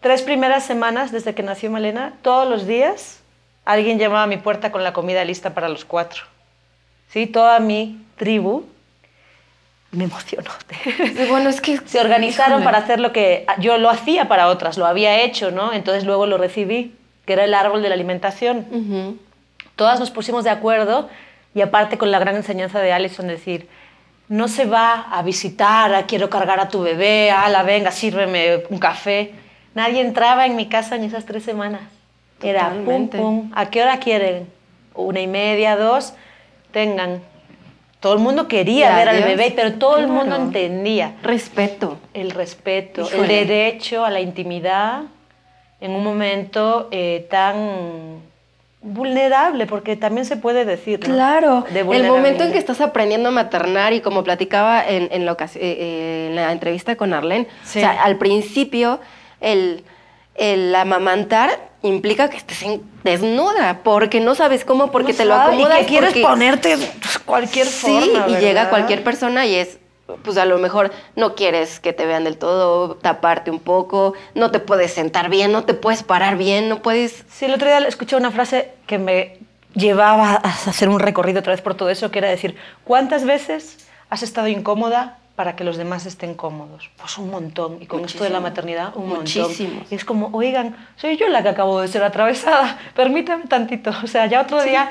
tres 0.00 0.22
primeras 0.22 0.64
semanas 0.64 1.12
desde 1.12 1.34
que 1.34 1.42
nació 1.42 1.70
Malena, 1.70 2.14
todos 2.22 2.48
los 2.48 2.66
días 2.66 3.20
alguien 3.64 3.98
llamaba 3.98 4.24
a 4.24 4.26
mi 4.26 4.36
puerta 4.36 4.70
con 4.72 4.84
la 4.84 4.92
comida 4.92 5.24
lista 5.24 5.54
para 5.54 5.68
los 5.68 5.84
cuatro. 5.84 6.22
¿Sí? 7.08 7.26
Toda 7.26 7.60
mi 7.60 8.04
tribu 8.16 8.66
me 9.92 10.04
emocionó. 10.04 10.50
Bueno, 11.28 11.48
es 11.48 11.60
que 11.60 11.78
Se 11.86 12.00
organizaron 12.00 12.62
para 12.64 12.78
hacer 12.78 13.00
lo 13.00 13.12
que 13.12 13.46
yo 13.58 13.78
lo 13.78 13.90
hacía 13.90 14.28
para 14.28 14.48
otras, 14.48 14.76
lo 14.78 14.86
había 14.86 15.22
hecho, 15.22 15.50
¿no? 15.50 15.72
Entonces 15.72 16.04
luego 16.04 16.26
lo 16.26 16.38
recibí, 16.38 16.94
que 17.24 17.32
era 17.32 17.44
el 17.44 17.54
árbol 17.54 17.82
de 17.82 17.88
la 17.88 17.94
alimentación 17.94 18.66
Ujú. 18.70 19.18
todas 19.76 19.98
nos 20.00 20.10
pusimos 20.10 20.44
de 20.44 20.50
acuerdo 20.50 21.08
y 21.54 21.60
aparte 21.60 21.98
con 21.98 22.10
la 22.10 22.18
gran 22.18 22.36
enseñanza 22.36 22.80
de 22.80 22.92
Alison 22.92 23.26
decir, 23.26 23.68
no 24.28 24.48
se 24.48 24.66
va 24.66 25.06
a 25.10 25.22
visitar, 25.22 25.94
a 25.94 26.06
quiero 26.06 26.28
cargar 26.28 26.60
a 26.60 26.68
tu 26.68 26.82
bebé, 26.82 27.30
ala, 27.30 27.62
venga, 27.62 27.90
sírveme 27.92 28.64
un 28.68 28.78
café. 28.78 29.32
Nadie 29.74 30.00
entraba 30.00 30.46
en 30.46 30.56
mi 30.56 30.66
casa 30.66 30.96
en 30.96 31.04
esas 31.04 31.24
tres 31.24 31.44
semanas. 31.44 31.82
Era 32.42 32.70
pum, 32.84 33.08
pum, 33.08 33.50
¿a 33.54 33.70
qué 33.70 33.82
hora 33.82 33.98
quieren? 33.98 34.48
Una 34.94 35.20
y 35.20 35.26
media, 35.26 35.76
dos, 35.76 36.12
tengan. 36.72 37.22
Todo 38.06 38.14
el 38.14 38.20
mundo 38.20 38.46
quería 38.46 38.94
ver 38.94 39.08
al 39.08 39.20
bebé, 39.24 39.52
pero 39.56 39.72
todo 39.72 39.96
el 39.98 40.06
mundo 40.06 40.36
entendía 40.36 41.14
Respeto. 41.24 41.98
el 42.14 42.30
respeto, 42.30 43.02
Híjole. 43.02 43.40
el 43.40 43.48
derecho 43.48 44.04
a 44.04 44.10
la 44.10 44.20
intimidad 44.20 45.00
en 45.80 45.90
un 45.90 46.04
momento 46.04 46.86
eh, 46.92 47.26
tan 47.28 48.20
vulnerable, 48.80 49.66
porque 49.66 49.96
también 49.96 50.24
se 50.24 50.36
puede 50.36 50.64
decir, 50.64 51.00
¿no? 51.00 51.12
Claro, 51.16 51.64
De 51.72 51.80
el 51.80 52.06
momento 52.06 52.44
en 52.44 52.52
que 52.52 52.58
estás 52.58 52.80
aprendiendo 52.80 53.30
a 53.30 53.32
maternar 53.32 53.92
y 53.92 54.00
como 54.00 54.22
platicaba 54.22 54.86
en, 54.88 55.08
en 55.10 55.26
la, 55.26 55.36
ocasi- 55.36 55.56
eh, 55.56 55.76
eh, 55.76 56.26
en 56.30 56.36
la 56.36 56.52
entrevista 56.52 56.94
con 56.94 57.12
Arlene, 57.12 57.48
Sí. 57.64 57.80
o 57.80 57.82
sea, 57.82 58.04
al 58.04 58.18
principio 58.18 59.00
el, 59.40 59.82
el 60.38 60.74
amamantar 60.74 61.70
implica 61.82 62.28
que 62.30 62.36
estés 62.36 62.64
desnuda, 63.04 63.80
porque 63.84 64.20
no 64.20 64.34
sabes 64.34 64.64
cómo, 64.64 64.90
porque 64.90 65.12
No 65.12 65.18
te 65.18 65.24
lo 65.24 65.34
acomodas. 65.34 65.78
Y 65.78 65.80
que 65.82 65.86
quieres 65.86 66.10
porque- 66.10 66.22
ponerte 66.22 66.76
cualquier 67.24 67.66
forma, 67.66 68.26
Sí, 68.26 68.32
y 68.32 68.36
llega 68.36 68.68
cualquier 68.70 69.04
persona 69.04 69.46
y 69.46 69.54
es, 69.54 69.78
pues 70.22 70.36
a 70.38 70.44
lo 70.44 70.58
mejor 70.58 70.92
no 71.14 71.34
quieres 71.34 71.80
que 71.80 71.92
te 71.92 72.06
vean 72.06 72.24
del 72.24 72.38
todo, 72.38 72.96
taparte 72.96 73.50
un 73.50 73.60
poco, 73.60 74.14
no 74.34 74.50
te 74.50 74.58
puedes 74.58 74.92
sentar 74.92 75.28
bien, 75.30 75.52
no 75.52 75.64
te 75.64 75.74
puedes 75.74 76.02
parar 76.02 76.36
bien, 76.36 76.68
no 76.68 76.82
puedes... 76.82 77.24
Sí, 77.30 77.44
el 77.44 77.54
otro 77.54 77.68
día 77.68 77.78
escuché 77.86 78.16
una 78.16 78.30
frase 78.30 78.72
que 78.86 78.98
me 78.98 79.38
llevaba 79.74 80.30
a 80.42 80.48
hacer 80.48 80.88
un 80.88 81.00
recorrido 81.00 81.40
otra 81.40 81.52
vez 81.52 81.60
por 81.60 81.74
todo 81.74 81.90
eso, 81.90 82.10
que 82.10 82.18
era 82.18 82.28
decir, 82.28 82.56
¿cuántas 82.84 83.24
veces 83.24 83.78
has 84.08 84.22
estado 84.22 84.48
incómoda 84.48 85.18
para 85.36 85.54
que 85.54 85.62
los 85.64 85.76
demás 85.76 86.06
estén 86.06 86.34
cómodos? 86.34 86.90
Pues 86.96 87.16
un 87.18 87.30
montón. 87.30 87.78
Y 87.80 87.86
con 87.86 88.04
esto 88.04 88.24
de 88.24 88.30
la 88.30 88.40
Muchísimo. 88.40 88.40
maternidad, 88.40 88.96
un 88.96 89.08
Muchísimos. 89.08 89.60
montón. 89.60 89.86
Y 89.90 89.94
es 89.94 90.04
como, 90.04 90.30
oigan, 90.32 90.74
soy 90.96 91.16
yo 91.16 91.28
la 91.28 91.42
que 91.42 91.50
acabo 91.50 91.80
de 91.80 91.88
ser 91.88 92.02
atravesada, 92.02 92.78
permítame 92.96 93.44
tantito. 93.44 93.90
O 94.02 94.06
sea, 94.06 94.26
ya 94.26 94.40
otro 94.40 94.62
día, 94.62 94.88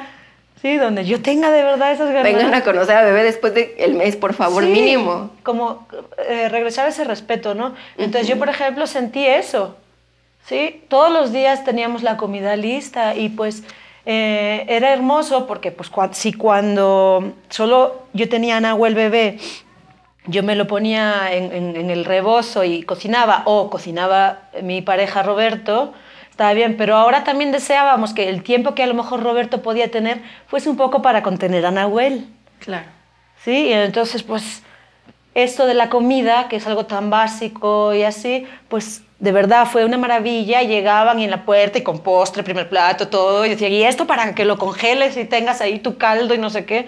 sí, 0.61 0.77
donde 0.77 1.03
yo 1.03 1.21
tenga 1.21 1.51
de 1.51 1.63
verdad 1.63 1.91
esas 1.91 2.11
ganas. 2.13 2.31
Vengan 2.31 2.53
a 2.53 2.63
conocer 2.63 2.95
a 2.95 3.01
bebé 3.03 3.23
después 3.23 3.53
del 3.53 3.95
mes, 3.95 4.15
por 4.15 4.33
favor, 4.33 4.63
Sí, 4.63 4.69
mínimo. 4.69 5.31
Como 5.43 5.87
eh, 6.29 6.47
regresar 6.49 6.85
a 6.85 6.89
ese 6.89 7.03
respeto, 7.03 7.55
¿no? 7.55 7.73
Entonces 7.97 8.27
yo, 8.27 8.37
por 8.37 8.49
ejemplo, 8.49 8.85
sentí 8.87 9.25
eso. 9.25 9.75
¿sí? 10.47 10.83
Todos 10.89 11.11
los 11.11 11.31
días 11.33 11.63
teníamos 11.63 12.03
la 12.03 12.17
comida 12.17 12.55
lista 12.55 13.15
y 13.15 13.29
pues 13.29 13.63
eh, 14.05 14.63
era 14.69 14.93
hermoso 14.93 15.47
porque 15.47 15.71
pues 15.71 15.91
cua- 15.91 16.13
si 16.13 16.33
cuando 16.33 17.33
solo 17.49 18.03
yo 18.13 18.29
tenía 18.29 18.57
a 18.57 18.59
Nahuel 18.59 18.93
bebé, 18.93 19.39
yo 20.27 20.43
me 20.43 20.55
lo 20.55 20.67
ponía 20.67 21.31
en, 21.31 21.51
en- 21.53 21.75
en 21.75 21.89
el 21.89 22.05
rebozo 22.05 22.63
y 22.63 22.83
cocinaba 22.83 23.43
o 23.45 23.69
cocinaba 23.69 24.39
mi 24.61 24.81
pareja 24.81 25.23
Roberto, 25.23 25.93
estaba 26.29 26.53
bien, 26.53 26.75
pero 26.77 26.95
ahora 26.97 27.23
también 27.23 27.51
deseábamos 27.51 28.13
que 28.13 28.27
el 28.29 28.43
tiempo 28.43 28.75
que 28.75 28.83
a 28.83 28.87
lo 28.87 28.93
mejor 28.93 29.23
Roberto 29.23 29.61
podía 29.61 29.89
tener 29.89 30.19
fuese 30.47 30.69
un 30.69 30.75
poco 30.77 31.01
para 31.01 31.23
contener 31.23 31.65
a 31.65 31.71
Nahuel. 31.71 32.25
Claro. 32.59 32.87
¿sí? 33.43 33.67
Y 33.67 33.73
entonces, 33.73 34.23
pues, 34.23 34.61
esto 35.33 35.65
de 35.65 35.73
la 35.73 35.89
comida, 35.89 36.47
que 36.49 36.55
es 36.57 36.67
algo 36.67 36.85
tan 36.85 37.09
básico 37.09 37.93
y 37.93 38.03
así, 38.03 38.45
pues, 38.69 39.01
de 39.19 39.31
verdad 39.31 39.65
fue 39.65 39.85
una 39.85 39.97
maravilla. 39.97 40.61
Llegaban 40.61 41.19
y 41.19 41.23
en 41.25 41.31
la 41.31 41.45
puerta 41.45 41.77
y 41.77 41.83
con 41.83 41.99
postre, 41.99 42.43
primer 42.43 42.67
plato, 42.69 43.07
todo, 43.07 43.45
y 43.45 43.49
decían, 43.49 43.71
y 43.71 43.83
esto 43.83 44.07
para 44.07 44.33
que 44.35 44.43
lo 44.45 44.57
congeles 44.57 45.15
y 45.17 45.25
tengas 45.25 45.61
ahí 45.61 45.79
tu 45.79 45.97
caldo 45.97 46.33
y 46.33 46.37
no 46.37 46.49
sé 46.49 46.65
qué. 46.65 46.87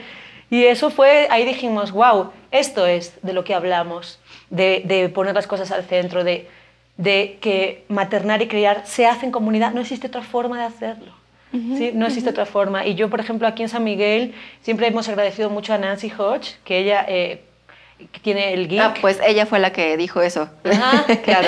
Y 0.50 0.64
eso 0.66 0.90
fue, 0.90 1.28
ahí 1.30 1.46
dijimos, 1.46 1.92
wow, 1.92 2.32
esto 2.52 2.86
es 2.86 3.14
de 3.22 3.34
lo 3.34 3.44
que 3.44 3.54
hablamos, 3.54 4.20
de, 4.50 4.82
de 4.86 5.10
poner 5.10 5.36
las 5.36 5.48
cosas 5.48 5.72
al 5.72 5.84
centro, 5.84 6.24
de, 6.24 6.48
de 6.96 7.38
que 7.42 7.84
maternar 7.90 8.42
y 8.42 8.48
criar 8.48 8.84
se 8.86 9.06
hace 9.06 9.26
en 9.26 9.32
comunidad, 9.32 9.72
no 9.74 9.82
existe 9.82 10.08
otra 10.08 10.22
forma 10.24 10.58
de 10.60 10.66
hacerlo. 10.66 11.12
¿sí? 11.52 11.92
No 11.94 12.06
existe 12.06 12.30
otra 12.30 12.46
forma. 12.46 12.86
Y 12.86 12.96
yo, 12.96 13.10
por 13.10 13.20
ejemplo, 13.20 13.48
aquí 13.48 13.64
en 13.64 13.70
San 13.70 13.84
Miguel, 13.84 14.34
siempre 14.62 14.88
hemos 14.88 15.08
agradecido 15.10 15.50
mucho 15.50 15.74
a 15.74 15.78
Nancy 15.78 16.12
Hodge, 16.18 16.56
que 16.64 16.78
ella 16.80 17.06
eh, 17.08 17.42
que 18.12 18.20
tiene 18.20 18.54
el 18.54 18.68
geek. 18.68 18.80
Ah, 18.82 18.94
pues 19.02 19.20
ella 19.26 19.46
fue 19.46 19.58
la 19.60 19.72
que 19.72 19.98
dijo 19.98 20.22
eso. 20.22 20.50
Ajá, 20.64 21.06
claro. 21.24 21.48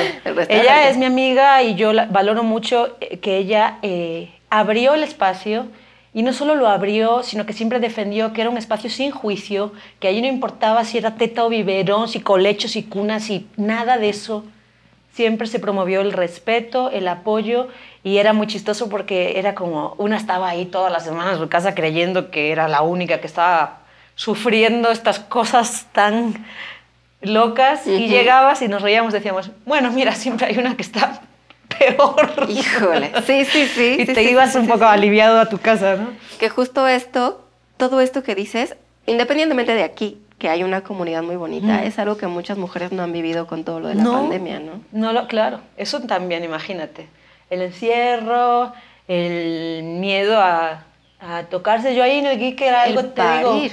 Ella 0.49 0.89
es 0.89 0.97
mi 0.97 1.05
amiga 1.05 1.61
y 1.63 1.75
yo 1.75 1.93
la- 1.93 2.05
valoro 2.05 2.43
mucho 2.43 2.97
eh, 3.01 3.19
que 3.19 3.37
ella 3.37 3.77
eh, 3.81 4.31
abrió 4.49 4.93
el 4.95 5.03
espacio 5.03 5.67
y 6.13 6.23
no 6.23 6.33
solo 6.33 6.55
lo 6.55 6.67
abrió, 6.67 7.23
sino 7.23 7.45
que 7.45 7.53
siempre 7.53 7.79
defendió 7.79 8.33
que 8.33 8.41
era 8.41 8.49
un 8.49 8.57
espacio 8.57 8.89
sin 8.89 9.11
juicio, 9.11 9.73
que 9.99 10.07
allí 10.07 10.21
no 10.21 10.27
importaba 10.27 10.83
si 10.83 10.97
era 10.97 11.15
teta 11.15 11.45
o 11.45 11.49
biberón, 11.49 12.07
si 12.07 12.19
colechos 12.19 12.75
y 12.75 12.83
cunas 12.83 13.29
y 13.29 13.47
nada 13.57 13.97
de 13.97 14.09
eso. 14.09 14.43
Siempre 15.13 15.47
se 15.47 15.59
promovió 15.59 16.01
el 16.01 16.11
respeto, 16.11 16.89
el 16.91 17.07
apoyo 17.07 17.67
y 18.03 18.17
era 18.17 18.33
muy 18.33 18.47
chistoso 18.47 18.89
porque 18.89 19.37
era 19.37 19.53
como 19.53 19.95
una 19.97 20.17
estaba 20.17 20.49
ahí 20.49 20.65
todas 20.65 20.91
las 20.91 21.03
semanas 21.03 21.33
en 21.33 21.39
su 21.39 21.49
casa 21.49 21.75
creyendo 21.75 22.31
que 22.31 22.51
era 22.51 22.67
la 22.67 22.81
única 22.81 23.19
que 23.19 23.27
estaba 23.27 23.79
sufriendo 24.15 24.91
estas 24.91 25.19
cosas 25.19 25.87
tan 25.91 26.45
locas 27.21 27.85
y 27.85 28.07
llegabas 28.07 28.61
y 28.61 28.67
nos 28.67 28.81
reíamos 28.81 29.13
decíamos, 29.13 29.51
bueno, 29.65 29.91
mira, 29.91 30.13
siempre 30.15 30.47
hay 30.47 30.57
una 30.57 30.75
que 30.75 30.81
está 30.81 31.21
peor. 31.79 32.45
Híjole. 32.49 33.11
Sí, 33.25 33.45
sí, 33.45 33.65
sí. 33.67 33.95
y 33.99 34.05
sí, 34.05 34.13
te 34.13 34.23
sí, 34.25 34.31
ibas 34.31 34.51
sí, 34.51 34.57
un 34.59 34.67
poco 34.67 34.85
aliviado 34.85 35.39
a 35.39 35.47
tu 35.47 35.57
casa, 35.57 35.95
¿no? 35.95 36.09
Que 36.39 36.49
justo 36.49 36.87
esto, 36.87 37.45
todo 37.77 38.01
esto 38.01 38.21
que 38.23 38.35
dices, 38.35 38.75
independientemente 39.05 39.73
de 39.73 39.83
aquí, 39.83 40.17
que 40.37 40.49
hay 40.49 40.63
una 40.63 40.81
comunidad 40.81 41.23
muy 41.23 41.35
bonita, 41.35 41.79
Mm. 41.81 41.83
es 41.83 41.99
algo 41.99 42.17
que 42.17 42.27
muchas 42.27 42.57
mujeres 42.57 42.91
no 42.91 43.03
han 43.03 43.11
vivido 43.11 43.47
con 43.47 43.63
todo 43.63 43.79
lo 43.79 43.87
de 43.89 43.95
la 43.95 44.03
No. 44.03 44.13
pandemia, 44.13 44.59
¿no? 44.59 44.81
No, 44.91 45.11
lo, 45.13 45.27
claro, 45.27 45.59
eso 45.77 45.99
también, 46.01 46.43
imagínate. 46.43 47.07
El 47.49 47.61
encierro, 47.61 48.71
el 49.07 49.83
miedo 49.99 50.39
a, 50.39 50.83
a 51.19 51.43
tocarse. 51.49 51.95
Yo 51.95 52.03
ahí 52.03 52.19
en 52.19 52.27
el 52.27 52.39
geek 52.39 52.61
era 52.61 52.83
algo, 52.83 52.99
El 53.01 53.13
te 53.13 53.21
digo, 53.37 53.49
parir. 53.51 53.71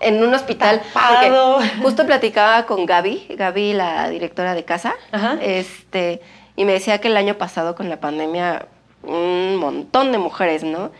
En 0.00 0.22
un 0.22 0.32
hospital. 0.34 0.80
Tapado. 0.92 1.58
Justo 1.82 2.06
platicaba 2.06 2.66
con 2.66 2.86
Gaby, 2.86 3.34
Gaby, 3.36 3.72
la 3.72 4.08
directora 4.08 4.54
de 4.54 4.64
casa, 4.64 4.94
Ajá. 5.12 5.38
este, 5.40 6.20
y 6.56 6.64
me 6.64 6.72
decía 6.72 7.00
que 7.00 7.08
el 7.08 7.16
año 7.16 7.34
pasado 7.34 7.74
con 7.74 7.88
la 7.88 7.98
pandemia 7.98 8.66
un 9.02 9.56
montón 9.56 10.12
de 10.12 10.18
mujeres, 10.18 10.64
¿no? 10.64 10.90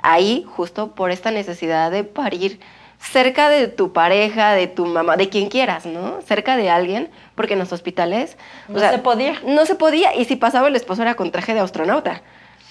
Ahí, 0.00 0.44
justo 0.48 0.94
por 0.94 1.10
esta 1.10 1.30
necesidad 1.30 1.90
de 1.90 2.04
parir 2.04 2.60
cerca 2.98 3.48
de 3.48 3.68
tu 3.68 3.92
pareja, 3.92 4.52
de 4.52 4.66
tu 4.66 4.86
mamá, 4.86 5.16
de 5.16 5.28
quien 5.28 5.48
quieras, 5.48 5.86
¿no? 5.86 6.20
Cerca 6.22 6.56
de 6.56 6.70
alguien, 6.70 7.10
porque 7.34 7.54
en 7.54 7.58
los 7.58 7.72
hospitales... 7.72 8.36
No 8.68 8.80
se 8.80 8.98
podía. 8.98 9.34
No 9.44 9.66
se 9.66 9.74
podía, 9.74 10.14
y 10.14 10.24
si 10.24 10.36
pasaba 10.36 10.68
el 10.68 10.76
esposo 10.76 11.02
era 11.02 11.14
con 11.14 11.30
traje 11.30 11.54
de 11.54 11.60
astronauta. 11.60 12.22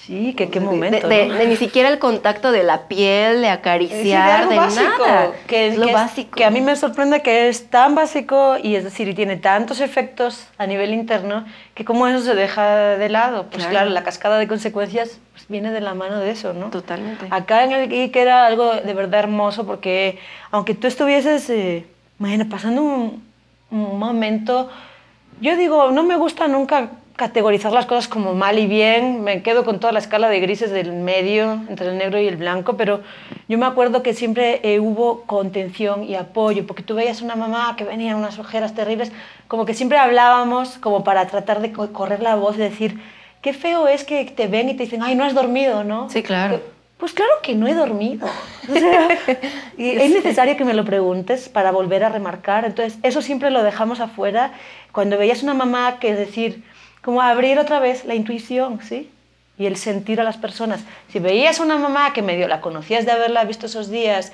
Sí, 0.06 0.34
que 0.36 0.50
qué 0.50 0.60
De- 0.60 0.66
momento. 0.66 1.08
De, 1.08 1.26
¿no? 1.28 1.34
de 1.34 1.48
ni 1.48 1.56
siquiera 1.56 1.90
el 1.90 1.98
contacto 1.98 2.52
de 2.52 2.64
la 2.64 2.88
piel, 2.88 3.38
de 3.42 3.48
Sí, 3.48 3.48
acariciar, 3.48 4.40
algo 4.42 4.52
de 4.52 4.58
básico, 4.58 5.06
nada. 5.08 5.32
Que, 5.48 5.68
Es 5.70 5.78
lo 5.78 5.88
que 5.88 5.94
básico. 5.94 6.36
que 6.36 6.46
a 6.46 6.52
mí 6.52 6.62
me 6.62 6.76
sorprende 6.76 7.22
que 7.24 7.50
es 7.50 7.70
tan 7.72 7.96
básico 7.96 8.56
y 8.62 8.76
es 8.76 8.84
decir, 8.84 9.08
y 9.08 9.16
tiene 9.16 9.38
tantos 9.38 9.80
efectos 9.82 10.48
a 10.60 10.68
nivel 10.68 10.94
interno 10.94 11.46
que 11.74 11.86
como 11.86 12.06
eso 12.08 12.20
se 12.20 12.36
deja 12.36 12.98
de 12.98 13.10
lado. 13.10 13.44
Pues 13.46 13.64
Claro. 13.64 13.72
claro, 13.72 13.90
la 13.90 14.04
cascada 14.04 14.38
de 14.38 14.48
consecuencias 14.48 15.20
pues, 15.34 15.48
viene 15.48 15.72
de 15.72 15.82
la 15.82 15.96
mano 15.96 16.20
de 16.20 16.30
eso, 16.30 16.54
¿no? 16.54 16.70
Totalmente. 16.70 17.26
Acá 17.32 17.64
en 17.64 17.72
el 17.72 17.90
geek 17.90 18.16
era 18.16 18.46
algo 18.46 18.74
de 18.76 18.94
verdad 18.94 19.22
hermoso 19.22 19.66
porque 19.66 20.20
aunque 20.52 20.76
tú 20.76 20.86
estuvieses, 20.86 21.50
eh, 21.50 21.86
bueno, 22.20 22.46
pasando 22.48 22.84
un, 22.84 23.24
un 23.72 23.98
momento, 23.98 24.70
yo 25.42 25.56
digo, 25.58 25.90
no 25.92 26.04
me 26.04 26.16
gusta 26.16 26.48
nunca 26.48 26.90
categorizar 27.16 27.72
las 27.72 27.86
cosas 27.86 28.08
como 28.10 28.34
mal 28.34 28.60
y 28.60 28.68
bien, 28.68 29.24
me 29.24 29.42
quedo 29.42 29.64
con 29.64 29.80
toda 29.80 29.94
la 29.94 30.00
escala 30.00 30.28
de 30.28 30.40
grises 30.42 30.72
del 30.72 30.92
medio, 30.92 31.54
entre 31.70 31.88
el 31.88 31.98
negro 31.98 32.20
y 32.20 32.28
el 32.28 32.36
blanco, 32.36 32.76
pero 32.76 33.02
yo 33.48 33.58
me 33.58 33.66
acuerdo 33.66 34.04
que 34.04 34.14
siempre 34.14 34.60
eh, 34.64 34.80
hubo 34.82 35.22
contención 35.22 36.04
y 36.04 36.16
apoyo, 36.16 36.68
porque 36.68 36.84
tú 36.84 36.96
veías 36.96 37.22
una 37.22 37.36
mamá 37.38 37.76
que 37.78 37.86
venía 37.86 38.16
unas 38.18 38.38
ojeras 38.38 38.76
terribles, 38.76 39.14
como 39.48 39.66
que 39.66 39.74
siempre 39.74 39.98
hablábamos 39.98 40.78
como 40.80 41.04
para 41.06 41.26
tratar 41.28 41.62
de 41.62 41.72
co- 41.72 41.94
correr 41.94 42.22
la 42.22 42.36
voz 42.36 42.56
y 42.58 42.60
decir, 42.60 43.00
qué 43.42 43.54
feo 43.54 43.88
es 43.88 44.04
que 44.04 44.26
te 44.26 44.48
ven 44.48 44.68
y 44.68 44.74
te 44.74 44.84
dicen, 44.84 45.02
ay, 45.02 45.16
no 45.16 45.24
has 45.24 45.34
dormido, 45.34 45.86
¿no? 45.86 46.10
Sí, 46.10 46.22
claro. 46.22 46.60
Pues 46.98 47.14
claro 47.14 47.32
que 47.44 47.56
no 47.56 47.68
he 47.68 47.74
dormido. 47.74 48.28
O 48.68 48.74
sea, 48.74 49.08
y 49.78 49.92
es 49.92 50.10
necesario 50.12 50.58
que 50.58 50.66
me 50.66 50.74
lo 50.74 50.84
preguntes 50.86 51.50
para 51.50 51.72
volver 51.72 52.04
a 52.04 52.10
remarcar. 52.10 52.66
Entonces, 52.66 52.98
eso 53.04 53.22
siempre 53.22 53.52
lo 53.52 53.62
dejamos 53.62 54.00
afuera. 54.00 54.54
Cuando 54.92 55.20
veías 55.20 55.44
una 55.44 55.54
mamá 55.54 56.00
que 56.00 56.16
decir, 56.16 56.64
como 57.06 57.22
abrir 57.22 57.60
otra 57.60 57.80
vez 57.80 58.04
la 58.06 58.16
intuición, 58.16 58.80
¿sí? 58.82 59.12
Y 59.60 59.68
el 59.68 59.78
sentir 59.78 60.20
a 60.20 60.24
las 60.24 60.38
personas. 60.38 60.82
Si 61.10 61.20
veías 61.20 61.60
una 61.60 61.78
mamá 61.78 62.12
que 62.14 62.24
medio 62.24 62.48
la 62.48 62.60
conocías 62.62 63.06
de 63.06 63.12
haberla 63.12 63.44
visto 63.46 63.68
esos 63.68 63.90
días 63.92 64.34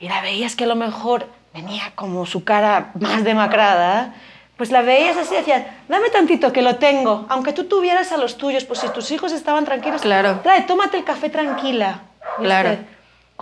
y 0.00 0.08
la 0.08 0.22
veías 0.22 0.54
que 0.54 0.64
a 0.64 0.68
lo 0.68 0.76
mejor 0.76 1.26
venía 1.52 1.92
como 1.96 2.24
su 2.24 2.44
cara 2.44 2.92
más 3.00 3.24
demacrada, 3.24 4.14
pues 4.56 4.70
la 4.70 4.82
veías 4.82 5.16
así 5.16 5.34
y 5.34 5.38
decías, 5.38 5.64
dame 5.88 6.08
tantito 6.10 6.52
que 6.52 6.62
lo 6.62 6.76
tengo. 6.76 7.26
Aunque 7.28 7.52
tú 7.52 7.64
tuvieras 7.64 8.12
a 8.12 8.16
los 8.16 8.38
tuyos, 8.38 8.64
pues 8.64 8.78
si 8.78 8.88
tus 8.90 9.10
hijos 9.10 9.32
estaban 9.32 9.64
tranquilos, 9.64 10.00
Claro. 10.02 10.38
trae, 10.44 10.62
tómate 10.62 10.96
el 10.98 11.04
café 11.04 11.28
tranquila. 11.28 12.02
¿viste? 12.38 12.44
Claro. 12.44 12.76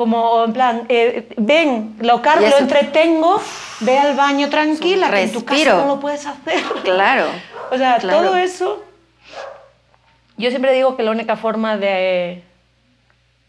Como 0.01 0.45
en 0.47 0.55
plan, 0.55 0.87
eh, 0.89 1.29
ven, 1.37 1.95
lo 2.01 2.23
cargo, 2.23 2.49
lo 2.49 2.57
entretengo, 2.57 3.39
ve 3.81 3.99
al 3.99 4.17
baño 4.17 4.49
tranquila, 4.49 5.11
que 5.11 5.25
en 5.25 5.31
tu 5.33 5.45
casa 5.45 5.75
no 5.77 5.87
lo 5.89 6.01
puedes 6.01 6.25
hacer. 6.27 6.63
Claro. 6.85 7.27
O 7.71 7.77
sea, 7.77 7.99
Claro. 7.99 8.23
todo 8.29 8.37
eso. 8.39 8.83
Yo 10.39 10.49
siempre 10.49 10.73
digo 10.73 10.97
que 10.97 11.03
la 11.03 11.11
única 11.11 11.37
forma 11.37 11.77
de, 11.77 12.43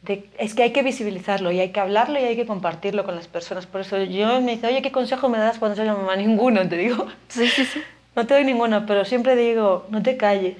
de- 0.02 0.30
es 0.38 0.54
que 0.54 0.64
hay 0.64 0.72
que 0.74 0.84
visibilizarlo 0.84 1.52
y 1.54 1.62
hay 1.62 1.70
que 1.72 1.80
hablarlo 1.80 2.20
y 2.20 2.24
hay 2.24 2.36
que 2.36 2.46
compartirlo 2.46 3.06
con 3.06 3.16
las 3.16 3.28
personas. 3.30 3.66
Por 3.66 3.80
eso 3.80 3.98
yo 4.04 4.42
me 4.42 4.56
dice, 4.56 4.68
oye, 4.68 4.82
¿qué 4.82 4.92
consejo 4.92 5.30
me 5.30 5.38
das 5.38 5.58
cuando 5.58 5.78
soy 5.78 5.86
la 5.86 5.94
mamá? 5.94 6.16
Ninguno, 6.18 6.68
te 6.68 6.76
digo. 6.76 7.08
Sí, 7.30 7.48
sí, 7.48 7.64
sí. 7.64 7.82
No 8.14 8.28
te 8.28 8.34
doy 8.34 8.44
ninguno, 8.44 8.86
pero 8.86 9.06
siempre 9.06 9.38
digo, 9.38 9.86
no 9.90 10.04
te 10.04 10.18
calles 10.18 10.58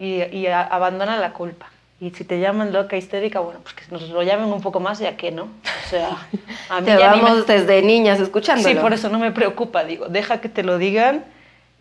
y, 0.00 0.24
y 0.36 0.48
a- 0.48 0.62
abandona 0.62 1.16
la 1.16 1.32
culpa. 1.32 1.66
Y 2.00 2.10
si 2.10 2.24
te 2.24 2.40
llaman 2.40 2.72
loca, 2.72 2.96
histérica, 2.96 3.40
bueno, 3.40 3.60
pues 3.62 3.74
que 3.74 3.82
nos 3.90 4.08
lo 4.08 4.22
llamen 4.22 4.46
un 4.50 4.62
poco 4.62 4.80
más, 4.80 4.98
ya 5.00 5.16
que 5.16 5.30
no. 5.30 5.42
O 5.44 5.88
sea, 5.90 6.08
a 6.70 6.80
mí 6.80 6.86
me- 6.86 6.92
Llevamos 6.96 7.46
desde 7.46 7.82
niñas 7.82 8.20
escuchándolo. 8.20 8.74
Sí, 8.74 8.80
por 8.80 8.92
eso 8.94 9.08
no 9.10 9.18
me 9.18 9.32
preocupa, 9.32 9.84
digo, 9.84 10.06
deja 10.08 10.40
que 10.40 10.48
te 10.48 10.62
lo 10.62 10.78
digan, 10.78 11.24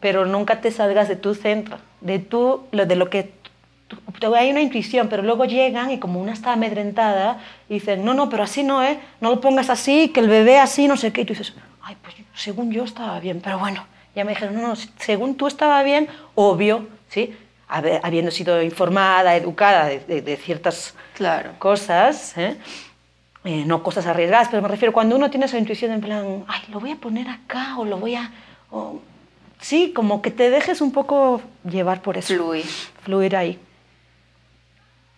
pero 0.02 0.26
nunca 0.26 0.60
te 0.62 0.72
salgas 0.72 1.08
de 1.08 1.16
tu 1.16 1.36
centro, 1.36 1.78
de 2.02 2.20
lo 2.72 2.86
de 2.86 2.96
lo 2.98 3.10
que 3.10 3.32
tú- 3.88 4.36
hay 4.36 4.52
una 4.52 4.62
intuición, 4.62 5.08
pero 5.08 5.24
luego 5.24 5.46
llegan 5.46 5.90
y 5.92 6.00
como 6.00 6.20
una 6.20 6.34
está 6.34 6.52
amedrentada 6.54 7.40
y 7.70 7.76
dicen, 7.76 8.04
no, 8.04 8.14
no, 8.14 8.30
pero 8.30 8.44
así 8.44 8.62
no, 8.64 8.84
¿eh? 8.84 9.00
No 9.22 9.30
lo 9.30 9.40
pongas 9.42 9.70
así, 9.70 10.10
que 10.10 10.20
el 10.20 10.28
bebé 10.28 10.60
así, 10.60 10.88
no 10.88 10.98
sé 10.98 11.12
qué, 11.14 11.22
y 11.22 11.26
tú 11.26 11.34
dices, 11.34 11.54
ay, 11.82 11.96
pues 12.02 12.16
según 12.36 12.72
yo 12.72 12.84
estaba 12.84 13.20
bien, 13.22 13.40
pero 13.42 13.58
bueno, 13.58 13.86
ya 14.16 14.26
me 14.26 14.32
dijeron, 14.34 14.56
no, 14.56 14.68
no, 14.68 14.74
según 15.00 15.36
tú 15.36 15.48
estaba 15.48 15.82
bien, 15.84 16.08
obvio, 16.36 16.88
¿sí? 17.08 17.36
Habiendo 17.70 18.32
sido 18.32 18.62
informada, 18.64 19.36
educada 19.36 19.86
de, 19.86 20.00
de- 20.00 20.22
de 20.24 20.38
ciertas 20.38 20.96
Claro. 21.16 21.52
cosas, 21.60 22.36
¿eh? 22.38 22.58
Eh, 23.46 23.64
no 23.66 23.84
cosas 23.84 24.06
arriesgadas, 24.08 24.50
pero 24.50 24.62
me 24.62 24.68
refiero 24.68 24.92
cuando 24.92 25.16
uno 25.16 25.30
tiene 25.30 25.46
esa 25.46 25.58
intuición 25.58 25.92
en 25.92 26.02
plan, 26.02 26.44
ay, 26.48 26.62
lo 26.70 26.80
voy 26.80 26.92
a 26.92 26.96
poner 26.96 27.30
acá 27.30 27.78
o 27.78 27.86
lo 27.86 27.98
voy 27.98 28.16
a... 28.16 28.32
o- 28.72 29.00
sí, 29.62 29.94
como 29.96 30.22
que 30.22 30.32
te 30.32 30.50
dejes 30.50 30.82
un 30.82 30.92
poco 30.92 31.42
llevar 31.64 32.02
por 32.02 32.18
eso. 32.18 32.34
Fluir. 32.34 32.66
Fluir 33.04 33.36
ahí. 33.36 33.60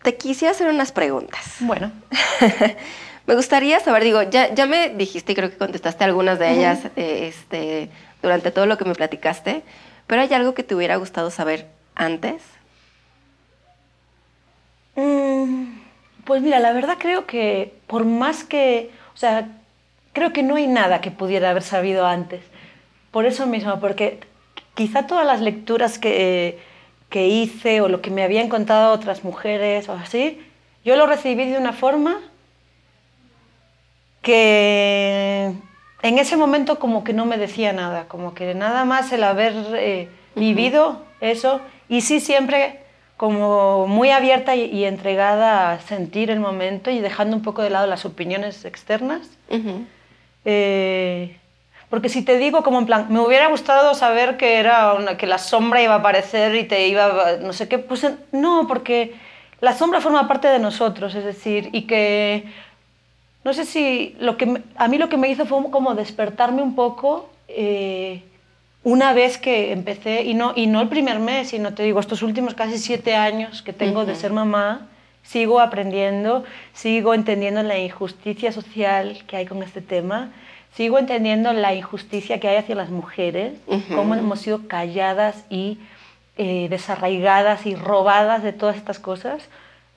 Te 0.03 0.17
quisiera 0.17 0.51
hacer 0.51 0.67
unas 0.67 0.91
preguntas. 0.91 1.55
Bueno, 1.61 1.91
me 3.27 3.35
gustaría 3.35 3.79
saber, 3.79 4.03
digo, 4.03 4.23
ya, 4.23 4.53
ya 4.53 4.65
me 4.65 4.89
dijiste 4.89 5.31
y 5.31 5.35
creo 5.35 5.49
que 5.49 5.57
contestaste 5.57 6.03
algunas 6.03 6.37
de 6.39 6.51
ellas 6.51 6.79
eh, 6.95 7.27
este, 7.27 7.89
durante 8.21 8.51
todo 8.51 8.65
lo 8.65 8.77
que 8.77 8.85
me 8.85 8.93
platicaste, 8.95 9.61
pero 10.07 10.21
¿hay 10.23 10.33
algo 10.33 10.53
que 10.53 10.63
te 10.63 10.75
hubiera 10.75 10.95
gustado 10.97 11.29
saber 11.31 11.67
antes? 12.01 12.41
Mm, 14.95 15.79
pues 16.25 16.41
mira, 16.41 16.59
la 16.59 16.73
verdad 16.73 16.97
creo 16.99 17.25
que 17.25 17.73
por 17.87 18.05
más 18.05 18.43
que, 18.43 18.91
o 19.13 19.17
sea, 19.17 19.47
creo 20.13 20.33
que 20.33 20.43
no 20.43 20.55
hay 20.55 20.67
nada 20.67 21.01
que 21.01 21.11
pudiera 21.11 21.51
haber 21.51 21.63
sabido 21.63 22.05
antes. 22.05 22.41
Por 23.11 23.25
eso 23.25 23.45
mismo, 23.47 23.79
porque 23.79 24.19
quizá 24.73 25.07
todas 25.07 25.25
las 25.25 25.41
lecturas 25.41 25.99
que, 25.99 26.59
que 27.09 27.27
hice 27.27 27.81
o 27.81 27.89
lo 27.89 28.01
que 28.01 28.11
me 28.11 28.23
habían 28.23 28.49
contado 28.49 28.93
otras 28.93 29.23
mujeres 29.23 29.89
o 29.89 29.93
así, 29.93 30.41
yo 30.83 30.95
lo 30.95 31.05
recibí 31.05 31.45
de 31.45 31.57
una 31.57 31.73
forma 31.73 32.19
que 34.21 35.53
en 36.03 36.17
ese 36.17 36.37
momento 36.37 36.79
como 36.79 37.03
que 37.03 37.13
no 37.13 37.25
me 37.25 37.37
decía 37.37 37.73
nada, 37.73 38.07
como 38.07 38.33
que 38.33 38.53
nada 38.53 38.85
más 38.85 39.11
el 39.11 39.23
haber 39.23 39.53
eh, 39.75 40.09
vivido 40.35 41.03
eso 41.19 41.61
y 41.91 42.01
sí 42.01 42.19
siempre 42.19 42.79
como 43.17 43.85
muy 43.85 44.09
abierta 44.09 44.55
y, 44.55 44.65
y 44.65 44.85
entregada 44.85 45.73
a 45.73 45.79
sentir 45.81 46.31
el 46.31 46.39
momento 46.39 46.89
y 46.89 46.99
dejando 46.99 47.35
un 47.37 47.43
poco 47.43 47.61
de 47.61 47.69
lado 47.69 47.85
las 47.85 48.03
opiniones 48.05 48.65
externas. 48.65 49.21
Eh, 50.45 51.37
porque 51.89 52.09
si 52.09 52.23
te 52.23 52.37
digo 52.37 52.63
como 52.63 52.79
en 52.79 52.85
plan, 52.85 53.07
me 53.09 53.19
hubiera 53.19 53.47
gustado 53.49 53.93
saber 53.93 54.37
que 54.37 54.55
era 54.57 54.93
una- 54.93 55.17
que 55.17 55.27
la 55.27 55.37
sombra 55.37 55.81
iba 55.83 55.93
a 55.95 55.97
aparecer 55.97 56.55
y 56.55 56.63
te 56.63 56.87
iba, 56.87 57.33
no 57.41 57.53
sé 57.53 57.67
qué, 57.67 57.77
pues 57.77 58.07
no, 58.31 58.65
porque 58.67 59.13
la 59.59 59.73
sombra 59.73 59.99
forma 60.01 60.27
parte 60.27 60.47
de 60.47 60.57
nosotros, 60.59 61.13
es 61.13 61.25
decir, 61.25 61.69
y 61.73 61.83
que 61.83 62.45
no 63.43 63.53
sé 63.53 63.65
si 63.65 64.15
lo 64.19 64.37
que 64.37 64.61
a 64.77 64.87
mí 64.87 64.97
lo 64.97 65.09
que 65.09 65.17
me 65.17 65.27
hizo 65.29 65.45
fue 65.45 65.69
como 65.69 65.93
despertarme 65.93 66.61
un 66.61 66.75
poco 66.75 67.29
eh, 67.49 68.23
una 68.83 69.13
vez 69.13 69.37
que 69.37 69.71
empecé 69.71 70.23
y 70.23 70.33
no 70.33 70.53
y 70.55 70.67
no 70.67 70.81
el 70.81 70.87
primer 70.89 71.19
mes, 71.19 71.49
sino 71.49 71.73
te 71.73 71.83
digo 71.83 71.99
estos 71.99 72.23
últimos 72.23 72.53
casi 72.55 72.77
siete 72.77 73.15
años 73.15 73.61
que 73.61 73.73
tengo 73.73 74.05
de 74.05 74.13
Ujú. 74.13 74.21
ser 74.21 74.31
mamá, 74.33 74.87
sigo 75.23 75.59
aprendiendo, 75.59 76.43
sigo 76.73 77.13
entendiendo 77.13 77.61
la 77.63 77.77
injusticia 77.77 78.51
social 78.51 79.23
que 79.27 79.37
hay 79.37 79.45
con 79.45 79.61
este 79.61 79.81
tema, 79.81 80.31
sigo 80.75 80.97
entendiendo 80.97 81.53
la 81.53 81.75
injusticia 81.75 82.39
que 82.39 82.47
hay 82.47 82.57
hacia 82.57 82.75
las 82.75 82.89
mujeres, 82.89 83.53
Ujú. 83.67 83.93
cómo 83.95 84.15
hemos 84.15 84.39
sido 84.41 84.67
calladas 84.67 85.45
y 85.49 85.77
eh, 86.37 86.67
desarraigadas 86.69 87.65
y 87.67 87.75
robadas 87.75 88.41
de 88.41 88.51
todas 88.53 88.77
estas 88.77 88.97
cosas. 88.97 89.43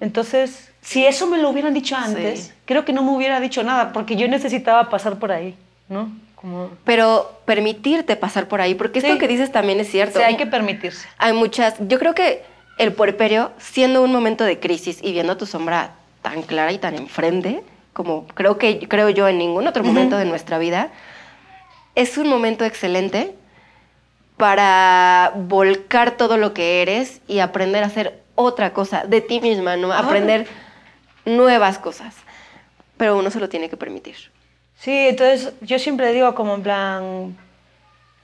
Entonces, 0.01 0.73
si 0.83 1.07
eso 1.07 1.27
me 1.27 1.39
lo 1.39 1.49
hubieran 1.49 1.73
dicho 1.73 1.97
antes, 1.97 2.41
Sí. 2.49 2.53
creo 2.67 2.85
que 2.85 2.93
no 2.93 3.03
me 3.03 3.13
hubiera 3.13 3.41
dicho 3.41 3.63
nada, 3.63 3.93
porque 3.95 4.17
yo 4.17 4.29
necesitaba 4.29 4.91
pasar 4.91 5.19
por 5.19 5.33
ahí, 5.33 5.55
¿no? 5.89 6.11
Como, 6.45 6.69
Pero 6.85 7.41
permitirte 7.47 8.17
pasar 8.17 8.49
por 8.49 8.61
ahí, 8.61 8.75
porque 8.75 8.99
esto 8.99 9.13
Sí. 9.13 9.19
que 9.19 9.29
dices 9.29 9.51
también 9.51 9.81
es 9.81 9.91
cierto. 9.91 10.19
sea, 10.19 10.27
hay 10.29 10.37
que 10.37 10.45
permitirse. 10.45 11.09
Hay 11.17 11.33
muchas, 11.33 11.75
yo 11.79 11.99
creo 11.99 12.15
que 12.15 12.43
el 12.77 12.93
puerperio, 12.93 13.51
siendo 13.57 14.03
un 14.03 14.13
momento 14.13 14.45
de 14.45 14.61
crisis 14.61 14.99
y 15.03 15.13
viendo 15.13 15.39
tu 15.39 15.47
sombra 15.47 15.93
tan 16.21 16.43
clara 16.43 16.71
y 16.73 16.77
tan 16.77 16.97
enfrente, 16.97 17.63
como 17.95 18.27
creo 18.27 18.59
que 18.59 18.87
creo 18.89 19.09
yo 19.09 19.27
en 19.27 19.39
ningún 19.39 19.67
otro 19.67 19.83
momento 19.85 20.19
de 20.19 20.27
nuestra 20.27 20.59
vida, 20.59 20.91
es 21.95 22.19
un 22.19 22.29
momento 22.29 22.67
excelente 22.67 23.35
para 24.37 25.33
volcar 25.35 26.19
todo 26.19 26.37
lo 26.37 26.53
que 26.53 26.83
eres 26.83 27.23
y 27.27 27.39
aprender 27.39 27.85
a 27.85 27.87
hacer 27.87 28.21
otra 28.35 28.75
cosa 28.75 29.05
de 29.07 29.23
ti 29.23 29.41
misma, 29.41 29.79
¿no? 29.79 29.95
Aprender 29.95 30.47
nuevas 31.25 31.79
cosas. 31.79 32.15
Pero 32.99 33.17
uno 33.17 33.31
se 33.31 33.41
lo 33.41 33.49
tiene 33.49 33.71
que 33.71 33.79
permitir. 33.79 34.34
Sí, 34.79 34.91
entonces 35.09 35.53
yo 35.61 35.79
siempre 35.79 36.13
digo 36.13 36.35
como 36.35 36.55
en 36.55 36.63
plan, 36.63 37.37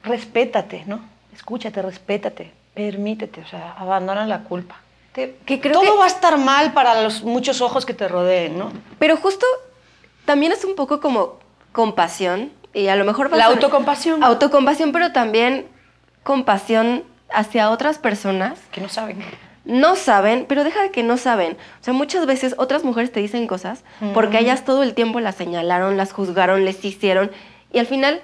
respétate, 0.03 0.85
¿no? 0.87 1.01
Escúchate, 1.35 1.81
respétate, 1.83 2.53
permítete, 2.75 3.41
o 3.41 3.47
sea, 3.47 3.73
abandona 3.79 4.27
la 4.27 4.41
culpa. 4.41 4.77
Te- 5.13 5.37
Que 5.47 5.61
creo 5.61 5.75
todo 5.75 5.93
que- 5.93 5.99
va 5.99 6.05
a 6.05 6.09
estar 6.09 6.37
mal 6.39 6.73
para 6.73 7.03
los 7.03 7.23
muchos 7.23 7.61
ojos 7.61 7.85
que 7.87 7.95
te 7.95 8.09
rodeen, 8.09 8.59
¿no? 8.59 8.73
Pero 8.99 9.17
justo 9.17 9.47
también 10.25 10.53
es 10.53 10.65
un 10.65 10.75
poco 10.75 11.01
como 11.01 11.39
compasión 11.73 12.53
y 12.73 12.89
a 12.89 12.97
lo 12.97 13.05
mejor 13.05 13.31
va 13.31 13.35
a 13.37 13.39
La 13.39 13.47
autocompasión. 13.47 14.23
Autocompasión, 14.23 14.93
pero 14.93 15.13
también 15.13 15.67
compasión 16.23 17.05
hacia 17.33 17.71
otras 17.71 17.99
personas. 17.99 18.59
Que 18.71 18.81
no 18.81 18.89
saben. 18.89 19.25
No 19.71 19.97
saben, 19.97 20.47
pero 20.49 20.65
deja 20.65 20.83
de 20.83 20.91
que 20.91 21.03
no 21.03 21.17
saben. 21.17 21.53
O 21.81 21.85
sea, 21.85 21.95
muchas 21.95 22.27
veces 22.27 22.55
otras 22.59 22.85
mujeres 22.85 23.13
te 23.13 23.21
dicen 23.21 23.47
cosas 23.47 23.85
porque 24.15 24.37
Mm. 24.39 24.41
ellas 24.41 24.65
todo 24.65 24.83
el 24.83 24.95
tiempo 24.95 25.21
las 25.21 25.37
señalaron, 25.37 25.97
las 25.97 26.13
juzgaron, 26.13 26.65
les 26.65 26.85
hicieron 26.85 27.31
y 27.73 27.79
al 27.79 27.87
final 27.87 28.21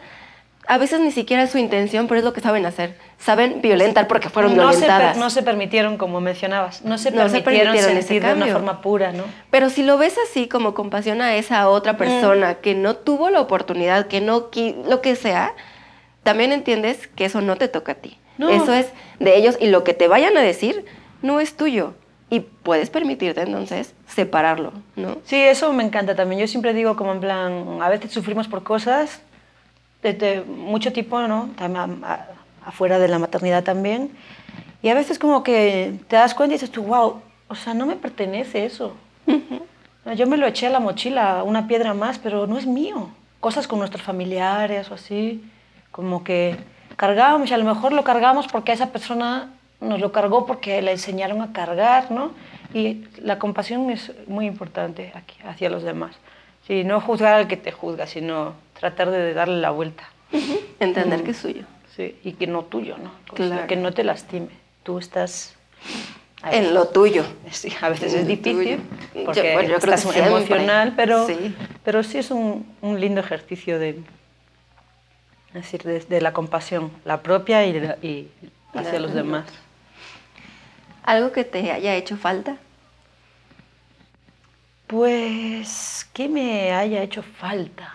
a 0.69 0.79
veces 0.79 0.99
ni 0.99 1.13
siquiera 1.13 1.45
es 1.45 1.51
su 1.51 1.59
intención, 1.59 2.09
pero 2.09 2.19
es 2.19 2.25
lo 2.25 2.33
que 2.33 2.41
saben 2.41 2.67
hacer. 2.67 2.97
Saben 3.19 3.63
violentar 3.63 4.09
porque 4.09 4.29
fueron 4.29 4.57
no 4.57 4.73
se, 4.73 4.79
violentadas. 4.81 5.17
no 5.17 5.31
se 5.31 5.45
permitieron, 5.45 5.97
como 5.97 6.21
mencionabas, 6.21 6.83
no 6.85 6.99
se 6.99 7.13
No 7.13 7.29
se 7.29 7.41
permitieron, 7.41 7.73
permitieron 7.75 7.97
ese 7.99 8.09
sentir 8.09 8.25
de 8.27 8.35
una 8.35 8.47
forma 8.53 8.81
pura, 8.81 9.13
¿no? 9.13 9.23
Pero 9.51 9.71
si 9.71 9.85
lo 9.85 9.97
ves 9.97 10.17
así 10.29 10.49
como 10.49 10.75
compasión 10.75 11.23
a 11.23 11.37
esa 11.37 11.69
otra 11.69 11.97
persona 11.97 12.57
que 12.57 12.75
no 12.75 12.97
tuvo 12.97 13.31
la 13.31 13.41
oportunidad, 13.41 14.09
que 14.09 14.21
no 14.21 14.51
lo 14.89 15.01
que 15.01 15.15
sea, 15.15 15.53
también 16.25 16.51
entiendes 16.51 17.07
que 17.07 17.27
eso 17.27 17.41
no 17.41 17.55
te 17.57 17.69
toca 17.69 17.93
a 17.93 17.95
ti. 17.95 18.19
No. 18.37 18.49
Eso 18.51 18.73
es 18.75 18.89
de 19.21 19.37
ellos 19.37 19.57
y 19.61 19.69
lo 19.69 19.85
que 19.85 19.95
te 19.95 20.09
vayan 20.09 20.37
a 20.37 20.41
decir 20.43 20.85
no 21.23 21.41
es 21.41 21.57
tuyo. 21.57 21.95
Y 22.29 22.41
puedes 22.41 22.91
permitirte 22.91 23.41
entonces 23.43 23.95
separarlo, 24.09 24.73
¿no? 24.97 25.19
Sí, 25.25 25.37
eso 25.37 25.73
me 25.73 25.85
encanta 25.85 26.17
también. 26.17 26.41
Yo 26.41 26.49
siempre 26.49 26.75
digo 26.75 26.97
como 26.97 27.13
en 27.13 27.21
plan, 27.21 27.79
a 27.81 27.89
veces 27.89 28.11
sufrimos 28.11 28.49
por 28.49 28.65
cosas 28.65 29.21
de, 30.03 30.13
de 30.13 30.41
mucho 30.43 30.93
tipo, 30.93 31.21
¿no? 31.29 31.51
También 31.57 32.03
a- 32.05 32.13
a- 32.13 32.27
afuera 32.67 32.99
de 32.99 33.07
la 33.07 33.21
maternidad 33.21 33.63
también. 33.63 34.11
Y 34.83 34.89
a 34.89 34.95
veces 34.95 35.19
como 35.21 35.45
que 35.45 35.95
te 36.09 36.17
das 36.17 36.35
cuenta 36.35 36.55
y 36.55 36.57
dices 36.57 36.71
tú, 36.73 36.83
wow, 36.83 37.21
o 37.49 37.55
sea, 37.55 37.75
no 37.75 37.87
me 37.87 37.95
pertenece 37.95 38.67
eso. 38.67 38.97
Yo 40.17 40.27
me 40.27 40.37
lo 40.37 40.47
eché 40.47 40.67
a 40.67 40.71
la 40.71 40.81
mochila, 40.81 41.43
una 41.45 41.67
piedra 41.69 41.95
más, 41.95 42.19
pero 42.19 42.47
no 42.47 42.59
es 42.59 42.67
mío. 42.67 43.11
Cosas 43.41 43.67
con 43.69 43.79
nuestros 43.79 44.03
familiares 44.03 44.91
o 44.91 44.95
así, 44.95 45.45
como 45.93 46.23
que 46.25 46.57
cargábamos 46.97 47.51
y 47.51 47.55
a 47.55 47.59
lo 47.59 47.65
mejor 47.65 47.93
lo 47.93 48.03
cargamos 48.05 48.47
porque 48.49 48.71
a 48.73 48.75
esa 48.75 48.91
persona 48.91 49.51
nos 49.81 50.01
lo 50.01 50.13
cargó 50.13 50.47
porque 50.47 50.81
le 50.83 50.93
enseñaron 50.93 51.43
a 51.43 51.53
cargar, 51.53 52.11
¿no? 52.11 52.33
Y 52.75 53.05
la 53.23 53.39
compasión 53.39 53.91
es 53.91 54.13
muy 54.27 54.47
importante 54.47 55.13
aquí, 55.15 55.37
hacia 55.47 55.69
los 55.71 55.83
demás. 55.83 56.17
Sí, 56.67 56.83
no 56.85 57.01
juzgar 57.01 57.35
al 57.35 57.47
que 57.49 57.57
te 57.57 57.73
juzga, 57.73 58.07
sino 58.07 58.55
tratar 58.79 59.11
de 59.11 59.35
darle 59.35 59.61
la 59.61 59.71
vuelta. 59.71 60.05
Entender 60.81 61.23
que 61.23 61.31
es 61.31 61.37
suyo. 61.37 61.63
Sí, 61.95 62.17
y 62.25 62.33
que 62.33 62.47
no 62.47 62.65
tuyo, 62.65 62.97
¿no? 62.99 63.11
O 63.33 63.37
sea, 63.37 63.47
Claro. 63.47 63.67
que 63.69 63.77
no 63.77 63.93
te 63.93 64.05
lastime. 64.05 64.49
Tú 64.83 64.99
estás... 64.99 65.55
En 66.51 66.75
lo 66.75 66.89
tuyo. 66.89 67.25
Sí, 67.51 67.73
a 67.81 67.89
veces 67.89 68.13
En 68.15 68.21
es 68.21 68.27
difícil 68.27 68.79
tuyo. 69.15 69.25
porque 69.25 69.43
Yo- 69.49 69.53
bueno, 69.55 69.69
yo 69.71 69.79
creo 69.79 69.95
que 69.97 70.07
muy 70.07 70.17
emocional, 70.19 70.93
pero 70.97 71.27
Sí. 71.27 71.55
pero 71.85 72.03
sí 72.03 72.19
es 72.19 72.31
un, 72.31 72.67
un 72.83 73.01
lindo 73.01 73.21
ejercicio 73.21 73.79
de, 73.79 73.91
es 75.49 75.55
decir, 75.55 75.83
de, 75.83 76.01
de 76.01 76.21
la 76.21 76.33
compasión, 76.33 76.91
la 77.05 77.23
propia 77.23 77.65
y, 77.65 77.73
de 77.73 77.81
la- 77.81 77.97
y 78.03 78.29
hacia 78.75 78.99
los 79.01 79.15
demás. 79.15 79.45
¿Algo 81.07 81.31
que 81.31 81.45
te 81.45 81.71
haya 81.71 81.95
hecho 81.95 82.17
falta? 82.17 82.57
Pues, 84.89 86.09
¿qué 86.13 86.29
me 86.29 86.73
haya 86.73 87.01
hecho 87.01 87.23
falta? 87.23 87.95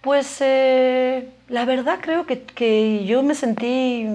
Pues 0.00 0.40
eh, 0.40 1.28
la 1.48 1.64
verdad 1.64 1.98
creo 2.00 2.26
que, 2.26 2.42
que, 2.42 3.04
yo 3.04 3.24
me 3.24 3.34
sentí 3.34 4.06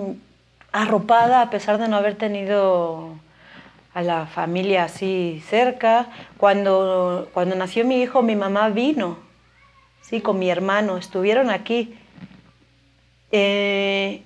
arropada 0.71 1.41
a 1.41 1.49
pesar 1.49 1.77
de 1.77 1.89
no 1.89 1.97
haber 1.97 2.15
tenido 2.15 3.15
a 3.93 4.01
la 4.01 4.25
familia 4.25 4.85
así 4.85 5.43
cerca. 5.45 6.07
Cuando, 6.37 7.29
cuando 7.33 7.55
nació 7.55 7.83
mi 7.83 8.01
hijo, 8.01 8.21
mi 8.21 8.37
mamá 8.37 8.69
vino, 8.69 9.17
sí, 10.01 10.21
con 10.21 10.39
mi 10.39 10.49
hermano, 10.49 10.97
estuvieron 10.97 11.49
aquí. 11.49 11.93
Eh, 13.31 14.23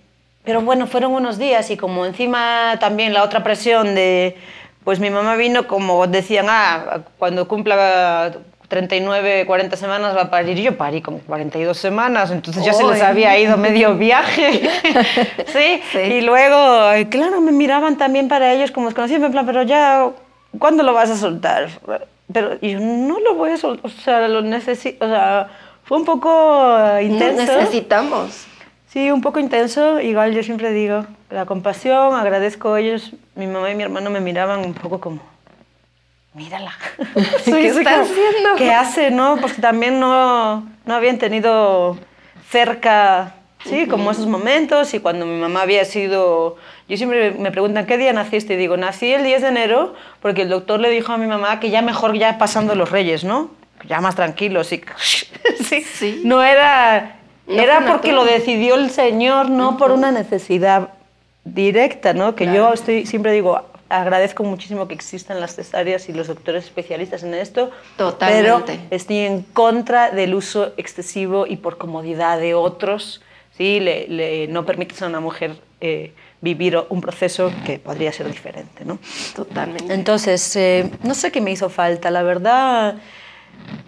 pero 0.50 0.64
bueno, 0.64 0.88
fueron 0.88 1.12
unos 1.12 1.38
días 1.38 1.70
y 1.70 1.78
como 1.78 2.08
encima 2.08 2.78
también 2.80 3.14
la 3.14 3.22
otra 3.22 3.44
presión 3.44 3.94
de, 3.94 4.36
pues 4.84 5.00
mi 5.00 5.12
mamá 5.12 5.36
vino 5.36 5.68
como 5.68 6.08
decían, 6.08 6.48
ah, 6.50 7.02
cuando 7.20 7.48
cumpla 7.48 8.32
39, 8.68 9.46
40 9.46 9.78
semanas 9.78 10.18
va 10.18 10.24
a 10.24 10.30
parir. 10.32 10.58
Yo 10.58 10.76
parí 10.76 11.04
como 11.04 11.20
42 11.20 11.78
semanas, 11.78 12.32
entonces 12.32 12.66
ya 12.66 12.74
se 12.74 12.84
les 12.84 13.00
había 13.04 13.38
ido 13.38 13.58
medio 13.58 13.96
viaje. 14.00 14.68
¿Sí? 15.54 15.82
Y 16.00 16.22
luego, 16.22 16.90
claro, 17.12 17.42
me 17.42 17.52
miraban 17.52 18.00
también 18.00 18.28
para 18.28 18.52
ellos 18.52 18.72
como 18.72 18.88
desconocidos, 18.88 19.22
en 19.22 19.32
plan, 19.32 19.46
pero 19.46 19.62
ya, 19.62 20.10
¿cuándo 20.58 20.82
lo 20.82 20.94
vas 20.94 21.12
a 21.12 21.16
soltar? 21.16 21.70
Pero 22.34 22.60
yo 22.60 22.80
no 22.80 23.20
lo 23.20 23.36
voy 23.36 23.52
a 23.52 23.58
soltar, 23.58 23.86
o 23.86 23.90
sea, 23.90 24.28
lo 24.28 24.42
necesito, 24.42 25.06
o 25.06 25.10
sea, 25.10 25.48
fue 25.84 26.00
un 26.00 26.06
poco 26.06 27.00
intenso. 27.00 27.56
necesitamos. 27.56 28.48
Sí, 28.92 29.12
un 29.12 29.22
poco 29.22 29.40
intenso. 29.40 30.00
Igual 30.00 30.34
yo 30.34 30.42
siempre 30.42 30.72
digo, 30.72 31.06
la 31.30 31.46
compasión, 31.46 32.16
agradezco 32.16 32.74
a 32.74 32.80
ellos. 32.80 33.12
Mi 33.36 33.46
mamá 33.46 33.70
y 33.72 33.76
mi 33.76 33.84
hermano 33.84 34.10
me 34.10 34.20
miraban 34.20 34.66
un 34.66 34.74
poco 34.74 35.00
como, 35.00 35.22
mírala. 36.34 36.74
¿Qué 37.46 37.68
está 37.68 38.02
haciendo? 38.02 38.56
¿Qué 38.58 38.72
hace, 38.72 39.12
no? 39.12 39.38
Porque 39.40 39.62
también 39.62 40.00
no, 40.00 40.68
no 40.86 40.94
habían 40.96 41.20
tenido 41.20 42.00
cerca, 42.50 43.36
sí, 43.64 43.86
como 43.86 44.10
esos 44.10 44.26
momentos. 44.26 44.92
Y 44.96 45.00
cuando 45.00 45.28
mi 45.28 45.40
mamá 45.40 45.62
había 45.62 45.86
sido... 45.86 46.58
Yo 46.88 46.98
siempre 46.98 47.32
me 47.32 47.52
preguntan, 47.52 47.86
¿qué 47.86 48.00
día 48.00 48.12
naciste? 48.12 48.56
Y 48.56 48.58
digo, 48.58 48.76
nací 48.76 49.14
el 49.14 49.24
10 49.24 49.44
de 49.44 49.48
enero 49.50 49.94
porque 50.20 50.42
el 50.42 50.50
doctor 50.50 50.80
le 50.80 50.90
dijo 50.90 51.14
a 51.14 51.18
mi 51.18 51.28
mamá 51.28 51.60
que 51.60 51.70
ya 51.70 51.84
mejor 51.84 52.18
ya 52.18 52.40
pasando 52.40 52.74
los 52.74 52.90
reyes, 52.90 53.24
¿no? 53.24 53.52
Ya 53.88 54.02
más 54.02 54.16
tranquilos. 54.16 54.74
Y... 54.74 54.82
sí. 55.64 55.82
sí. 55.84 56.22
No 56.26 56.42
era... 56.42 57.19
era 57.50 57.86
porque 57.86 58.12
lo 58.12 58.26
decidió 58.26 58.76
el 58.76 58.90
Señor, 58.90 59.50
no 59.50 59.78
por 59.78 59.92
una 59.92 60.12
necesidad 60.12 60.90
directa, 61.44 62.14
¿no? 62.14 62.36
Que 62.36 62.46
yo 62.46 62.74
estoy, 62.74 63.06
siempre 63.06 63.32
digo, 63.32 63.62
agradezco 63.90 64.44
muchísimo 64.44 64.88
que 64.88 64.94
existan 64.94 65.42
las 65.42 65.56
cesáreas 65.56 66.08
y 66.10 66.14
los 66.14 66.28
doctores 66.28 66.66
especialistas 66.66 67.24
en 67.24 67.34
esto. 67.34 67.72
Totalmente. 67.98 68.74
Pero 68.78 68.86
estoy 68.92 69.18
en 69.18 69.42
contra 69.42 70.12
del 70.12 70.36
uso 70.36 70.74
excesivo 70.78 71.48
y 71.48 71.58
por 71.58 71.78
comodidad 71.78 72.40
de 72.40 72.54
otros. 72.54 73.22
¿sí? 73.58 73.80
Le, 73.80 74.48
no 74.48 74.66
permites 74.66 75.02
a 75.02 75.08
una 75.08 75.20
mujer 75.20 75.56
eh, 75.82 76.14
vivir 76.42 76.78
un 76.90 77.02
proceso 77.02 77.52
que 77.66 77.80
podría 77.80 78.14
ser 78.14 78.28
diferente. 78.28 78.86
¿no? 78.86 79.00
Totalmente. 79.36 79.94
Entonces, 79.94 80.56
eh, 80.56 80.90
no 81.04 81.16
sé 81.16 81.32
qué 81.32 81.42
me 81.42 81.52
hizo 81.52 81.70
falta. 81.70 82.12
La 82.12 82.22
verdad, 82.22 82.96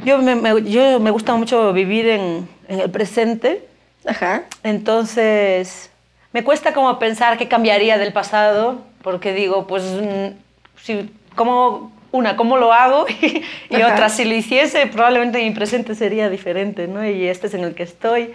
yo 0.03 0.17
me, 0.17 0.69
yo 0.69 0.99
me 0.99 1.11
gusta 1.11 1.36
mucho 1.36 1.74
vivir 1.74 2.07
en, 2.07 2.47
en 2.67 2.80
el 2.80 2.89
presente. 2.89 3.67
Ajá. 4.05 4.43
Entonces, 4.63 5.91
me 6.34 6.43
cuesta 6.43 6.74
como 6.74 6.97
pensar 6.97 7.38
qué 7.38 7.47
cambiaría 7.47 7.97
del 7.97 8.13
pasado 8.13 8.82
porque 9.01 9.34
digo, 9.34 9.67
pues, 9.67 9.84
mm, 9.84 10.38
si, 10.82 11.11
¿cómo, 11.36 11.91
una, 12.11 12.36
¿cómo 12.36 12.57
lo 12.57 12.74
hago? 12.74 13.05
y 13.69 13.82
otra, 13.82 14.09
si 14.09 14.26
lo 14.26 14.36
hiciese, 14.36 14.88
probablemente 14.88 15.43
mi 15.43 15.51
presente 15.51 15.95
sería 15.95 16.30
diferente, 16.30 16.88
¿no? 16.88 17.05
Y 17.07 17.28
este 17.28 17.47
es 17.47 17.53
en 17.53 17.63
el 17.63 17.76
que 17.76 17.84
estoy. 17.84 18.34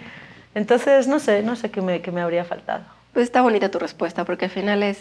Entonces, 0.55 1.07
no 1.07 1.19
sé, 1.19 1.43
no 1.43 1.55
sé 1.55 1.69
qué 1.69 1.81
me, 1.81 2.01
qué 2.01 2.11
me 2.11 2.21
habría 2.21 2.43
faltado. 2.43 2.83
Pues 3.13 3.25
está 3.25 3.41
bonita 3.41 3.69
tu 3.69 3.79
respuesta, 3.79 4.25
porque 4.25 4.45
al 4.45 4.51
final 4.51 4.83
es, 4.83 4.99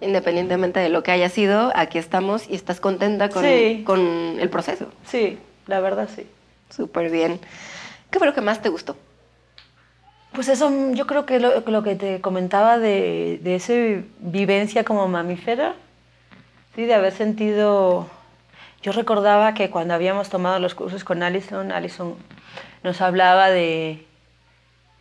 independientemente 0.00 0.80
de 0.80 0.88
lo 0.88 1.02
que 1.02 1.10
haya 1.10 1.28
sido, 1.28 1.72
aquí 1.74 1.98
estamos 1.98 2.48
y 2.48 2.54
estás 2.54 2.80
contenta 2.80 3.28
con, 3.28 3.44
con 3.84 4.36
el 4.38 4.48
proceso. 4.50 4.86
Sí, 5.06 5.38
la 5.66 5.80
verdad 5.80 6.08
sí. 6.14 6.26
Súper 6.70 7.10
bien. 7.10 7.40
¿Qué 8.10 8.18
fue 8.18 8.26
lo 8.26 8.34
que 8.34 8.40
más 8.40 8.62
te 8.62 8.68
gustó? 8.68 8.96
Pues 10.32 10.48
eso, 10.48 10.70
yo 10.92 11.06
creo 11.06 11.26
que 11.26 11.40
lo, 11.40 11.60
lo 11.60 11.82
que 11.82 11.96
te 11.96 12.20
comentaba 12.20 12.78
de, 12.78 13.40
de 13.42 13.54
esa 13.54 13.72
vivencia 14.18 14.84
como 14.84 15.08
mamífera, 15.08 15.74
¿sí? 16.74 16.84
de 16.84 16.94
haber 16.94 17.12
sentido... 17.12 18.08
Yo 18.80 18.92
recordaba 18.92 19.54
que 19.54 19.70
cuando 19.70 19.94
habíamos 19.94 20.28
tomado 20.28 20.60
los 20.60 20.76
cursos 20.76 21.02
con 21.02 21.24
Alison, 21.24 21.72
Alison 21.72 22.14
nos 22.84 23.00
hablaba 23.00 23.50
de, 23.50 24.06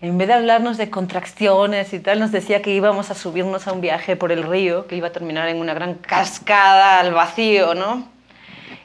en 0.02 0.18
vez 0.18 0.28
de 0.28 0.34
hablarnos 0.36 0.78
de 0.78 0.90
contracciones 0.90 1.94
y 1.94 2.00
tal, 2.00 2.20
nos 2.20 2.32
decía 2.32 2.62
que 2.62 2.72
íbamos 2.72 3.10
a 3.10 3.16
subirnos 3.16 3.68
a 3.68 3.74
un 3.74 3.82
viaje 3.82 4.16
por 4.16 4.32
el 4.32 4.44
río, 4.44 4.88
que 4.88 4.96
iba 4.96 5.08
a 5.08 5.12
terminar 5.12 5.48
en 5.50 5.58
una 5.58 5.74
gran 5.74 5.96
cascada 5.96 7.00
al 7.00 7.14
vacío, 7.14 7.74
¿no? 7.74 8.18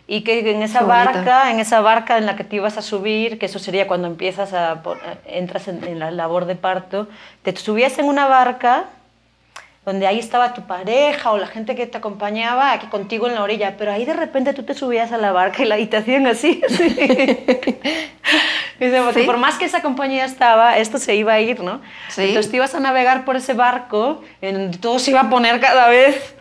y 0.06 0.24
que 0.24 0.50
en 0.50 0.62
esa 0.62 0.82
barca, 0.82 1.50
en 1.50 1.58
esa 1.58 1.80
barca 1.80 2.18
en 2.18 2.26
la 2.26 2.36
que 2.36 2.44
te 2.44 2.56
ibas 2.56 2.76
a 2.76 2.82
subir, 2.82 3.38
que 3.38 3.46
eso 3.46 3.58
sería 3.58 3.86
cuando 3.86 4.08
empiezas 4.08 4.52
a 4.52 4.82
entras 5.24 5.68
en, 5.68 5.98
la 5.98 6.10
labor 6.10 6.44
de 6.44 6.54
parto, 6.54 7.08
te 7.42 7.56
subías 7.56 7.98
en 7.98 8.06
una 8.06 8.26
barca 8.26 8.90
donde 9.84 10.06
ahí 10.06 10.18
estaba 10.18 10.54
tu 10.54 10.62
pareja 10.62 11.32
o 11.32 11.38
la 11.38 11.46
gente 11.46 11.74
que 11.74 11.86
te 11.86 11.98
acompañaba 11.98 12.72
aquí 12.72 12.86
contigo 12.86 13.26
en 13.26 13.34
la 13.34 13.42
orilla, 13.42 13.76
pero 13.76 13.92
ahí 13.92 14.04
de 14.04 14.14
repente 14.14 14.52
tú 14.52 14.62
te 14.62 14.74
subías 14.74 15.10
a 15.10 15.18
la 15.18 15.32
barca 15.32 15.62
y 15.62 15.66
la 15.66 15.74
habitación 15.74 16.26
así. 16.26 16.62
Porque 19.04 19.24
por 19.24 19.36
más 19.36 19.58
que 19.58 19.64
esa 19.64 19.82
compañía 19.82 20.24
estaba, 20.24 20.78
esto 20.78 20.98
se 20.98 21.14
iba 21.14 21.32
a 21.34 21.40
ir, 21.40 21.60
¿no? 21.60 21.80
Entonces 22.16 22.50
te 22.50 22.56
ibas 22.56 22.74
a 22.74 22.80
navegar 22.80 23.24
por 23.24 23.36
ese 23.36 23.54
barco, 23.54 24.22
en 24.40 24.72
todo 24.72 24.98
se 24.98 25.10
iba 25.10 25.20
a 25.20 25.30
poner 25.30 25.60
cada 25.60 25.88
vez 25.88 26.34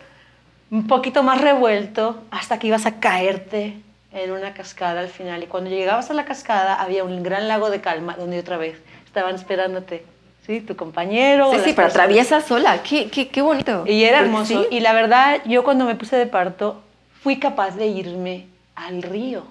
un 0.70 0.86
poquito 0.86 1.22
más 1.22 1.40
revuelto 1.40 2.22
hasta 2.30 2.58
que 2.58 2.68
ibas 2.68 2.86
a 2.86 2.98
caerte 2.98 3.76
en 4.12 4.30
una 4.32 4.54
cascada 4.54 5.00
al 5.00 5.08
final. 5.08 5.42
Y 5.42 5.46
cuando 5.46 5.70
llegabas 5.70 6.10
a 6.10 6.14
la 6.14 6.24
cascada 6.24 6.80
había 6.80 7.04
un 7.04 7.22
gran 7.22 7.48
lago 7.48 7.70
de 7.70 7.80
calma 7.80 8.16
donde 8.16 8.38
otra 8.38 8.56
vez 8.56 8.80
estaban 9.04 9.34
esperándote. 9.34 10.04
¿Sí? 10.46 10.60
Tu 10.60 10.74
compañero. 10.74 11.52
Sí, 11.52 11.58
sí, 11.64 11.72
pero 11.74 11.88
atraviesa 11.88 12.40
sola. 12.40 12.82
Qué, 12.82 13.08
qué, 13.08 13.28
qué, 13.28 13.42
bonito. 13.42 13.84
Y 13.86 14.04
era 14.04 14.20
hermoso. 14.20 14.66
Y 14.70 14.80
la 14.80 14.92
verdad, 14.92 15.40
yo 15.46 15.62
cuando 15.62 15.84
me 15.84 15.94
puse 15.94 16.16
de 16.16 16.26
parto, 16.26 16.82
fui 17.22 17.38
capaz 17.38 17.76
de 17.76 17.86
irme 17.86 18.46
al 18.74 19.02
río. 19.02 19.44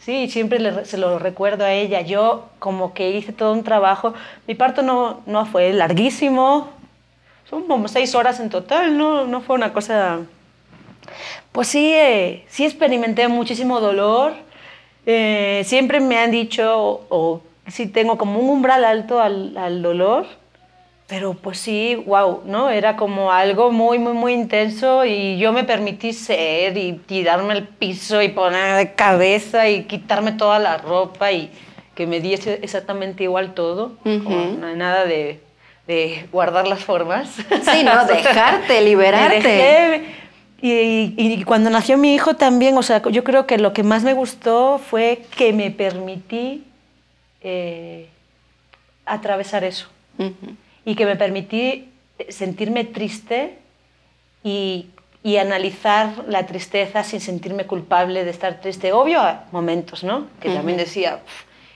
Sí, 0.00 0.28
siempre 0.28 0.84
se 0.84 0.98
lo 0.98 1.18
recuerdo 1.18 1.64
a 1.64 1.72
ella. 1.72 2.00
Yo 2.00 2.48
como 2.58 2.92
que 2.92 3.10
hice 3.12 3.32
todo 3.32 3.52
un 3.52 3.62
trabajo. 3.62 4.14
Mi 4.46 4.54
parto 4.54 4.82
no, 4.82 5.20
no 5.26 5.46
fue 5.46 5.72
larguísimo, 5.72 6.68
son 7.48 7.62
como 7.62 7.88
seis 7.88 8.14
horas 8.14 8.40
en 8.40 8.50
total, 8.50 8.96
no, 8.98 9.26
no 9.26 9.40
fue 9.40 9.56
una 9.56 9.72
cosa... 9.72 10.20
Pues 11.52 11.68
sí, 11.68 11.92
eh, 11.94 12.44
sí 12.48 12.64
experimenté 12.64 13.26
muchísimo 13.28 13.80
dolor. 13.80 14.34
Eh, 15.06 15.62
siempre 15.64 16.00
me 16.00 16.18
han 16.18 16.30
dicho, 16.30 17.06
o, 17.08 17.40
sí 17.68 17.86
tengo 17.86 18.18
como 18.18 18.40
un 18.40 18.50
umbral 18.50 18.84
alto 18.84 19.20
al, 19.20 19.56
al, 19.56 19.82
dolor, 19.82 20.26
pero 21.06 21.34
pues 21.34 21.58
sí, 21.58 21.94
wow, 22.06 22.42
¿no? 22.44 22.70
Era 22.70 22.96
como 22.96 23.32
algo 23.32 23.70
muy, 23.70 23.98
muy, 23.98 24.12
muy 24.12 24.32
intenso 24.32 25.04
y 25.04 25.38
yo 25.38 25.52
me 25.52 25.64
permití 25.64 26.12
ser 26.12 26.76
y 26.76 26.94
tirarme 26.94 27.52
al 27.52 27.68
piso 27.68 28.20
y 28.22 28.28
poner 28.28 28.76
de 28.76 28.94
cabeza 28.94 29.68
y 29.68 29.84
quitarme 29.84 30.32
toda 30.32 30.58
la 30.58 30.78
ropa 30.78 31.32
y 31.32 31.50
que 31.94 32.06
me 32.06 32.20
diese 32.20 32.60
exactamente 32.62 33.24
igual 33.24 33.54
todo, 33.54 33.92
no 34.04 34.76
nada 34.76 35.04
de 35.04 35.40
de 35.88 36.28
guardar 36.30 36.68
las 36.68 36.84
formas. 36.84 37.30
Sí, 37.62 37.82
no, 37.82 38.04
dejarte, 38.06 38.82
liberarte. 38.82 40.04
y, 40.60 41.14
y, 41.16 41.44
cuando 41.44 41.70
nació 41.70 41.96
mi 41.96 42.14
hijo 42.14 42.36
también, 42.36 42.76
o 42.76 42.82
sea, 42.82 43.02
yo 43.10 43.24
creo 43.24 43.46
que 43.46 43.56
lo 43.56 43.72
que 43.72 43.82
más 43.82 44.04
me 44.04 44.12
gustó 44.12 44.78
fue 44.78 45.22
que 45.36 45.52
me 45.52 45.70
permití 45.70 46.64
eh, 47.40 48.08
atravesar 49.06 49.64
eso. 49.64 49.88
Y 50.84 50.96
que 50.96 51.06
me 51.06 51.16
permití 51.16 51.90
sentirme 52.28 52.84
triste 52.84 53.58
y, 54.42 54.86
y, 55.22 55.36
analizar 55.36 56.24
la 56.26 56.46
tristeza 56.46 57.04
sin 57.04 57.20
sentirme 57.20 57.66
culpable 57.66 58.24
de 58.24 58.30
estar 58.30 58.60
triste. 58.60 58.92
Obvio, 58.92 59.20
a 59.20 59.44
momentos, 59.52 60.02
¿no? 60.02 60.26
Que 60.40 60.50
también 60.50 60.76
decía, 60.76 61.20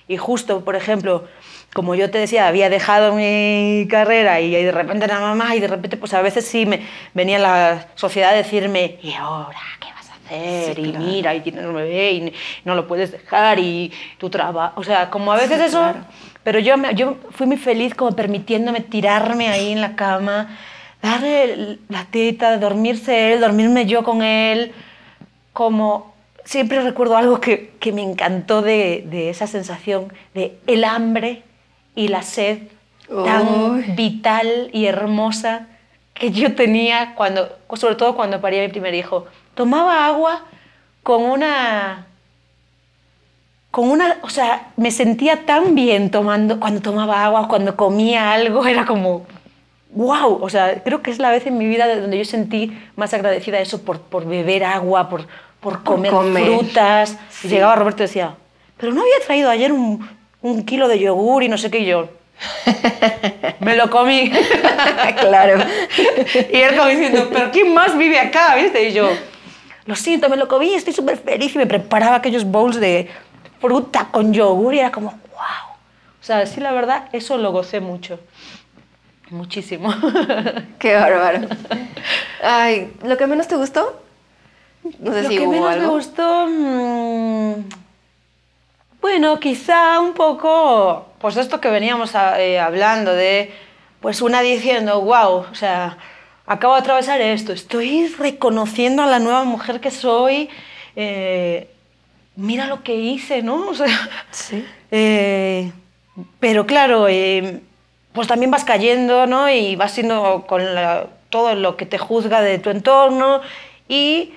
y 0.08 0.16
justo, 0.16 0.64
por 0.64 0.74
ejemplo, 0.74 1.28
como 1.74 1.94
yo 1.94 2.10
te 2.10 2.18
decía, 2.18 2.48
había 2.48 2.68
dejado 2.68 3.14
mi 3.14 3.86
carrera 3.88 4.40
y, 4.40 4.50
de 4.50 4.72
repente 4.72 5.04
era 5.04 5.20
mamá 5.20 5.56
y 5.56 5.60
de 5.60 5.68
repente 5.68 5.96
pues 5.96 6.12
a 6.14 6.22
veces 6.22 6.46
sí 6.46 6.66
me 6.66 6.86
venía 7.14 7.38
la 7.38 7.88
sociedad 7.94 8.30
a 8.30 8.34
decirme, 8.34 8.98
¿y 9.02 9.14
ahora 9.14 9.58
qué 9.80 9.88
hacer? 10.32 10.78
y 10.78 10.92
mira, 10.92 11.34
y 11.34 11.40
tienes 11.40 11.64
un 11.64 11.74
bebé 11.74 12.12
y 12.12 12.32
no 12.64 12.74
lo 12.74 12.86
puedes 12.86 13.12
dejar 13.12 13.58
y 13.58 13.92
tu 14.18 14.30
trabajo, 14.30 14.80
o 14.80 14.84
sea, 14.84 15.10
como 15.10 15.32
a 15.32 15.36
veces 15.36 15.60
eso, 15.60 15.94
pero 16.42 16.58
yo, 16.58 16.74
yo 16.94 17.16
fui 17.30 17.46
muy 17.46 17.56
feliz 17.56 17.94
como 17.94 18.12
permitiéndome 18.12 18.80
tirarme 18.80 19.48
ahí 19.48 19.72
en 19.72 19.80
la 19.80 19.96
cama, 19.96 20.58
darle 21.02 21.78
la 21.88 22.04
teta, 22.04 22.56
dormirse 22.58 23.32
él, 23.32 23.40
dormirme 23.40 23.86
yo 23.86 24.02
con 24.02 24.22
él, 24.22 24.72
como 25.52 26.12
siempre 26.44 26.80
recuerdo 26.82 27.16
algo 27.16 27.40
que, 27.40 27.72
que 27.78 27.92
me 27.92 28.02
encantó 28.02 28.62
de, 28.62 29.04
de, 29.06 29.30
esa 29.30 29.46
sensación 29.46 30.12
de 30.34 30.56
el 30.66 30.84
hambre 30.84 31.42
y 31.94 32.08
la 32.08 32.22
sed 32.22 32.58
tan 33.08 33.94
vital 33.94 34.70
y 34.72 34.86
hermosa 34.86 35.66
que 36.14 36.30
yo 36.30 36.54
tenía 36.54 37.14
cuando, 37.14 37.48
sobre 37.74 37.94
todo 37.94 38.14
cuando 38.14 38.40
paría 38.40 38.62
mi 38.62 38.68
primer 38.68 38.94
hijo. 38.94 39.26
Tomaba 39.54 40.06
agua 40.06 40.44
con 41.02 41.22
una 41.22 42.06
con 43.72 43.88
una, 43.90 44.18
o 44.20 44.28
sea, 44.28 44.70
me 44.76 44.90
sentía 44.90 45.46
tan 45.46 45.74
bien 45.74 46.10
tomando, 46.10 46.60
cuando 46.60 46.82
tomaba 46.82 47.24
agua, 47.24 47.48
cuando 47.48 47.74
comía 47.74 48.30
algo, 48.30 48.66
era 48.68 48.84
como, 48.84 49.26
wow, 49.90 50.38
o 50.42 50.48
sea, 50.50 50.82
creo 50.84 51.02
que 51.02 51.10
es 51.10 51.18
la 51.18 51.30
vez 51.30 51.46
en 51.46 51.56
mi 51.58 51.66
vida 51.66 51.92
donde 52.00 52.18
yo 52.18 52.24
sentí 52.24 52.78
más 52.96 53.14
agradecida 53.14 53.58
eso 53.60 53.82
por, 53.82 54.00
por 54.00 54.26
beber 54.26 54.62
agua, 54.62 55.08
por, 55.08 55.26
por 55.60 55.82
comer, 55.82 56.12
frutas. 56.12 57.16
Y 57.42 57.48
llegaba 57.48 57.74
Roberto 57.74 58.02
y 58.02 58.06
decía, 58.06 58.34
pero 58.76 58.92
no 58.92 59.00
había 59.00 59.20
traído 59.24 59.48
ayer 59.48 59.72
un, 59.72 60.06
un 60.42 60.64
kilo 60.64 60.86
de 60.86 60.98
yogur 60.98 61.42
y 61.42 61.48
no 61.48 61.56
sé 61.56 61.70
qué, 61.70 61.78
y 61.78 61.86
yo, 61.86 62.10
me 63.60 63.74
lo 63.74 63.88
comí. 63.88 64.30
claro. 65.18 65.64
y 66.52 66.56
él 66.56 66.76
como 66.76 66.88
diciendo, 66.88 67.30
pero 67.32 67.50
¿quién 67.50 67.72
más 67.72 67.96
vive 67.96 68.20
acá? 68.20 68.54
¿Viste? 68.56 68.88
Y 68.88 68.92
yo, 68.92 69.08
lo 69.84 69.96
siento, 69.96 70.28
me 70.28 70.36
lo 70.36 70.48
comí, 70.48 70.74
estoy 70.74 70.92
súper 70.92 71.18
feliz 71.18 71.54
y 71.54 71.58
me 71.58 71.66
preparaba 71.66 72.16
aquellos 72.16 72.44
bowls 72.44 72.78
de 72.78 73.10
fruta 73.60 74.08
con 74.10 74.32
yogur 74.32 74.74
y 74.74 74.78
era 74.80 74.92
como, 74.92 75.10
wow. 75.10 75.76
O 76.20 76.24
sea, 76.24 76.46
sí, 76.46 76.60
la 76.60 76.72
verdad, 76.72 77.08
eso 77.12 77.36
lo 77.36 77.52
gocé 77.52 77.80
mucho. 77.80 78.20
Muchísimo. 79.30 79.92
Qué 80.78 80.94
bárbaro. 80.94 81.48
Ay, 82.42 82.92
¿lo 83.02 83.16
que 83.16 83.26
menos 83.26 83.48
te 83.48 83.56
gustó? 83.56 84.00
No 84.98 85.12
sé 85.12 85.22
lo 85.22 85.28
que 85.28 85.46
menos 85.46 85.78
me 85.78 85.86
gustó... 85.86 86.46
Mmm, 86.48 87.54
bueno, 89.02 89.40
quizá 89.40 89.98
un 89.98 90.14
poco, 90.14 91.08
pues 91.18 91.36
esto 91.36 91.60
que 91.60 91.68
veníamos 91.68 92.14
a, 92.14 92.40
eh, 92.40 92.60
hablando 92.60 93.12
de, 93.12 93.52
pues 94.00 94.22
una 94.22 94.42
diciendo, 94.42 95.00
wow, 95.00 95.44
o 95.50 95.54
sea, 95.56 95.98
acabo 96.46 96.74
de 96.74 96.80
atravesar 96.80 97.20
esto, 97.20 97.52
estoy 97.52 98.08
reconociendo 98.18 99.02
a 99.02 99.06
la 99.06 99.18
nueva 99.18 99.44
mujer 99.44 99.80
que 99.80 99.90
soy, 99.90 100.48
eh, 100.96 101.68
mira 102.36 102.66
lo 102.66 102.82
que 102.82 102.94
hice, 102.94 103.42
¿no? 103.42 103.68
O 103.70 103.74
sea, 103.74 104.10
sí. 104.30 104.64
Eh, 104.90 105.72
pero 106.40 106.66
claro, 106.66 107.08
eh, 107.08 107.60
pues 108.12 108.28
también 108.28 108.50
vas 108.50 108.64
cayendo, 108.64 109.26
¿no? 109.26 109.48
Y 109.48 109.76
vas 109.76 109.92
siendo 109.92 110.44
con 110.46 110.62
todo 111.30 111.54
lo 111.54 111.76
que 111.76 111.86
te 111.86 111.96
juzga 111.96 112.42
de 112.42 112.58
tu 112.58 112.68
entorno 112.68 113.40
y 113.88 114.34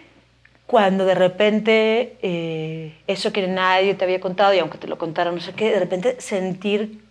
cuando 0.66 1.06
de 1.06 1.14
repente 1.14 2.96
eso 3.06 3.34
que 3.34 3.46
nadie 3.48 3.94
te 3.94 4.06
había 4.06 4.22
contado 4.22 4.54
y 4.54 4.60
aunque 4.60 4.78
te 4.78 4.88
lo 4.88 4.98
contara 4.98 5.32
no 5.32 5.42
sé 5.42 5.54
qué, 5.54 5.72
de 5.72 5.80
repente 5.80 6.16
sentir 6.20 7.05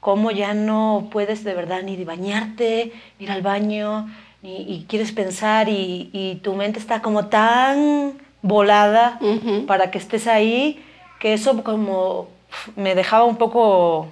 cómo 0.00 0.30
ya 0.30 0.54
no 0.54 1.08
puedes 1.10 1.44
de 1.44 1.54
verdad 1.54 1.82
ni 1.82 2.02
bañarte, 2.04 2.92
ni 3.18 3.24
ir 3.24 3.30
al 3.30 3.42
baño, 3.42 4.08
ni, 4.42 4.62
y 4.62 4.86
quieres 4.88 5.12
pensar 5.12 5.68
y, 5.68 6.10
y 6.12 6.36
tu 6.36 6.54
mente 6.54 6.78
está 6.78 7.02
como 7.02 7.26
tan 7.26 8.18
volada 8.42 9.18
para 9.66 9.90
que 9.90 9.98
estés 9.98 10.26
ahí, 10.26 10.84
que 11.18 11.34
eso 11.34 11.62
como 11.64 12.28
me 12.76 12.94
dejaba 12.94 13.24
un 13.24 13.36
poco 13.36 14.08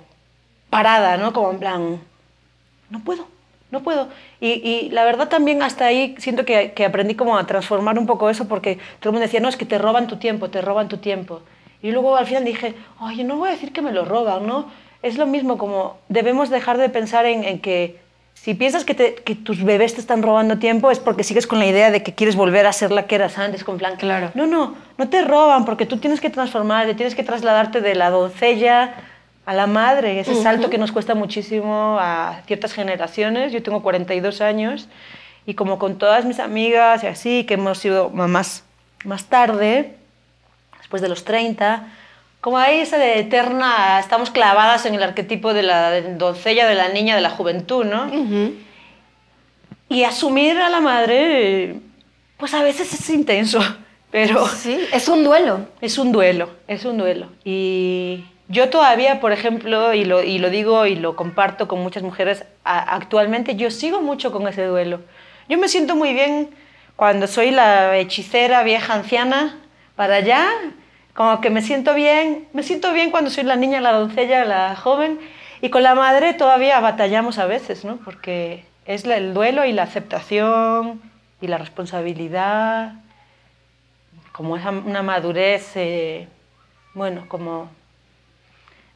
parada, 0.71 1.17
¿no? 1.17 1.33
Como 1.33 1.51
en 1.51 1.59
plan, 1.59 2.01
no 2.91 3.01
puedo, 3.01 3.27
no 3.71 3.83
puedo. 3.83 4.09
Y, 4.41 4.49
y 4.49 4.91
la 4.91 5.05
verdad 5.05 5.29
también 5.29 5.63
hasta 5.63 5.87
ahí 5.87 6.15
siento 6.19 6.45
que, 6.45 6.73
que, 6.73 6.85
aprendí 6.85 7.15
como 7.15 7.39
a 7.39 7.47
transformar 7.47 7.99
un 7.99 8.07
poco 8.07 8.29
eso 8.29 8.49
porque 8.49 8.77
todo 9.01 9.11
el 9.11 9.13
mundo 9.13 9.27
decía, 9.27 9.41
no, 9.41 9.49
es 9.49 9.57
que 9.57 9.65
te 9.65 9.79
roban 9.79 10.07
tu 10.07 10.17
tiempo, 10.17 10.51
te 10.51 10.61
roban 10.61 10.89
tu 10.89 10.99
tiempo. 10.99 11.41
Y 11.83 11.93
luego 11.93 12.17
al 12.17 12.27
final 12.27 12.45
dije, 12.45 12.75
oye, 13.01 13.23
no 13.23 13.37
voy 13.37 13.51
a 13.51 13.53
decir 13.53 13.73
que 13.73 13.83
me 13.83 13.93
lo 13.93 14.05
roban, 14.05 14.47
¿no? 14.47 14.67
Es 15.07 15.17
lo 15.17 15.27
mismo 15.27 15.57
como 15.57 15.99
debemos 16.09 16.51
dejar 16.51 16.79
de 16.79 16.89
pensar 16.89 17.27
en, 17.27 17.45
en 17.45 17.61
que 17.61 17.99
si 18.35 18.55
piensas 18.55 18.85
que, 18.85 18.95
te, 18.95 19.15
que, 19.15 19.35
tus 19.35 19.65
bebés 19.65 19.95
te 19.95 20.01
están 20.01 20.23
robando 20.23 20.59
tiempo 20.59 20.91
es 20.91 20.99
porque 20.99 21.25
sigues 21.25 21.47
con 21.47 21.59
la 21.59 21.67
idea 21.67 21.91
de 21.91 22.03
que 22.03 22.15
quieres 22.15 22.37
volver 22.37 22.67
a 22.67 22.73
ser 22.73 22.91
la 22.91 23.07
que 23.07 23.15
eras 23.15 23.39
antes, 23.39 23.65
con 23.65 23.79
plan. 23.79 23.97
Claro. 23.97 24.31
No, 24.35 24.47
no, 24.47 24.75
no 24.99 25.09
te 25.09 25.25
roban 25.25 25.65
porque 25.65 25.87
tú 25.87 25.99
tienes 25.99 26.21
que 26.21 26.29
transformarte, 26.29 26.95
tienes 26.95 27.15
que 27.15 27.23
trasladarte 27.23 27.81
de 27.81 27.95
la 27.95 28.11
doncella 28.11 28.95
a 29.47 29.55
la 29.55 29.67
madre, 29.67 30.21
ese 30.21 30.33
uh 30.33 30.39
-huh. 30.39 30.43
salto 30.43 30.71
que 30.71 30.79
nos 30.79 30.93
cuesta 30.93 31.15
muchísimo 31.15 31.99
a 32.01 32.43
ciertas 32.47 32.73
generaciones. 32.73 33.53
Yo 33.53 33.63
tengo 33.63 33.81
42 33.81 34.41
años 34.41 34.89
y 35.47 35.55
como 35.55 35.79
con 35.79 35.99
todas 35.99 36.25
mis 36.25 36.41
amigas 36.41 37.05
y 37.05 37.07
así, 37.07 37.45
que 37.45 37.55
hemos 37.55 37.79
sido 37.79 38.11
mamás 38.11 38.65
más 39.05 39.27
tarde, 39.27 39.95
después 40.79 41.01
de 41.01 41.09
los 41.09 41.25
30, 41.25 41.87
como 42.47 42.59
hay 42.59 42.79
esa 42.79 42.97
de 42.97 43.19
eterna, 43.19 43.99
estamos 43.99 44.31
clavadas 44.31 44.87
en 44.87 44.95
el 44.95 45.03
arquetipo 45.03 45.53
de 45.53 45.65
la 45.65 46.01
doncella, 46.01 46.69
de 46.69 46.77
la 46.77 46.91
niña, 46.91 47.17
de 47.17 47.21
la 47.21 47.31
juventud, 47.31 47.85
¿no? 47.85 48.05
Uh 48.05 48.25
-huh. 48.25 48.55
Y 49.89 50.05
asumir 50.05 50.57
a 50.57 50.69
la 50.69 50.81
madre, 50.81 51.81
pues 52.37 52.55
a 52.55 52.63
veces 52.63 52.95
es 52.95 53.11
intenso, 53.11 53.59
pero... 54.13 54.47
Sí, 54.47 54.79
es 54.93 55.09
un 55.09 55.25
duelo. 55.25 55.67
Es 55.81 55.99
un 55.99 56.13
duelo, 56.13 56.51
es 56.69 56.85
un 56.85 56.99
duelo. 56.99 57.31
Y 57.43 58.23
yo 58.47 58.71
todavía, 58.71 59.19
por 59.19 59.33
ejemplo, 59.33 59.93
y 59.93 60.05
lo, 60.05 60.23
y 60.23 60.39
lo 60.39 60.49
digo 60.49 60.87
y 60.87 60.95
lo 60.95 61.17
comparto 61.17 61.67
con 61.67 61.81
muchas 61.83 62.05
mujeres, 62.05 62.45
a, 62.63 62.79
actualmente 62.95 63.57
yo 63.57 63.73
sigo 63.73 64.03
mucho 64.03 64.31
con 64.31 64.47
ese 64.47 64.67
duelo. 64.67 65.01
Yo 65.49 65.59
me 65.59 65.67
siento 65.67 65.97
muy 65.97 66.15
bien 66.15 66.51
cuando 66.95 67.27
soy 67.27 67.51
la 67.51 67.97
hechicera 67.97 68.63
vieja 68.63 68.95
anciana 68.95 69.59
para 69.97 70.15
allá 70.15 70.47
como 71.17 71.41
que 71.41 71.49
me 71.49 71.63
siento 71.63 71.95
bien, 71.95 72.47
me 72.53 72.63
siento 72.63 72.93
bien 72.93 73.11
cuando 73.11 73.31
soy 73.31 73.45
la 73.45 73.57
niña, 73.57 73.81
la 73.81 73.93
doncella, 73.93 74.45
la 74.45 74.77
joven, 74.77 75.19
y 75.63 75.71
con 75.71 75.83
la 75.83 75.95
madre 75.95 76.35
todavía 76.35 76.79
batallamos 76.81 77.39
a 77.39 77.47
veces, 77.47 77.87
¿no? 77.87 77.97
Porque 78.05 78.65
es 78.85 79.07
el 79.07 79.33
duelo 79.33 79.65
y 79.65 79.73
la 79.73 79.85
aceptación 79.85 81.01
y 81.41 81.47
la 81.47 81.57
responsabilidad, 81.57 82.93
como 84.33 84.59
es 84.59 84.65
una 84.67 85.03
madurez, 85.03 85.73
eh, 85.77 86.29
bueno, 86.93 87.25
como... 87.29 87.71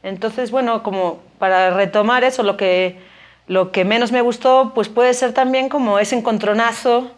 Entonces, 0.03 0.51
bueno, 0.51 0.83
como 0.83 1.21
para 1.39 1.71
retomar 1.71 2.23
eso, 2.23 2.43
lo 2.43 2.55
que, 2.55 2.99
lo 3.47 3.71
que 3.71 3.83
menos 3.83 4.11
me 4.11 4.21
gustó, 4.21 4.73
pues 4.75 4.89
puede 4.89 5.15
ser 5.15 5.33
también 5.33 5.69
como 5.69 5.97
ese 5.97 6.15
encontronazo, 6.15 7.11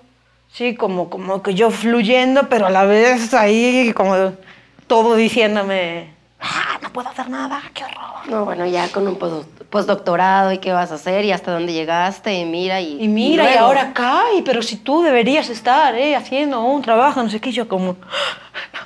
sí, 0.50 0.76
como, 0.76 1.10
como 1.10 1.44
que 1.44 1.54
yo 1.56 1.72
fluyendo, 1.72 2.48
pero 2.48 2.68
a 2.68 2.70
la 2.70 2.86
vez 2.86 3.34
ahí 3.34 3.92
como 3.94 4.34
todo 4.88 5.16
diciéndome, 5.16 6.14
ah, 6.40 6.80
no 6.82 6.92
puedo 6.92 7.10
hacer 7.10 7.30
nada, 7.30 7.62
qué 7.74 7.84
horror. 7.84 8.30
No, 8.30 8.46
bueno, 8.46 8.66
ya 8.66 8.90
con 8.90 9.08
un 9.08 9.18
postdoctorado 9.70 10.52
y 10.52 10.60
qué 10.60 10.72
vas 10.72 10.92
a 10.92 10.96
hacer 10.96 11.26
y 11.26 11.32
hasta 11.32 11.52
dónde 11.52 11.74
llegaste 11.74 12.34
y 12.34 12.46
mira 12.46 12.80
y... 12.82 13.04
Y 13.04 13.08
mira, 13.08 13.50
y, 13.50 13.54
y 13.54 13.58
ahora 13.58 13.90
acá, 13.90 14.24
y, 14.38 14.42
pero 14.42 14.62
si 14.62 14.78
tú 14.78 15.02
deberías 15.02 15.50
estar 15.50 15.96
eh, 15.96 16.16
haciendo 16.16 16.64
un 16.64 16.82
trabajo, 16.82 17.22
no 17.22 17.30
sé 17.30 17.40
qué, 17.40 17.52
yo 17.52 17.68
como... 17.68 17.98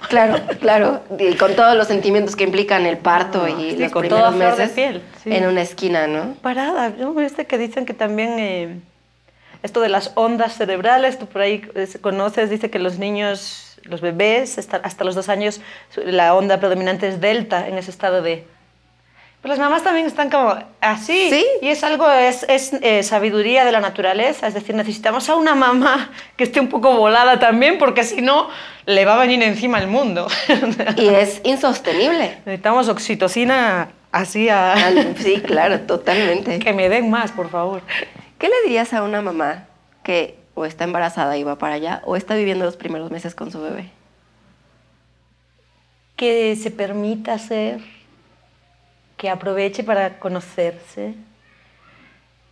Claro, 0.09 0.39
claro, 0.61 1.01
y 1.19 1.33
con 1.33 1.53
todos 1.53 1.75
los 1.75 1.87
sentimientos 1.87 2.37
que 2.37 2.45
implican 2.45 2.85
el 2.85 2.97
parto 2.97 3.45
no, 3.45 3.49
y 3.49 3.71
sí, 3.71 3.77
los 3.77 3.91
con 3.91 4.03
primeros 4.03 4.29
toda 4.29 4.31
meses 4.31 4.69
piel, 4.69 5.01
sí. 5.21 5.35
en 5.35 5.45
una 5.45 5.61
esquina, 5.61 6.07
¿no? 6.07 6.35
Parada, 6.35 6.91
¿no? 6.97 7.19
Este 7.19 7.45
que 7.45 7.57
dicen 7.57 7.85
que 7.85 7.93
también... 7.93 8.39
Eh, 8.39 8.79
esto 9.63 9.81
de 9.81 9.89
las 9.89 10.11
ondas 10.15 10.55
cerebrales, 10.55 11.19
tú 11.19 11.25
por 11.25 11.41
ahí 11.41 11.61
eh, 11.75 11.87
conoces, 11.99 12.49
dice 12.49 12.69
que 12.69 12.79
los 12.79 12.99
niños 12.99 13.66
los 13.87 14.01
bebés, 14.01 14.57
hasta 14.57 15.03
los 15.03 15.15
dos 15.15 15.29
años, 15.29 15.61
la 15.95 16.35
onda 16.35 16.59
predominante 16.59 17.07
es 17.07 17.19
delta 17.19 17.67
en 17.67 17.77
ese 17.77 17.91
estado 17.91 18.21
de... 18.21 18.45
Pero 19.41 19.53
las 19.53 19.59
mamás 19.59 19.83
también 19.83 20.07
están 20.07 20.29
como 20.29 20.55
así. 20.81 21.29
¿Sí? 21.29 21.45
Y 21.61 21.69
es 21.69 21.83
algo, 21.83 22.09
es, 22.09 22.43
es 22.49 22.73
eh, 22.73 23.03
sabiduría 23.03 23.65
de 23.65 23.71
la 23.71 23.79
naturaleza. 23.79 24.47
Es 24.47 24.55
decir, 24.55 24.73
necesitamos 24.73 25.29
a 25.29 25.35
una 25.35 25.53
mamá 25.53 26.09
que 26.35 26.43
esté 26.43 26.59
un 26.59 26.69
poco 26.69 26.95
volada 26.97 27.39
también, 27.39 27.77
porque 27.77 28.03
si 28.03 28.21
no, 28.21 28.49
le 28.85 29.05
va 29.05 29.13
a 29.13 29.17
venir 29.19 29.43
encima 29.43 29.79
el 29.79 29.87
mundo. 29.87 30.27
Y 30.97 31.07
es 31.07 31.39
insostenible. 31.43 32.39
Necesitamos 32.45 32.89
oxitocina 32.89 33.89
así 34.11 34.49
a... 34.49 34.75
Sí, 35.17 35.41
claro, 35.45 35.81
totalmente. 35.81 36.57
Que 36.67 36.73
me 36.73 36.89
den 36.89 37.09
más, 37.11 37.31
por 37.31 37.49
favor. 37.49 37.81
¿Qué 38.39 38.47
le 38.47 38.55
dirías 38.65 38.91
a 38.93 39.03
una 39.03 39.21
mamá 39.21 39.65
que 40.03 40.36
o 40.57 40.65
está 40.65 40.85
embarazada 40.85 41.37
y 41.37 41.43
va 41.43 41.59
para 41.59 41.75
allá, 41.75 42.01
o 42.03 42.15
está 42.15 42.33
viviendo 42.33 42.65
los 42.65 42.77
primeros 42.77 43.11
meses 43.11 43.35
con 43.35 43.51
su 43.51 43.61
bebé. 43.61 43.91
Que 46.15 46.55
se 46.55 46.71
permita 46.71 47.37
ser, 47.37 47.79
que 49.17 49.29
aproveche 49.29 49.83
para 49.83 50.17
conocerse, 50.17 51.13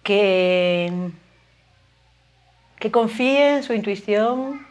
que, 0.03 1.09
que 2.77 2.91
confíe 2.91 3.57
en 3.57 3.63
su 3.63 3.73
intuición, 3.73 4.67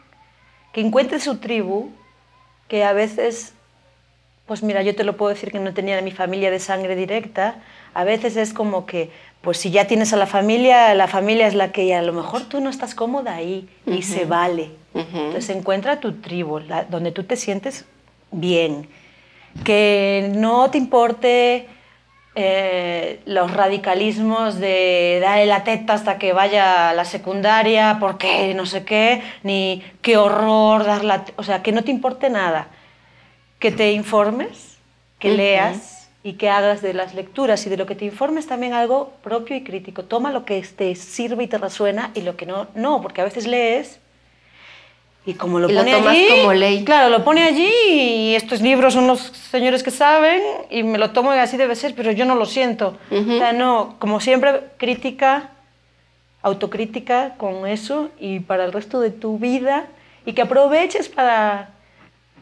que 0.71 0.79
encuentre 0.79 1.19
su 1.19 1.39
tribu, 1.39 1.91
que 2.69 2.85
a 2.85 2.93
veces, 2.93 3.53
pues 4.45 4.63
mira, 4.63 4.81
yo 4.81 4.95
te 4.95 5.03
lo 5.03 5.17
puedo 5.17 5.33
decir 5.33 5.51
que 5.51 5.59
no 5.59 5.73
tenía 5.73 6.01
mi 6.01 6.11
familia 6.11 6.51
de 6.51 6.59
sangre 6.59 6.95
directa, 6.95 7.61
a 7.93 8.05
veces 8.05 8.37
es 8.37 8.53
como 8.53 8.85
que 8.85 9.11
pues 9.45 9.59
si 9.59 9.69
ya 9.69 9.85
tienes 9.85 10.11
a 10.11 10.17
la 10.17 10.25
familia, 10.25 10.95
la 10.95 11.07
familia 11.07 11.45
es 11.45 11.53
la 11.53 11.71
que 11.71 11.93
a 11.93 12.01
lo 12.01 12.13
mejor 12.13 12.45
tú 12.45 12.59
no 12.61 12.71
estás 12.71 12.95
cómoda 12.95 13.35
ahí 13.35 13.69
y 13.85 14.01
se 14.01 14.25
vale. 14.25 14.71
Entonces 14.95 15.55
encuentra 15.55 15.99
tu 15.99 16.13
tribu, 16.13 16.59
donde 16.89 17.11
tú 17.11 17.23
te 17.23 17.35
sientes 17.35 17.85
bien. 18.31 18.89
Que 19.63 20.31
no 20.33 20.71
te 20.71 20.79
importe 20.79 21.67
eh, 22.33 23.21
los 23.25 23.53
radicalismos 23.53 24.59
de 24.59 25.19
darle 25.21 25.45
la 25.45 25.63
teta 25.63 25.93
hasta 25.93 26.17
que 26.17 26.33
vaya 26.33 26.89
a 26.89 26.93
la 26.95 27.05
secundaria, 27.05 27.97
porque 27.99 28.55
no 28.55 28.65
sé 28.65 28.83
qué, 28.83 29.21
ni 29.43 29.83
qué 30.01 30.17
horror 30.17 30.85
dar 30.85 31.03
la... 31.03 31.23
O 31.35 31.43
sea, 31.43 31.61
que 31.61 31.71
no 31.71 31.83
te 31.83 31.91
importe 31.91 32.31
nada. 32.31 32.69
Que 33.59 33.71
te 33.71 33.91
informes, 33.91 34.77
que 35.19 35.29
leas 35.29 35.94
y 36.25 36.33
que 36.33 36.49
hagas 36.49 36.81
de 36.81 36.95
las 36.95 37.13
lecturas 37.13 37.67
y 37.67 37.69
de 37.69 37.77
lo 37.77 37.85
que 37.85 37.93
te 37.93 38.03
informes 38.03 38.47
también 38.47 38.73
algo 38.73 39.13
propio 39.21 39.55
y 39.55 39.63
crítico. 39.63 40.05
Toma 40.05 40.31
lo 40.31 40.43
que 40.43 40.59
te 40.75 40.95
sirve 40.95 41.43
y 41.43 41.47
te 41.47 41.59
resuena 41.59 42.09
y 42.15 42.21
lo 42.21 42.35
que 42.35 42.47
no, 42.47 42.65
no, 42.73 42.99
porque 43.03 43.21
a 43.21 43.23
veces 43.23 43.45
lees 43.45 43.99
y 45.23 45.35
como 45.35 45.59
lo 45.59 45.67
pone 45.67 45.93
allí, 45.93 46.27
como 46.41 46.53
ley. 46.53 46.83
Claro, 46.83 47.09
lo 47.09 47.23
pone 47.23 47.43
allí 47.43 47.71
y 47.87 48.33
estos 48.33 48.59
libros 48.61 48.95
son 48.95 49.05
los 49.05 49.19
señores 49.19 49.83
que 49.83 49.91
saben 49.91 50.41
y 50.71 50.81
me 50.81 50.97
lo 50.97 51.11
tomo 51.11 51.31
y 51.35 51.37
así 51.37 51.57
debe 51.57 51.75
ser, 51.75 51.93
pero 51.93 52.11
yo 52.11 52.25
no 52.25 52.33
lo 52.33 52.47
siento. 52.47 52.97
O 53.11 53.37
sea, 53.37 53.53
no, 53.53 53.95
como 53.99 54.19
siempre, 54.19 54.61
crítica, 54.77 55.51
autocrítica 56.41 57.35
con 57.37 57.67
eso 57.67 58.09
y 58.19 58.39
para 58.39 58.65
el 58.65 58.73
resto 58.73 58.99
de 58.99 59.11
tu 59.11 59.37
vida 59.37 59.85
y 60.25 60.33
que 60.33 60.41
aproveches 60.41 61.07
para 61.07 61.69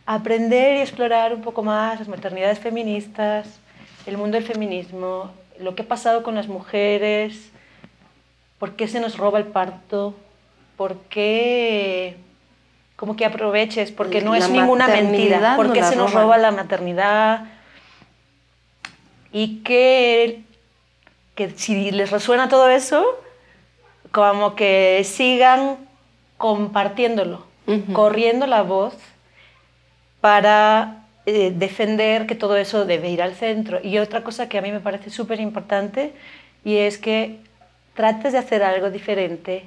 aprender 0.05 0.77
y 0.77 0.79
explorar 0.79 1.33
un 1.33 1.41
poco 1.41 1.63
más 1.63 1.99
las 1.99 2.07
maternidades 2.07 2.59
feministas, 2.59 3.59
el 4.05 4.17
mundo 4.17 4.37
del 4.37 4.45
feminismo, 4.45 5.31
lo 5.59 5.75
que 5.75 5.83
ha 5.83 5.87
pasado 5.87 6.23
con 6.23 6.35
las 6.35 6.47
mujeres, 6.47 7.51
por 8.59 8.75
qué 8.75 8.87
se 8.87 8.99
nos 8.99 9.17
roba 9.17 9.39
el 9.39 9.45
parto, 9.45 10.15
por 10.77 10.97
qué 11.09 12.17
como 12.95 13.15
que 13.15 13.25
aproveches, 13.25 13.91
porque 13.91 14.21
no 14.21 14.35
es 14.35 14.49
ninguna 14.49 14.87
mentira, 14.87 15.55
porque 15.57 15.83
se 15.83 15.95
nos 15.95 16.13
roba 16.13 16.37
la 16.37 16.51
maternidad. 16.51 17.45
Y 19.31 19.59
que, 19.63 20.43
que 21.35 21.49
si 21.49 21.91
les 21.91 22.11
resuena 22.11 22.47
todo 22.47 22.69
eso, 22.69 23.03
como 24.11 24.55
que 24.55 25.01
sigan 25.03 25.77
compartiéndolo, 26.37 27.45
corriendo 27.93 28.47
la 28.47 28.61
voz 28.61 28.95
para 30.21 31.02
eh, 31.25 31.53
defender 31.55 32.25
que 32.25 32.35
todo 32.35 32.57
eso 32.57 32.85
debe 32.85 33.09
ir 33.09 33.21
al 33.21 33.35
centro. 33.35 33.79
Y 33.81 33.97
otra 33.97 34.23
cosa 34.23 34.49
que 34.49 34.57
a 34.57 34.61
mí 34.61 34.71
me 34.71 34.79
parece 34.79 35.09
súper 35.09 35.39
importante 35.39 36.13
y 36.65 36.77
es 36.77 36.97
que 36.97 37.39
trates 37.93 38.33
de 38.33 38.39
hacer 38.39 38.63
algo 38.63 38.89
diferente 38.89 39.65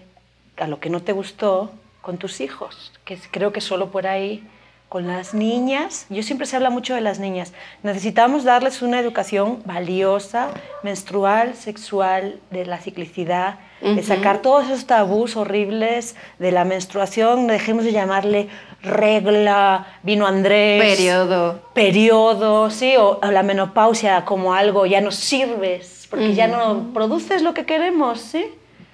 a 0.56 0.66
lo 0.66 0.80
que 0.80 0.90
no 0.90 1.02
te 1.02 1.12
gustó 1.12 1.70
con 2.00 2.18
tus 2.18 2.40
hijos, 2.40 2.92
que 3.04 3.18
creo 3.30 3.52
que 3.52 3.60
solo 3.60 3.90
por 3.90 4.06
ahí, 4.06 4.46
con 4.88 5.08
las 5.08 5.34
niñas, 5.34 6.06
yo 6.10 6.22
siempre 6.22 6.46
se 6.46 6.54
habla 6.54 6.70
mucho 6.70 6.94
de 6.94 7.00
las 7.00 7.18
niñas, 7.18 7.52
necesitamos 7.82 8.44
darles 8.44 8.82
una 8.82 9.00
educación 9.00 9.60
valiosa, 9.64 10.50
menstrual, 10.84 11.56
sexual, 11.56 12.38
de 12.52 12.64
la 12.64 12.78
ciclicidad, 12.78 13.58
de 13.80 14.02
sacar 14.02 14.42
todos 14.42 14.66
esos 14.66 14.86
tabús 14.86 15.36
horribles 15.36 16.14
de 16.38 16.52
la 16.52 16.64
menstruación, 16.64 17.48
dejemos 17.48 17.84
de 17.84 17.92
llamarle 17.92 18.48
regla, 18.82 19.86
vino 20.02 20.26
Andrés. 20.26 20.82
Periodo. 20.82 21.60
Periodo, 21.74 22.70
sí, 22.70 22.94
o, 22.96 23.20
la 23.22 23.42
menopausia 23.42 24.24
como 24.24 24.54
algo, 24.54 24.86
ya 24.86 25.00
no 25.00 25.10
sirves, 25.10 26.06
porque 26.10 26.34
ya 26.34 26.48
no 26.48 26.92
produces 26.94 27.42
lo 27.42 27.54
que 27.54 27.64
queremos, 27.64 28.20
¿sí? 28.20 28.46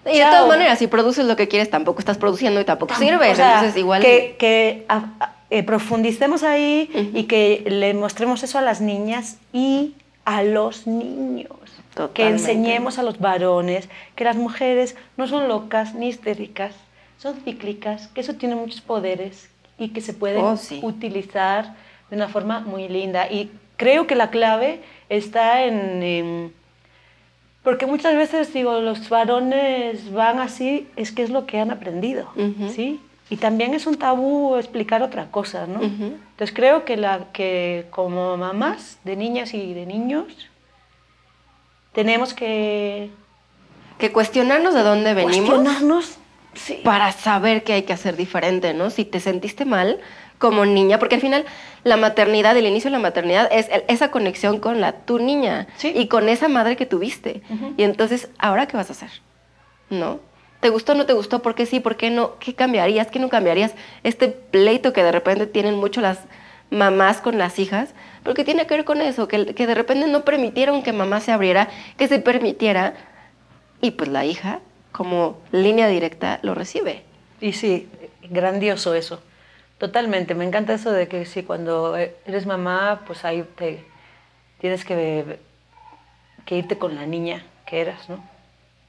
Y 0.05 0.18
de 0.18 0.24
todas 0.24 0.49
maneras, 0.49 0.78
si 0.78 0.89
produces 0.89 1.24
lo 1.24 1.37
que 1.37 1.47
quieres, 1.47 1.70
tampoco 1.70 2.01
estás 2.01 2.18
produciendo 2.18 2.61
y 2.61 2.64
tampoco, 2.64 2.95
sirve. 2.95 3.30
entonces, 3.30 3.76
igual. 3.76 4.03
Que, 4.03 4.35
que 4.39 4.85
eh, 5.51 5.62
profundicemos 5.62 6.43
ahí 6.43 6.91
y 7.14 7.24
que 7.24 7.62
le 7.66 7.95
mostremos 7.95 8.43
eso 8.43 8.59
a 8.59 8.62
las 8.62 8.80
niñas 8.80 9.37
y 9.53 9.95
a 10.24 10.43
los 10.43 10.87
niños. 10.87 11.51
Que 12.14 12.26
enseñemos 12.26 12.99
a 12.99 13.03
los 13.03 13.20
varones 13.20 13.89
que 14.16 14.24
las 14.24 14.37
mujeres 14.37 14.97
no 15.16 15.28
son 15.28 15.47
locas 15.47 15.95
ni 15.95 16.09
histéricas, 16.09 16.74
son 17.18 17.37
cíclicas, 17.45 18.09
que 18.09 18.22
eso 18.22 18.35
tiene 18.35 18.55
muchos 18.55 18.80
poderes 18.80 19.51
y 19.83 19.89
que 19.89 20.01
se 20.01 20.14
pueden 20.14 20.45
oh, 20.45 20.59
utilizar 20.83 21.74
de 22.11 22.16
una 22.16 22.28
forma 22.28 22.61
muy 22.61 22.89
linda. 22.89 23.30
Y 23.30 23.51
creo 23.76 24.07
que 24.07 24.14
la 24.14 24.30
clave 24.30 24.80
está 25.09 25.64
en 25.64 26.53
porque 27.62 27.87
muchas 27.87 28.16
veces 28.16 28.53
digo, 28.53 28.80
los 28.80 29.09
varones 29.09 30.12
van 30.12 30.41
así, 30.41 30.89
es 30.97 31.12
que 31.12 31.22
es 31.22 31.30
lo 31.30 31.47
que 31.47 31.61
han 31.61 31.70
aprendido, 31.70 32.28
¿sí? 32.74 33.01
Y 33.30 33.37
también 33.37 33.72
es 33.72 33.87
un 33.87 33.97
tabú 33.97 34.57
explicar 34.57 35.03
otra 35.03 35.30
cosa, 35.30 35.66
¿no? 35.66 35.80
Entonces 35.80 36.53
creo 36.53 36.85
que, 36.85 36.97
la, 36.97 37.26
que 37.33 37.87
como 37.91 38.37
mamás 38.37 38.99
de 39.05 39.16
niñas 39.16 39.55
y 39.55 39.74
de 39.74 39.87
niños 39.87 40.26
tenemos 41.93 42.35
que... 42.35 43.11
Que 43.99 44.11
cuestionarnos 44.11 44.74
de 44.74 44.83
dónde 44.83 45.14
venimos. 45.14 45.49
Cuestionarnos, 45.49 46.18
sí. 46.55 46.80
Para 46.84 47.12
saber 47.12 47.64
qué 47.64 47.74
hay 47.74 47.82
que 47.82 47.92
hacer 47.92 48.16
diferente, 48.16 48.74
¿no? 48.74 48.90
Si 48.90 49.05
te 49.05 49.20
sentiste 49.20 49.64
mal, 49.64 50.00
como 50.42 50.66
niña, 50.66 50.98
porque 50.98 51.14
al 51.14 51.20
final 51.20 51.44
la 51.84 51.96
maternidad, 51.96 52.57
el 52.57 52.66
inicio 52.66 52.90
de 52.90 52.96
la 52.96 53.03
maternidad 53.03 53.48
es 53.53 53.68
esa 53.86 54.11
conexión 54.11 54.59
con 54.59 54.80
la 54.80 54.92
tu 54.92 55.20
niña 55.20 55.68
y 55.82 56.09
con 56.09 56.28
esa 56.28 56.48
madre 56.48 56.74
que 56.74 56.84
tuviste. 56.84 57.42
Y 57.76 57.84
entonces, 57.84 58.28
¿ahora 58.38 58.66
qué 58.66 58.76
vas 58.76 58.90
a 58.90 58.92
hacer? 58.92 59.11
¿No? 59.88 60.18
¿Te 60.59 60.68
gustó 60.68 60.92
o 60.92 60.94
no 60.96 61.07
te 61.07 61.12
gustó? 61.12 61.42
¿Por 61.42 61.55
qué 61.55 61.64
sí? 61.64 61.78
¿Por 61.78 61.96
qué 61.96 62.11
no? 62.11 62.38
¿Qué 62.40 62.55
cambiarías? 62.55 63.07
¿Qué 63.07 63.20
no 63.20 63.28
cambiarías? 63.28 63.72
Este 64.03 64.28
pleito 64.28 64.92
que 64.92 65.05
de 65.05 65.12
repente 65.12 65.46
tienen 65.46 65.76
mucho 65.76 66.00
las 66.00 66.18
mamás 66.70 67.20
con 67.20 67.38
las 67.38 67.61
hijas, 67.61 67.90
porque 68.24 68.42
tiene 68.42 68.66
que 68.66 68.74
ver 68.74 68.84
con 68.84 69.00
eso, 69.00 69.28
que, 69.28 69.55
que 69.55 69.66
de 69.68 69.74
repente 69.74 70.09
no 70.09 70.24
permitieron 70.24 70.82
que 70.82 70.92
mamá 70.92 71.20
se 71.20 71.30
abriera, 71.30 71.68
que 71.96 72.09
se 72.09 72.18
permitiera, 72.18 72.94
y 73.80 73.92
pues 73.92 74.09
la 74.09 74.24
hija, 74.24 74.59
como 74.93 75.40
línea 75.51 75.88
directa, 75.88 76.38
lo 76.43 76.55
recibe. 76.55 77.03
Y 77.40 77.53
sí, 77.55 77.88
grandioso 78.22 78.95
eso. 78.95 79.22
Totalmente, 79.78 80.34
me 80.34 80.45
encanta 80.45 80.74
eso 80.74 80.93
de 80.93 81.09
que 81.09 81.24
sí, 81.24 81.43
cuando 81.43 81.97
eres 81.97 82.47
mamá, 82.47 83.03
pues 83.07 83.24
ahí 83.24 83.43
te 83.57 83.84
tienes 84.61 84.84
que, 84.84 85.40
que 86.45 86.59
irte 86.59 86.78
con 86.78 86.95
la 86.95 87.05
niña 87.05 87.45
que 87.66 87.80
eras, 87.80 88.09
¿no? 88.09 88.22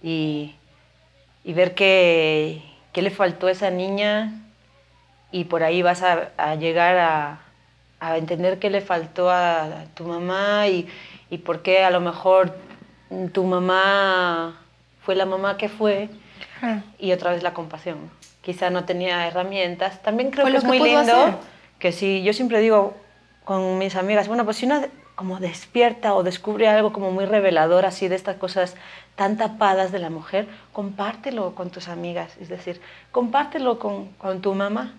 Y, 0.03 0.55
y 1.43 1.53
ver 1.53 1.73
qué, 1.73 2.61
le 2.93 3.09
faltó 3.09 3.47
a 3.47 3.51
esa 3.51 3.71
niña 3.71 4.33
y 5.31 5.45
por 5.45 5.63
ahí 5.63 5.81
vas 5.81 6.03
a, 6.03 6.29
a 6.37 6.55
llegar 6.55 6.97
a, 6.97 7.39
a, 7.99 8.17
entender 8.17 8.59
qué 8.59 8.69
le 8.69 8.81
faltó 8.81 9.31
a, 9.31 9.85
tu 9.95 10.03
mamá 10.03 10.67
y, 10.67 10.87
y 11.31 11.39
por 11.39 11.63
qué 11.63 11.83
a 11.83 11.89
lo 11.89 12.01
mejor 12.01 12.55
tu 13.31 13.43
mamá 13.45 14.62
fue 15.05 15.15
la 15.15 15.25
mamá 15.25 15.57
que 15.57 15.69
fue 15.69 16.09
y 16.97 17.11
otra 17.11 17.31
vez 17.31 17.43
la 17.43 17.53
compasión 17.53 18.09
quizá 18.41 18.69
no 18.69 18.83
tenía 18.85 19.25
herramientas. 19.27 20.01
También 20.03 20.29
creo 20.29 20.45
que 20.45 20.57
es 20.57 20.63
muy 20.63 20.79
lindo 20.79 21.39
que 21.79 21.91
si 21.91 22.23
yo 22.23 22.33
siempre 22.33 22.59
digo 22.59 22.95
con 23.43 23.77
mis 23.77 23.95
amigas, 23.95 24.27
bueno, 24.27 24.45
pues 24.45 24.57
si 24.57 24.65
una 24.65 24.87
como 25.15 25.39
despierta 25.39 26.13
o 26.15 26.23
descubre 26.23 26.67
algo 26.67 26.91
como 26.91 27.11
muy 27.11 27.25
revelador 27.25 27.85
así 27.85 28.07
de 28.07 28.15
estas 28.15 28.37
cosas 28.37 28.75
tan 29.15 29.37
tapadas 29.37 29.91
de 29.91 29.99
la 29.99 30.09
mujer, 30.09 30.47
compártelo 30.71 31.53
con 31.53 31.69
tus 31.69 31.87
amigas, 31.87 32.35
es 32.41 32.49
decir, 32.49 32.81
compártelo 33.11 33.77
con, 33.77 34.07
con 34.13 34.41
tu 34.41 34.55
mamá, 34.55 34.93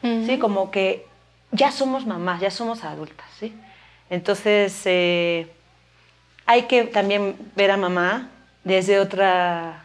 ¿sí? 0.00 0.38
Como 0.38 0.70
que 0.70 1.06
ya 1.52 1.70
somos 1.70 2.06
mamás, 2.06 2.40
ya 2.40 2.50
somos 2.50 2.82
adultas, 2.82 3.26
¿sí? 3.38 3.54
Entonces, 4.08 4.80
eh, 4.86 5.52
hay 6.46 6.62
que 6.62 6.84
también 6.84 7.36
ver 7.54 7.70
a 7.70 7.76
mamá 7.76 8.30
desde 8.68 9.00
otra 9.00 9.82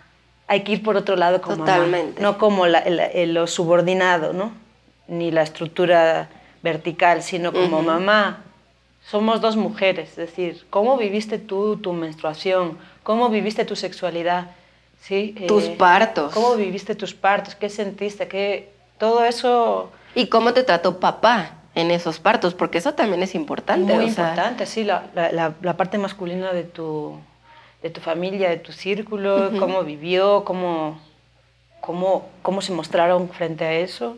hay 0.48 0.62
que 0.62 0.74
ir 0.74 0.84
por 0.84 0.96
otro 0.96 1.16
lado 1.16 1.42
como 1.42 1.58
Totalmente. 1.58 2.22
no 2.22 2.38
como 2.38 2.68
lo 2.68 3.48
subordinado, 3.48 4.34
¿no? 4.34 4.52
Ni 5.08 5.32
la 5.32 5.42
estructura 5.42 6.30
vertical, 6.62 7.24
sino 7.24 7.52
como 7.52 7.82
mamá. 7.82 8.44
Somos 9.02 9.42
dos 9.42 9.58
mujeres, 9.58 10.12
es 10.12 10.16
decir, 10.16 10.66
¿cómo 10.70 10.98
viviste 10.98 11.38
tú 11.38 11.78
tu 11.78 11.92
menstruación? 11.92 12.78
¿Cómo 13.04 13.30
viviste 13.30 13.66
tu 13.66 13.76
sexualidad? 13.76 14.52
¿Sí? 15.02 15.36
Tus 15.48 15.66
eh, 15.66 15.76
partos. 15.78 16.34
¿Cómo 16.34 16.56
viviste 16.56 16.96
tus 16.96 17.14
partos? 17.14 17.56
¿Qué 17.56 17.70
sentiste? 17.70 18.30
¿Qué... 18.30 18.72
Todo 18.98 19.26
eso... 19.26 19.92
¿Y 20.16 20.28
cómo 20.28 20.54
te 20.54 20.64
trató 20.64 21.02
papá 21.02 21.56
en 21.76 21.92
esos 21.92 22.20
partos? 22.20 22.54
Porque 22.54 22.78
eso 22.78 22.94
también 22.94 23.24
es 23.24 23.36
importante. 23.36 23.94
Muy 23.94 24.06
importante, 24.06 24.66
sí, 24.66 24.86
la, 24.86 25.04
la 25.14 25.76
parte 25.76 25.98
masculina 25.98 26.54
de 26.54 26.64
tu, 26.64 27.20
de 27.84 27.90
tu 27.90 28.02
familia, 28.02 28.50
de 28.50 28.58
tu 28.58 28.72
círculo, 28.72 29.52
cómo 29.60 29.84
vivió, 29.84 30.46
cómo, 30.46 31.00
cómo, 31.82 32.30
cómo 32.42 32.62
se 32.62 32.72
mostraron 32.72 33.30
frente 33.30 33.66
a 33.66 33.74
eso, 33.74 34.18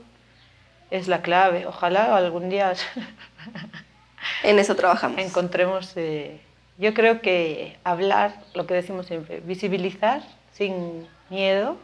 es 0.92 1.08
la 1.08 1.22
clave. 1.22 1.66
Ojalá 1.66 2.16
algún 2.16 2.50
día... 2.50 2.74
en 4.44 4.60
eso 4.60 4.76
trabajamos. 4.76 5.20
Encontremos 5.20 5.94
eh, 5.96 6.40
Yo 6.78 6.94
creo 6.94 7.22
que 7.22 7.78
hablar, 7.84 8.36
lo 8.54 8.68
que 8.68 8.76
decimos 8.76 9.08
siempre, 9.08 9.40
visibilizar 9.40 10.22
sin 10.54 11.08
miedo, 11.30 11.78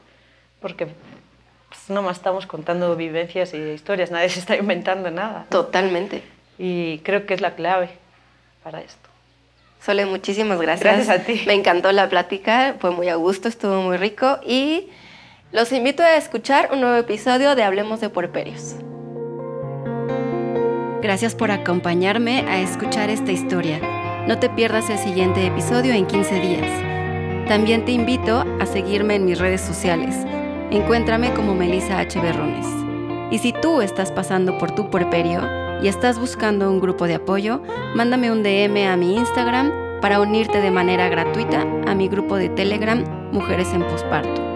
porque 0.61 0.87
pues, 1.67 1.89
no 1.89 2.03
más 2.03 2.17
estamos 2.17 2.45
contando 2.45 2.95
vivencias 2.95 3.53
y 3.55 3.57
historias, 3.57 4.11
nadie 4.11 4.29
se 4.29 4.39
está 4.39 4.55
inventando 4.55 5.09
nada. 5.09 5.47
Totalmente. 5.49 6.21
Y 6.59 6.99
creo 6.99 7.25
que 7.25 7.33
es 7.33 7.41
la 7.41 7.55
clave 7.55 7.89
para 8.63 8.81
esto. 8.81 9.00
Sole, 9.83 10.05
muchísimas 10.05 10.61
gracias. 10.61 11.07
Gracias 11.07 11.09
a 11.09 11.23
ti. 11.23 11.41
Me 11.47 11.53
encantó 11.53 11.91
la 11.91 12.07
plática, 12.07 12.75
fue 12.79 12.91
muy 12.91 13.09
a 13.09 13.15
gusto, 13.15 13.47
estuvo 13.47 13.81
muy 13.81 13.97
rico 13.97 14.39
y 14.45 14.89
los 15.51 15.71
invito 15.71 16.03
a 16.03 16.15
escuchar 16.17 16.69
un 16.71 16.81
nuevo 16.81 16.95
episodio 16.97 17.55
de 17.55 17.63
Hablemos 17.63 17.99
de 17.99 18.09
Puerperios. 18.09 18.75
Gracias 21.01 21.33
por 21.33 21.49
acompañarme 21.49 22.41
a 22.47 22.61
escuchar 22.61 23.09
esta 23.09 23.31
historia. 23.31 23.79
No 24.27 24.37
te 24.37 24.49
pierdas 24.49 24.87
el 24.91 24.99
siguiente 24.99 25.47
episodio 25.47 25.93
en 25.93 26.05
15 26.05 26.39
días. 26.39 27.47
También 27.47 27.83
te 27.83 27.91
invito 27.91 28.45
a 28.59 28.65
seguirme 28.67 29.15
en 29.15 29.25
mis 29.25 29.39
redes 29.39 29.61
sociales. 29.61 30.15
Encuéntrame 30.69 31.33
como 31.33 31.55
Melissa 31.55 31.97
H. 31.97 32.19
Berrones. 32.21 32.67
Y 33.31 33.39
si 33.39 33.51
tú 33.51 33.81
estás 33.81 34.11
pasando 34.11 34.59
por 34.59 34.75
tu 34.75 34.91
puerperio 34.91 35.41
y 35.81 35.87
estás 35.87 36.19
buscando 36.19 36.69
un 36.69 36.79
grupo 36.79 37.07
de 37.07 37.15
apoyo, 37.15 37.61
mándame 37.95 38.31
un 38.31 38.43
DM 38.43 38.87
a 38.87 38.97
mi 38.97 39.15
Instagram 39.15 39.71
para 40.01 40.19
unirte 40.19 40.61
de 40.61 40.71
manera 40.71 41.09
gratuita 41.09 41.61
a 41.87 41.95
mi 41.95 42.07
grupo 42.07 42.35
de 42.35 42.49
Telegram 42.49 43.03
Mujeres 43.31 43.73
en 43.73 43.83
Posparto. 43.83 44.50